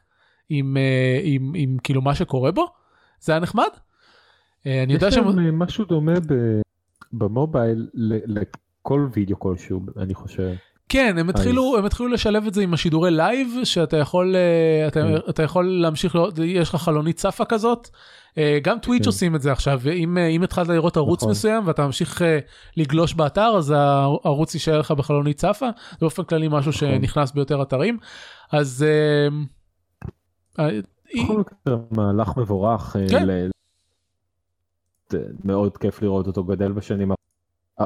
[0.49, 2.67] עם, אה, עם, עם כאילו מה שקורה בו
[3.19, 3.69] זה היה נחמד.
[4.67, 5.29] אה, אני יודע שם...
[5.29, 6.13] יש להם משהו דומה
[7.13, 7.87] במובייל
[8.25, 10.51] לכל וידאו כלשהו, אני חושב.
[10.89, 15.01] כן, הם התחילו, הם התחילו לשלב את זה עם השידורי live, שאתה יכול, אה, אתה,
[15.01, 15.29] כן.
[15.29, 16.15] אתה יכול להמשיך,
[16.45, 17.89] יש לך חלונית צפה כזאת.
[18.37, 19.07] אה, גם Twitch כן.
[19.07, 21.31] עושים את זה עכשיו, אם, אם התחלת לראות ערוץ נכון.
[21.31, 22.21] מסוים ואתה ממשיך
[22.77, 26.73] לגלוש באתר, אז הערוץ יישאר לך בחלונית צפה, זה באופן כללי משהו נכון.
[26.73, 27.97] שנכנס ביותר אתרים.
[28.51, 28.85] אז...
[30.57, 32.95] בכל מקרה, מהלך מבורך.
[35.09, 35.17] כן.
[35.43, 37.11] מאוד כיף לראות אותו גדל בשנים,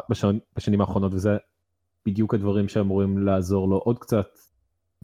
[0.10, 1.38] בשנים, בשנים האחרונות וזה
[2.06, 4.28] בדיוק הדברים שאמורים לעזור לו עוד קצת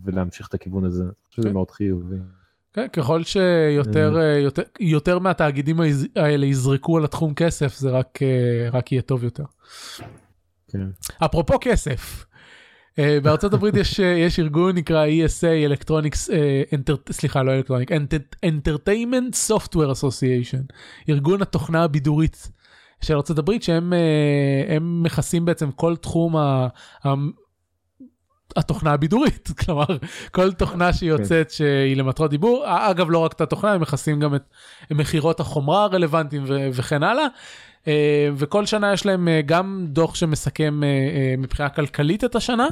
[0.04, 1.04] ולהמשיך את הכיוון הזה.
[1.04, 1.54] אני חושב שזה כן.
[1.54, 2.16] מאוד חיובי.
[2.74, 4.38] כן, ככל שיותר אה.
[4.38, 5.80] יותר, יותר מהתאגידים
[6.16, 9.44] האלה יזרקו על התחום כסף זה רק, אה, רק יהיה טוב יותר.
[10.68, 10.88] כן.
[11.26, 12.26] אפרופו כסף,
[12.98, 17.92] בארצות הברית יש, יש ארגון נקרא ESA Electronics, uh, סליחה לא אלקטרוניק,
[18.46, 20.74] Entertainment Software Association,
[21.10, 22.52] ארגון התוכנה הבידורית
[23.02, 26.68] של ארצות הברית שהם uh, מכסים בעצם כל תחום ה,
[27.06, 27.14] ה,
[28.56, 29.86] התוכנה הבידורית, כלומר
[30.32, 31.54] כל תוכנה שיוצאת כן.
[31.54, 34.44] שהיא למטרות דיבור, אגב לא רק את התוכנה, הם מכסים גם את
[34.92, 37.26] מכירות החומרה הרלוונטיים וכן הלאה.
[37.88, 42.68] אה, וכל שנה יש להם אה, גם דוח שמסכם אה, מבחינה כלכלית את השנה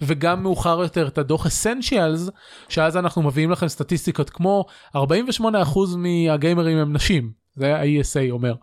[0.00, 2.30] וגם מאוחר יותר את הדוח אסנשיאלס
[2.68, 4.64] שאז אנחנו מביאים לכם סטטיסטיקות כמו
[4.96, 5.00] 48%
[5.96, 8.54] מהגיימרים הם נשים זה ה-ESA אומר.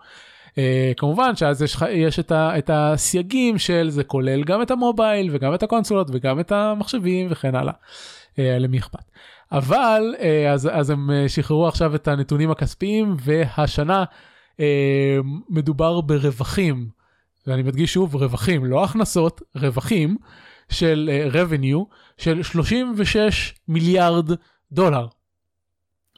[0.49, 0.57] Uh,
[0.97, 5.53] כמובן שאז יש, יש את, ה, את הסייגים של זה כולל גם את המובייל וגם
[5.53, 7.73] את הקונסולות וגם את המחשבים וכן הלאה.
[7.73, 9.11] uh, למי אכפת.
[9.51, 14.03] אבל uh, אז, אז הם שחררו עכשיו את הנתונים הכספיים והשנה
[15.49, 16.89] מדובר ברווחים,
[17.47, 20.17] ואני מדגיש שוב רווחים, לא הכנסות, רווחים
[20.69, 24.29] של אה, revenue של 36 מיליארד
[24.71, 25.07] דולר.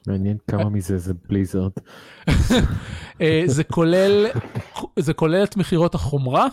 [0.07, 1.71] מעניין כמה מזה זה בליזרד.
[3.21, 4.25] אה, זה כולל
[4.99, 6.47] זה כולל את מכירות החומרה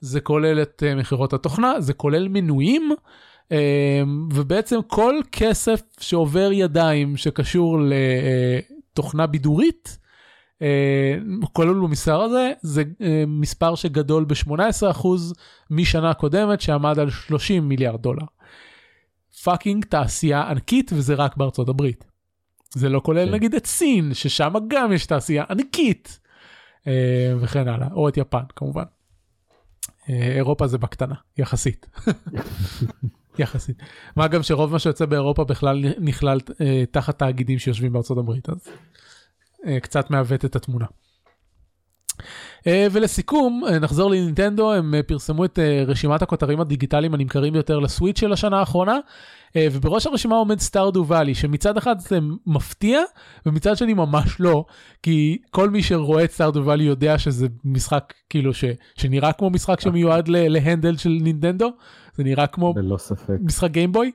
[0.00, 2.92] זה כולל את uh, מכירות התוכנה זה כולל מנויים
[3.48, 3.54] uh,
[4.34, 7.78] ובעצם כל כסף שעובר ידיים שקשור
[8.92, 10.01] לתוכנה בידורית אה,
[11.52, 15.06] כולל במספר הזה זה אה, מספר שגדול ב-18%
[15.70, 18.24] משנה קודמת שעמד על 30 מיליארד דולר.
[19.42, 22.04] fucking תעשייה ענקית וזה רק בארצות הברית.
[22.70, 23.34] זה לא כולל כן.
[23.34, 26.18] נגיד את סין ששם גם יש תעשייה ענקית
[26.86, 28.84] אה, וכן הלאה או את יפן כמובן.
[30.08, 31.86] אירופה זה בקטנה יחסית.
[33.38, 33.82] יחסית.
[34.16, 36.40] מה גם שרוב מה שיוצא באירופה בכלל נכלל
[36.90, 38.72] תחת תאגידים שיושבים בארצות הברית אז אה,
[39.80, 40.86] קצת מעוות את התמונה.
[42.66, 48.32] אה, ולסיכום אה, נחזור לנינטנדו הם פרסמו את רשימת הכותרים הדיגיטליים הנמכרים ביותר לסוויץ' של
[48.32, 48.98] השנה האחרונה
[49.58, 53.00] ובראש הרשימה עומד סטארדו ואלי שמצד אחד זה מפתיע
[53.46, 54.64] ומצד שני ממש לא
[55.02, 58.64] כי כל מי שרואה את סטארדו ואלי יודע שזה משחק כאילו ש,
[58.94, 61.70] שנראה כמו משחק שמיועד להנדל של נינטנדו
[62.22, 62.74] זה נראה כמו
[63.40, 64.10] משחק גיימבוי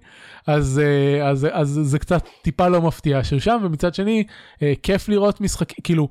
[0.48, 0.82] אז,
[1.24, 4.24] אז, אז, אז זה קצת טיפה לא מפתיע ששם ומצד שני
[4.84, 6.10] כיף לראות משחק כאילו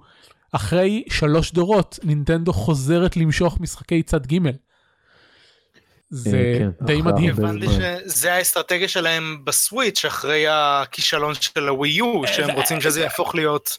[0.52, 4.38] אחרי שלוש דורות נינטנדו חוזרת למשוך משחקי צד ג'.
[6.10, 7.30] זה אה, כן, די מדהים.
[7.30, 7.66] הבנתי.
[7.66, 13.76] שזה האסטרטגיה שלהם בסוויץ' אחרי הכישלון של הווי יו, שהם רוצים שזה יהפוך להיות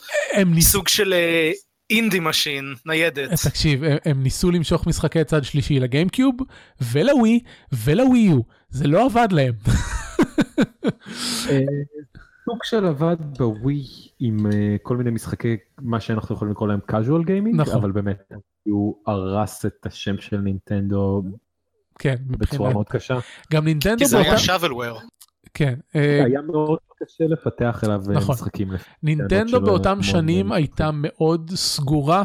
[0.60, 1.52] סוג של אה,
[1.90, 3.30] indie machine, ניידת.
[3.48, 6.36] תקשיב, הם, הם ניסו למשוך משחקי צד שלישי לגיימקיוב
[6.92, 7.40] ולווי
[7.72, 8.40] ולווי יו,
[8.70, 9.54] זה לא עבד להם.
[11.50, 11.60] אה,
[12.46, 13.84] סוג של עבד בווי
[14.20, 17.76] עם אה, כל מיני משחקי מה שאנחנו יכולים לקרוא להם casual gaming נכון.
[17.76, 18.32] אבל באמת
[18.64, 21.24] הוא הרס את השם של נינטנדו
[22.00, 23.20] כן, בצורה מבחינת, מאוד קשה.
[23.54, 25.02] גם נינטנדו כי זה באותה, היה shovelware.
[25.54, 28.36] כן, אה, היה מאוד קשה לפתח אליו אה, נכון.
[28.36, 28.68] משחקים.
[29.04, 32.24] נינטנדו באותם שנים מאוד הייתה מאוד סגורה,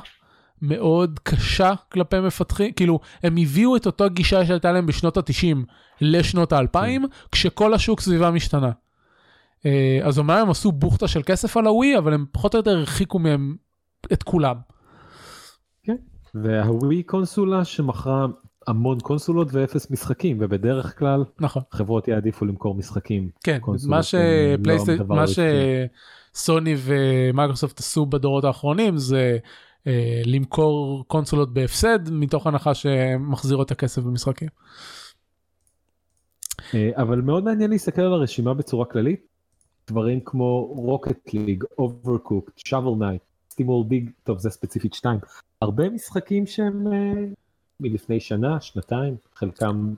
[0.62, 5.56] מאוד קשה כלפי מפתחים, כאילו הם הביאו את אותה גישה שהייתה להם בשנות ה-90
[6.00, 8.70] לשנות ה-2000, כשכל השוק סביבם השתנה.
[9.66, 12.70] אה, אז אומנם הם עשו בוכטה של כסף על הווי, אבל הם פחות או יותר
[12.78, 13.56] הרחיקו מהם
[14.12, 14.56] את כולם.
[16.34, 18.26] והווי קונסולה שמכרה
[18.66, 23.28] המון קונסולות ואפס משחקים ובדרך כלל נכון, חברות יעדיפו למכור משחקים.
[23.44, 23.58] כן,
[23.88, 25.24] מה הם לא מה.
[25.26, 29.38] שסוני ומייקרוסופט עשו בדורות האחרונים זה
[29.86, 34.48] אה, למכור קונסולות בהפסד, מתוך הנחה שמחזירות את הכסף במשחקים.
[36.74, 39.32] אה, אבל מאוד מעניין להסתכל על הרשימה בצורה כללית.
[39.90, 45.18] דברים כמו Rocket League, Overcooked, Shovel Knight, SteamWorld Dig, טוב זה ספציפית 2.
[45.62, 47.24] הרבה משחקים שהם אה,
[47.82, 49.94] מלפני שנה, שנתיים, חלקם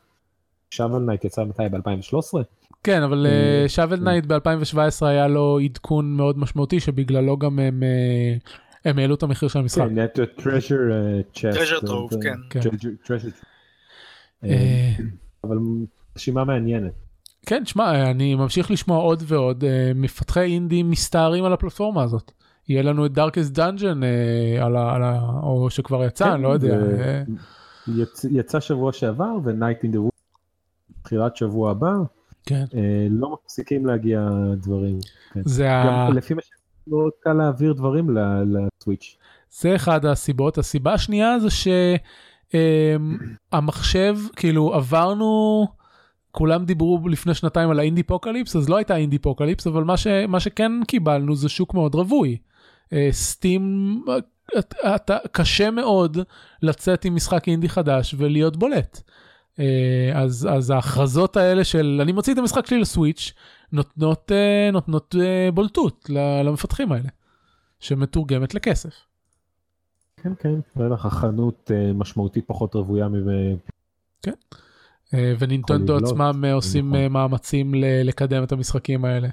[0.71, 1.63] Shovel Knight יצא מתי?
[1.71, 2.43] ב-2013?
[2.83, 4.05] כן, אבל אה, Shovel כן.
[4.05, 8.37] Knight ב-2017 היה לו עדכון מאוד משמעותי שבגללו גם הם, אה,
[8.85, 9.83] הם העלו את המחיר של המשחק.
[9.89, 10.77] כן, נטו Treasure
[11.33, 11.45] Chest.
[11.45, 12.61] Treasure Trove, כן.
[14.45, 14.93] אה, אה,
[15.45, 15.59] אבל
[16.17, 16.93] רשימה מעניינת.
[17.47, 22.33] כן, שמע, אני ממשיך לשמוע עוד ועוד אה, מפתחי אינדי מסתערים על הפלטפורמה הזאת.
[22.69, 24.01] יהיה לנו את Darkest Dungeon
[25.43, 26.77] או שכבר יצא, כן, אני לא יודע.
[27.89, 30.39] אה, יצ- יצא שבוע שעבר ו-Night in the Woods,
[31.03, 31.93] תחילת שבוע הבא,
[32.47, 32.65] כן.
[32.75, 34.99] אה, לא מפסיקים להגיע דברים.
[35.33, 35.41] כן.
[35.45, 35.85] זה ה...
[36.09, 36.51] גם לפי מה ש...
[36.87, 39.17] מאוד קל להעביר דברים ל- לסוויץ'.
[39.51, 40.59] זה אחד הסיבות.
[40.59, 41.49] הסיבה השנייה זה
[43.53, 45.67] שהמחשב, כאילו עברנו,
[46.31, 50.41] כולם דיברו לפני שנתיים על ה indiepocalypse, אז לא הייתה indiepocalypse, אבל מה, ש, מה
[50.41, 52.39] שכן קיבלנו זה שוק מאוד רווי.
[52.93, 53.63] אה, סטים,
[54.09, 54.15] אה,
[54.59, 56.19] אתה- אתה, קשה מאוד
[56.63, 59.01] לצאת עם משחק אינדי חדש ולהיות בולט.
[59.59, 63.33] אה, אז, אז ההכרזות האלה של אני מוציא את המשחק שלי לסוויץ'
[63.73, 66.11] נותנות, אה, נותנות אה, בולטות
[66.45, 67.09] למפתחים האלה,
[67.81, 68.95] שמתורגמת לכסף.
[70.23, 73.15] כן, כן, בטח החנות אה, משמעותית פחות רוויה מ...
[75.15, 77.13] אה, ונינטנדו עצמם עושים נכון.
[77.13, 79.29] מאמצים לקדם את המשחקים האלה.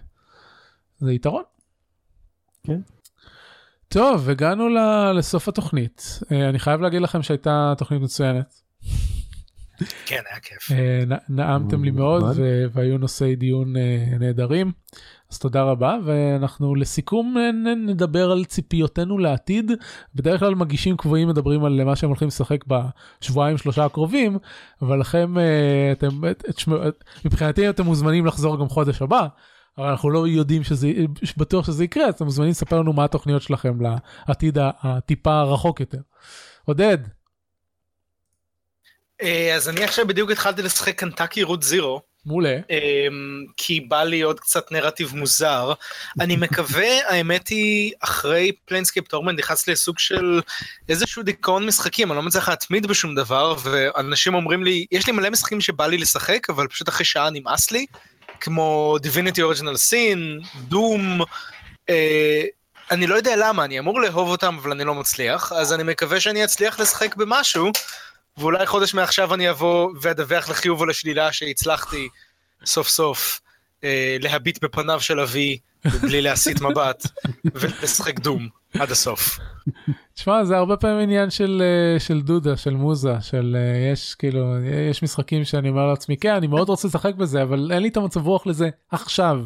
[1.00, 1.44] זה יתרון.
[2.64, 2.82] כן.
[3.92, 6.20] טוב, הגענו ל- לסוף התוכנית.
[6.32, 8.54] אה, אני חייב להגיד לכם שהייתה תוכנית מצוינת.
[10.06, 10.72] כן, היה כיף.
[10.72, 12.24] אה, נ- נעמתם לי מאוד.
[12.36, 13.82] ו- והיו נושאי דיון אה,
[14.20, 14.72] נהדרים.
[15.32, 19.72] אז תודה רבה ואנחנו לסיכום נ- נדבר על ציפיותינו לעתיד.
[20.16, 24.38] בדרך כלל מגישים קבועים מדברים על מה שהם הולכים לשחק בשבועיים שלושה הקרובים
[24.82, 25.36] אבל לכם
[25.92, 29.28] אתם את- תשמעו, את- מבחינתי אתם מוזמנים לחזור גם חודש הבא.
[29.78, 30.92] אבל אנחנו לא יודעים שזה
[31.38, 33.74] בטוח שזה יקרה אז אתם מוזמנים לספר לנו מה התוכניות שלכם
[34.28, 36.00] לעתיד הטיפה הרחוק יותר.
[36.66, 36.98] עודד
[39.22, 42.02] אה, אז אני עכשיו בדיוק התחלתי לשחק Kentucky Route Zero.
[42.26, 45.74] מעולה אמ, כי בא לי עוד קצת נרטיב מוזר.
[46.20, 50.42] אני מקווה, האמת היא, אחרי Planescape Torment נכנסתי לסוג של
[50.90, 55.30] איזשהו דיכאון משחקים, אני לא מצליח להתמיד בשום דבר, ואנשים אומרים לי, יש לי מלא
[55.30, 57.86] משחקים שבא לי לשחק, אבל פשוט אחרי שעה נמאס לי,
[58.42, 61.22] כמו Divinity Original Sin, דום,
[61.90, 62.44] אה,
[62.92, 66.20] אני לא יודע למה, אני אמור לאהוב אותם, אבל אני לא מצליח, אז אני מקווה
[66.20, 67.72] שאני אצליח לשחק במשהו,
[68.38, 72.10] ואולי חודש מעכשיו אני אבוא ואדווח לחיוב או לשלילה שהצלחתי
[72.66, 73.42] סוף סוף
[73.84, 75.58] אה, להביט בפניו של אבי
[76.02, 77.08] בלי להסיט מבט
[77.56, 78.48] ולשחק דום
[78.80, 79.40] עד הסוף.
[80.14, 84.56] תשמע זה הרבה פעמים עניין של אה, של דודה של מוזה של אה, יש כאילו
[84.90, 87.98] יש משחקים שאני אומר לעצמי כן אני מאוד רוצה לשחק בזה אבל אין לי את
[87.98, 89.44] המצב רוח לזה עכשיו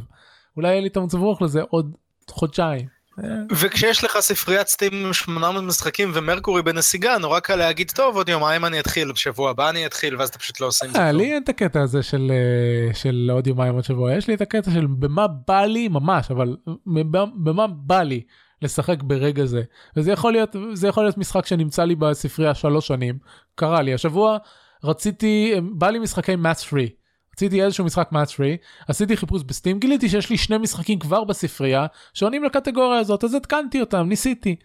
[0.58, 1.96] אולי אין לי את המצב רוח לזה עוד
[2.30, 2.95] חודשיים.
[3.24, 8.30] אה, וכשיש לך ספריית סטים עם 800 משחקים ומרקורי בנסיגה נורא קל להגיד טוב עוד
[8.30, 11.12] יומיים אני אתחיל בשבוע הבא אני אתחיל ואז אתה פשוט לא עושה עם זה אה.
[11.12, 14.14] לי אין את הקטע הזה של אה, של עוד יומיים עוד שבוע.
[14.14, 16.56] יש לי את הקטע של במה בא לי ממש אבל
[17.44, 18.22] במה- בא לי
[18.62, 19.62] לשחק ברגע זה.
[19.98, 23.18] וזה יכול להיות זה יכול להיות משחק שנמצא לי בספרייה שלוש שנים
[23.56, 23.94] קרה לי.
[23.94, 24.38] השבוע
[24.84, 26.90] רציתי בא לי משחקי מאץ פרי
[27.36, 28.58] רציתי איזשהו משחק מאץ פרי
[28.88, 33.82] עשיתי חיפוש בסטים גיליתי שיש לי שני משחקים כבר בספרייה שעונים לקטגוריה הזאת אז התקנתי
[33.82, 34.56] אותם ניסיתי.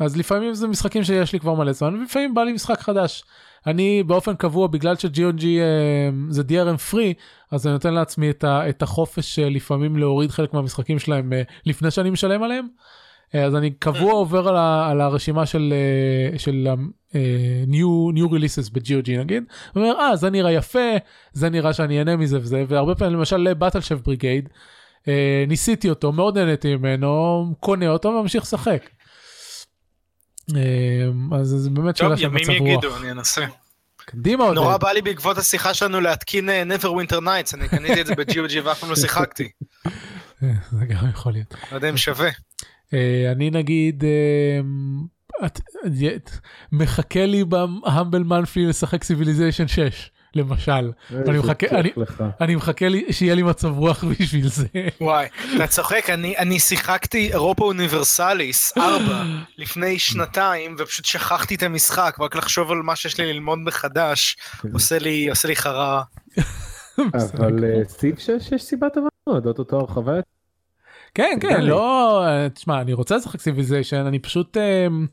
[0.00, 3.24] אז לפעמים זה משחקים שיש לי כבר מלא זמן ולפעמים בא לי משחק חדש.
[3.66, 5.44] אני באופן קבוע בגלל ש-GOG
[6.28, 7.14] זה DRM free
[7.50, 11.32] אז אני נותן לעצמי את, את החופש לפעמים להוריד חלק מהמשחקים שלהם
[11.66, 12.66] לפני שאני משלם עליהם.
[13.32, 15.74] אז אני קבוע עובר על, ה, על הרשימה של,
[16.38, 16.68] של
[17.14, 17.16] uh,
[17.68, 19.44] new, new releases ב-GOG נגיד,
[19.74, 20.90] ואומר אה זה נראה יפה,
[21.32, 24.48] זה נראה שאני אהנה מזה וזה, והרבה פעמים למשל באטל שף בריגייד,
[25.02, 25.06] uh,
[25.48, 28.88] ניסיתי אותו, מאוד נהניתי ממנו, קונה אותו וממשיך לשחק.
[30.50, 30.54] Uh,
[31.34, 32.46] אז זה באמת שאלה של מצב רוח.
[32.46, 33.46] טוב, ימים יגידו, אני אנסה.
[33.96, 34.54] קדימה עודד.
[34.54, 38.60] נורא בא לי בעקבות השיחה שלנו להתקין אה, Neverwinter Nights, אני קניתי את זה ב-GOG
[38.64, 39.48] ואף פעם לא שיחקתי.
[40.40, 41.54] זה גם יכול להיות.
[41.70, 42.30] לא יודע אם שווה.
[42.94, 45.60] אה, אני נגיד אה, את,
[46.72, 51.90] מחכה לי ב Humble Monthly לשחק Civilization 6 למשל אני מחכה אני,
[52.40, 54.66] אני מחכה לי שיהיה לי מצב רוח בשביל זה.
[55.00, 55.26] וואי
[55.56, 59.22] אתה צוחק אני אני שיחקתי Europa Universalis 4
[59.58, 64.68] לפני שנתיים ופשוט שכחתי את המשחק רק לחשוב על מה שיש לי ללמוד מחדש כן.
[64.72, 66.02] עושה לי עושה לי חררה.
[66.98, 70.12] אבל Civ 6 יש סיבה טובה מאוד אוטוטו הרחבה
[71.14, 72.24] כן כן לא
[72.54, 75.06] תשמע אני רוצה לשחק Civilization אני פשוט אמ,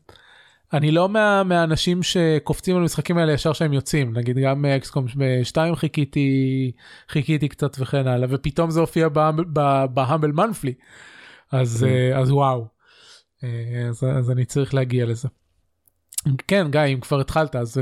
[0.73, 5.05] אני לא מה, מהאנשים שקופצים על המשחקים האלה ישר שהם יוצאים נגיד גם XCOM
[5.43, 6.71] 2 חיכיתי
[7.09, 9.09] חיכיתי קצת וכן הלאה ופתאום זה הופיע
[9.93, 10.73] ב Humble Monthly
[11.51, 12.17] אז כן.
[12.17, 12.67] אז וואו
[13.89, 15.27] אז, אז אני צריך להגיע לזה.
[16.47, 17.81] כן גיא אם כבר התחלת אז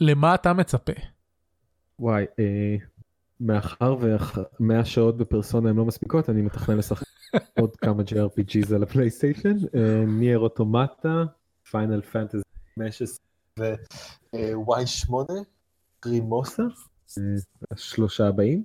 [0.00, 0.92] למה אתה מצפה?
[1.98, 2.76] וואי אה,
[3.40, 7.06] מאחר ו-100 שעות בפרסונה הן לא מספיקות אני מתכנן לשחק
[7.60, 9.56] עוד כמה JRPGs על הפלייסטיישן,
[10.06, 11.24] Nier Automata,
[11.70, 12.42] Final Fantasy
[12.78, 13.16] 15
[13.58, 15.12] ו-Y8,
[16.06, 16.62] רימוסה,
[17.70, 18.64] השלושה הבאים.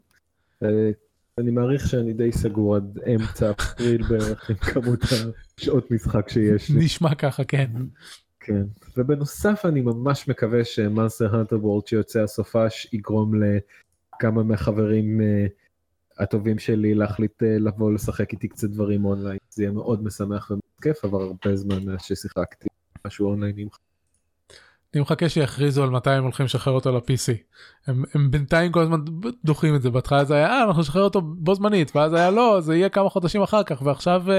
[1.38, 5.00] אני מעריך שאני די סגור עד אמצע אפריל בערך עם כמות
[5.58, 6.86] השעות משחק שיש לי.
[6.86, 7.72] נשמע ככה, כן.
[8.40, 8.64] כן,
[8.98, 13.32] ובנוסף אני ממש מקווה ש Monster Hunter World שיוצא הסופש יגרום
[14.22, 15.22] לכמה מהחברים
[16.22, 19.38] הטובים שלי להחליט אה, לבוא לשחק איתי קצת דברים אונליין.
[19.50, 22.68] זה יהיה מאוד משמח וכיף, אבל הרבה זמן מאז ששיחקתי
[23.08, 23.68] משהו אונליין עם...
[24.94, 27.34] אני מחכה שיכריזו על מתי הם הולכים לשחרר אותו ל-PC.
[27.88, 29.00] הם, הם בינתיים כל הזמן
[29.46, 32.62] דוחים את זה, בהתחלה זה היה אה, אנחנו נשחרר אותו בו זמנית, ואז היה לא,
[32.62, 34.32] זה יהיה כמה חודשים אחר כך, ועכשיו uh,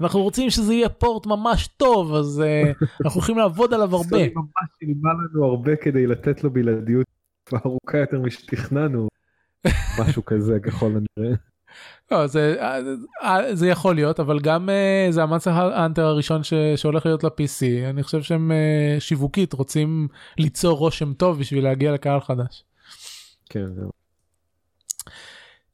[0.00, 4.08] אנחנו רוצים שזה יהיה פורט ממש טוב, אז uh, אנחנו הולכים לעבוד עליו הרבה.
[4.08, 7.06] זה ממש נלמד לנו הרבה כדי לתת לו בלעדיות
[7.64, 9.08] ארוכה יותר משתכננו.
[10.00, 11.34] משהו כזה ככל הנראה.
[12.10, 12.56] לא, זה,
[13.52, 18.02] זה יכול להיות אבל גם uh, זה המאנסטר האנטר הראשון ש, שהולך להיות ל-PC אני
[18.02, 20.08] חושב שהם uh, שיווקית רוצים
[20.38, 22.64] ליצור רושם טוב בשביל להגיע לקהל חדש.
[23.50, 23.90] כן זהו.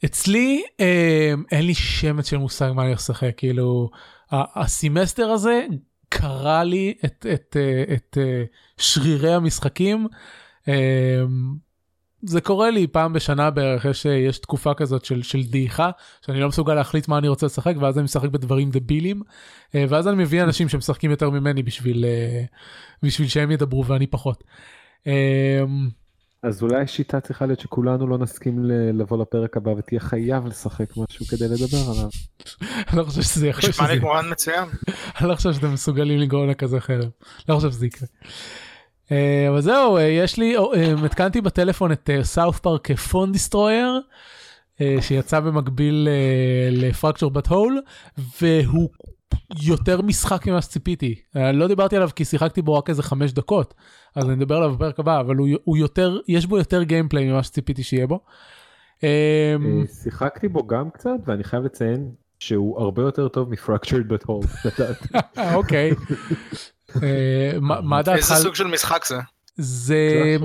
[0.05, 3.91] אצלי אה, אין לי שמץ של מושג מה אני הולך לשחק כאילו
[4.31, 5.67] הסמסטר הזה
[6.09, 7.57] קרא לי את, את,
[7.93, 8.19] את, את
[8.79, 10.07] שרירי המשחקים.
[10.69, 11.23] אה,
[12.27, 15.91] זה קורה לי פעם בשנה בערך יש יש תקופה כזאת של של דעיכה
[16.27, 19.23] שאני לא מסוגל להחליט מה אני רוצה לשחק ואז אני משחק בדברים דבילים
[19.75, 22.45] אה, ואז אני מביא אנשים שמשחקים יותר ממני בשביל אה,
[23.03, 24.45] בשביל שהם ידברו ואני פחות.
[25.07, 25.65] אה,
[26.43, 28.65] אז אולי השיטה צריכה להיות שכולנו לא נסכים
[28.95, 32.09] לבוא לפרק הבא ותהיה חייב לשחק משהו כדי לדבר עליו.
[32.89, 33.75] אני לא חושב שזה יכול להיות.
[33.75, 34.65] נשמע לי כמובן מצוין.
[35.21, 37.09] אני לא חושב שאתם מסוגלים לגרום לכזה חרם.
[37.49, 38.09] לא חושב שזה יקרה.
[39.13, 40.63] אה, אבל זהו, אה, יש לי, אה,
[41.05, 44.01] התקנתי בטלפון את סאוף פארק פון דיסטרויר,
[45.01, 46.09] שיצא במקביל
[46.71, 47.81] לפרקצ'ור בת הול,
[48.41, 48.89] והוא
[49.63, 51.15] יותר משחק ממה שציפיתי.
[51.35, 53.75] לא דיברתי עליו כי שיחקתי בו רק איזה חמש דקות,
[54.17, 57.43] אז אני אדבר עליו בפרק הבא, אבל הוא, הוא יותר, יש בו יותר גיימפליי ממה
[57.43, 58.21] שציפיתי שיהיה בו.
[60.03, 64.45] שיחקתי בו גם קצת, ואני חייב לציין שהוא הרבה יותר טוב מפרקצ'רד בת הול.
[65.55, 65.91] אוקיי.
[67.03, 68.19] אה, מה דעתך?
[68.19, 69.19] איזה סוג של משחק זה?
[69.57, 70.37] זה...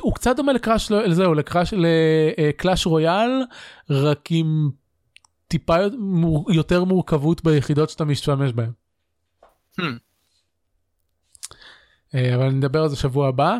[0.00, 3.30] הוא קצת דומה לקראש, זהו, לקראש, לקלאש רויאל,
[3.90, 4.70] רק עם
[5.48, 5.76] טיפה
[6.54, 8.70] יותר מורכבות ביחידות שאתה משתמש בהן.
[9.80, 9.84] Hmm.
[12.14, 13.58] אה, אבל נדבר על זה שבוע הבא.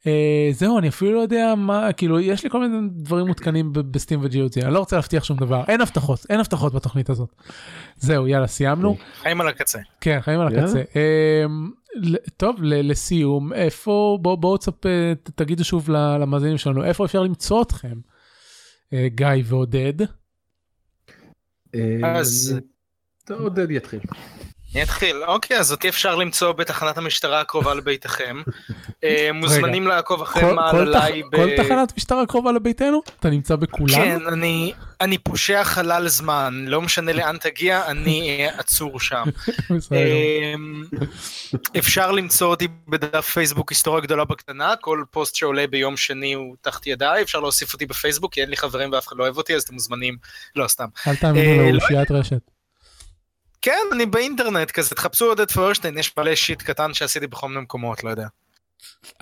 [0.00, 0.04] Uh,
[0.52, 4.62] זהו אני אפילו לא יודע מה כאילו יש לי כל מיני דברים מותקנים בסטים וג'יוצי
[4.62, 7.34] אני לא רוצה להבטיח שום דבר אין הבטחות אין הבטחות בתוכנית הזאת.
[7.96, 8.96] זהו יאללה סיימנו.
[9.22, 9.78] חיים על הקצה.
[10.00, 10.82] כן חיים על הקצה.
[10.82, 17.94] Uh, טוב לסיום איפה בואו בוא תספר תגידו שוב למאזינים שלנו איפה אפשר למצוא אתכם
[17.94, 19.94] uh, גיא ועודד.
[22.04, 22.60] אז
[23.30, 24.00] עודד יתחיל.
[24.74, 25.24] אני אתחיל.
[25.24, 28.42] אוקיי, אז אותי אפשר למצוא בתחנת המשטרה הקרובה לביתכם.
[29.04, 31.36] אה, מוזמנים לעקוב אחרי מעלליי תח- ב...
[31.36, 33.00] כל תחנת משטרה קרובה לביתנו?
[33.20, 33.94] אתה נמצא בכולן?
[33.94, 39.24] כן, אני, אני פושע חלל זמן, לא משנה לאן תגיע, אני עצור שם.
[39.92, 40.84] אמ,
[41.78, 46.86] אפשר למצוא אותי בדף פייסבוק היסטוריה גדולה בקטנה, כל פוסט שעולה ביום שני הוא תחת
[46.86, 49.62] ידיי, אפשר להוסיף אותי בפייסבוק, כי אין לי חברים ואף אחד לא אוהב אותי, אז
[49.62, 50.16] אתם מוזמנים,
[50.56, 50.86] לא סתם.
[51.06, 52.59] אל תאמינו אה, לא- לאושיית רשת.
[53.62, 58.04] כן, אני באינטרנט כזה, תחפשו עודד פוירשטיין, יש מלא שיט קטן שעשיתי בכל מיני מקומות,
[58.04, 58.26] לא יודע.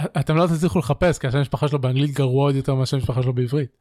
[0.01, 3.33] אתם לא תצליחו לחפש כי השם המשפחה שלו באנגלית גרוע עוד יותר מהשם המשפחה שלו
[3.33, 3.77] בעברית.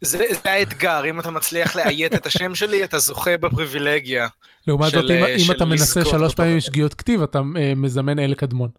[0.00, 4.28] זה, זה האתגר, אם אתה מצליח לאיית את השם שלי, אתה זוכה בפריבילגיה.
[4.66, 6.34] לעומת זאת אם- אם של אתה מנסה שלוש.
[6.34, 8.70] פעמים שגיאות כתיב אתה אה, מזמן אלה קדמון.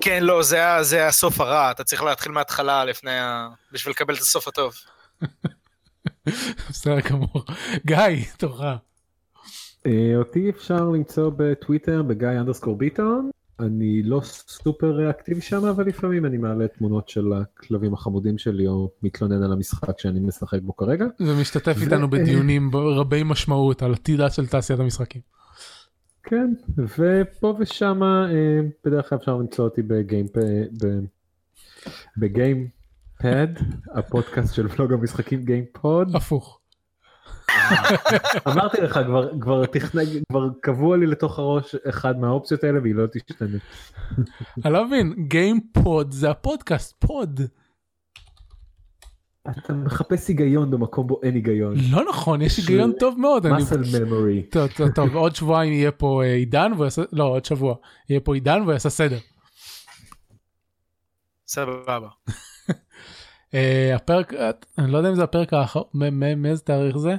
[0.00, 3.48] כן, לא, זה, זה הסוף הרע, אתה צריך להתחיל מההתחלה לפני ה...
[3.72, 4.74] בשביל לקבל את הסוף הטוב.
[6.70, 7.44] בסדר גמור.
[7.86, 7.96] גיא
[8.38, 8.60] תורך.
[9.86, 13.30] אה, אותי אפשר למצוא בטוויטר בגיא אנדרסקור ביטון.
[13.60, 18.90] אני לא סופר אקטיבי שם אבל לפעמים אני מעלה תמונות של הכלבים החמודים שלי או
[19.02, 21.06] מתלונן על המשחק שאני משחק בו כרגע.
[21.20, 25.22] ומשתתף ו- איתנו בדיונים רבי משמעות על עתידה של תעשיית המשחקים.
[26.22, 30.26] כן ופה ושם אה, בדרך כלל אפשר למצוא אותי בגיים
[32.16, 32.68] בגיים
[33.18, 33.48] פד
[33.94, 36.55] הפודקאסט של ולוג המשחקים גיים פוד הפוך.
[38.48, 43.06] אמרתי לך כבר כבר תכנן כבר קבוע לי לתוך הראש אחד מהאופציות האלה והיא לא
[43.12, 43.58] תשתנה.
[44.64, 47.40] אני לא מבין גיים פוד זה הפודקאסט פוד.
[49.50, 51.74] אתה מחפש היגיון במקום בו אין היגיון.
[51.90, 53.46] לא נכון יש היגיון טוב מאוד.
[53.46, 54.50] muscle memory.
[54.50, 56.72] טוב, טוב, טוב, עוד שבועיים יהיה פה אה, עידן
[57.12, 57.74] לא עוד שבוע,
[58.08, 59.18] יהיה פה עידן והוא יעשה סדר.
[61.46, 62.08] סבבה.
[63.54, 65.84] אה, הפרק, אה, אני לא יודע אם זה הפרק האחרון,
[66.36, 67.16] מאיזה תאריך זה?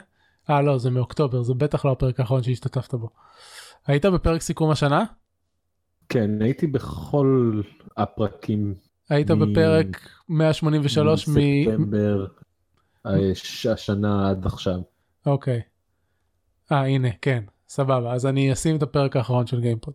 [0.50, 3.10] אה לא זה מאוקטובר, זה בטח לא הפרק האחרון שהשתתפת בו.
[3.88, 5.04] היית בפרק סיכום השנה?
[6.10, 7.62] כן הייתי בכל
[7.98, 8.76] הפרקים
[9.10, 11.32] היית מ- בפרק 183 מ...
[11.32, 12.26] מספטמבר
[13.06, 14.80] הש- השנה עד עכשיו.
[15.26, 15.62] אוקיי.
[16.72, 19.94] אה הנה כן סבבה אז אני אשים את הפרק האחרון של גיימפוד.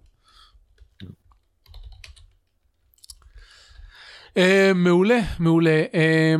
[4.36, 6.34] אה, מעולה מעולה אה,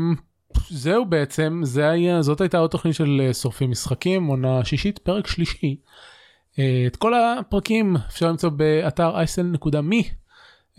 [0.71, 5.27] זהו בעצם זה היה זאת הייתה עוד תוכנית של אה, שורפים משחקים עונה שישית פרק
[5.27, 5.77] שלישי.
[6.59, 10.05] אה, את כל הפרקים אפשר למצוא באתר isl.me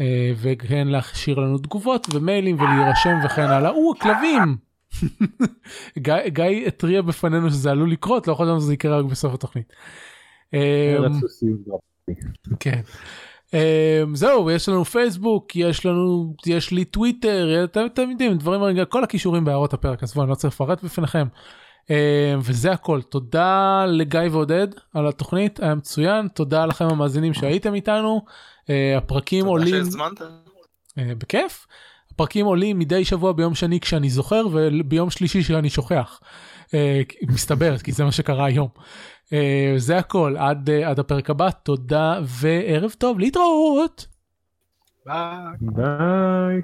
[0.02, 3.70] אה, וכן להשאיר לנו תגובות ומיילים ולהירשם וכן הלאה.
[3.70, 4.58] או כלבים.
[5.98, 9.74] גיא, גיא התריע בפנינו שזה עלול לקרות לא חשבנו שזה יקרה רק בסוף התוכנית.
[12.60, 12.82] כן.
[13.54, 13.56] Um,
[14.14, 19.46] זהו יש לנו פייסבוק יש לנו יש לי טוויטר אתם, יודעים דברים רגע כל הכישורים
[19.46, 21.28] בהערות הפרק אז בואו אני לא צריך לפרט בפניכם.
[21.84, 21.90] Um,
[22.42, 28.22] וזה הכל תודה לגיא ועודד על התוכנית היה מצוין תודה לכם המאזינים שהייתם איתנו
[28.62, 28.68] uh,
[28.98, 30.22] הפרקים תודה עולים שהזמנת.
[30.22, 31.68] uh, בכיף.
[32.12, 36.20] הפרקים עולים מדי שבוע ביום שני כשאני זוכר וביום שלישי שאני שוכח.
[36.68, 36.74] Uh,
[37.28, 38.68] מסתבר כי זה מה שקרה היום.
[39.34, 39.36] Uh,
[39.78, 44.08] זה הכל עד, uh, עד הפרק הבא תודה וערב טוב להתראות.
[45.06, 45.16] ביי.
[45.62, 46.62] ביי.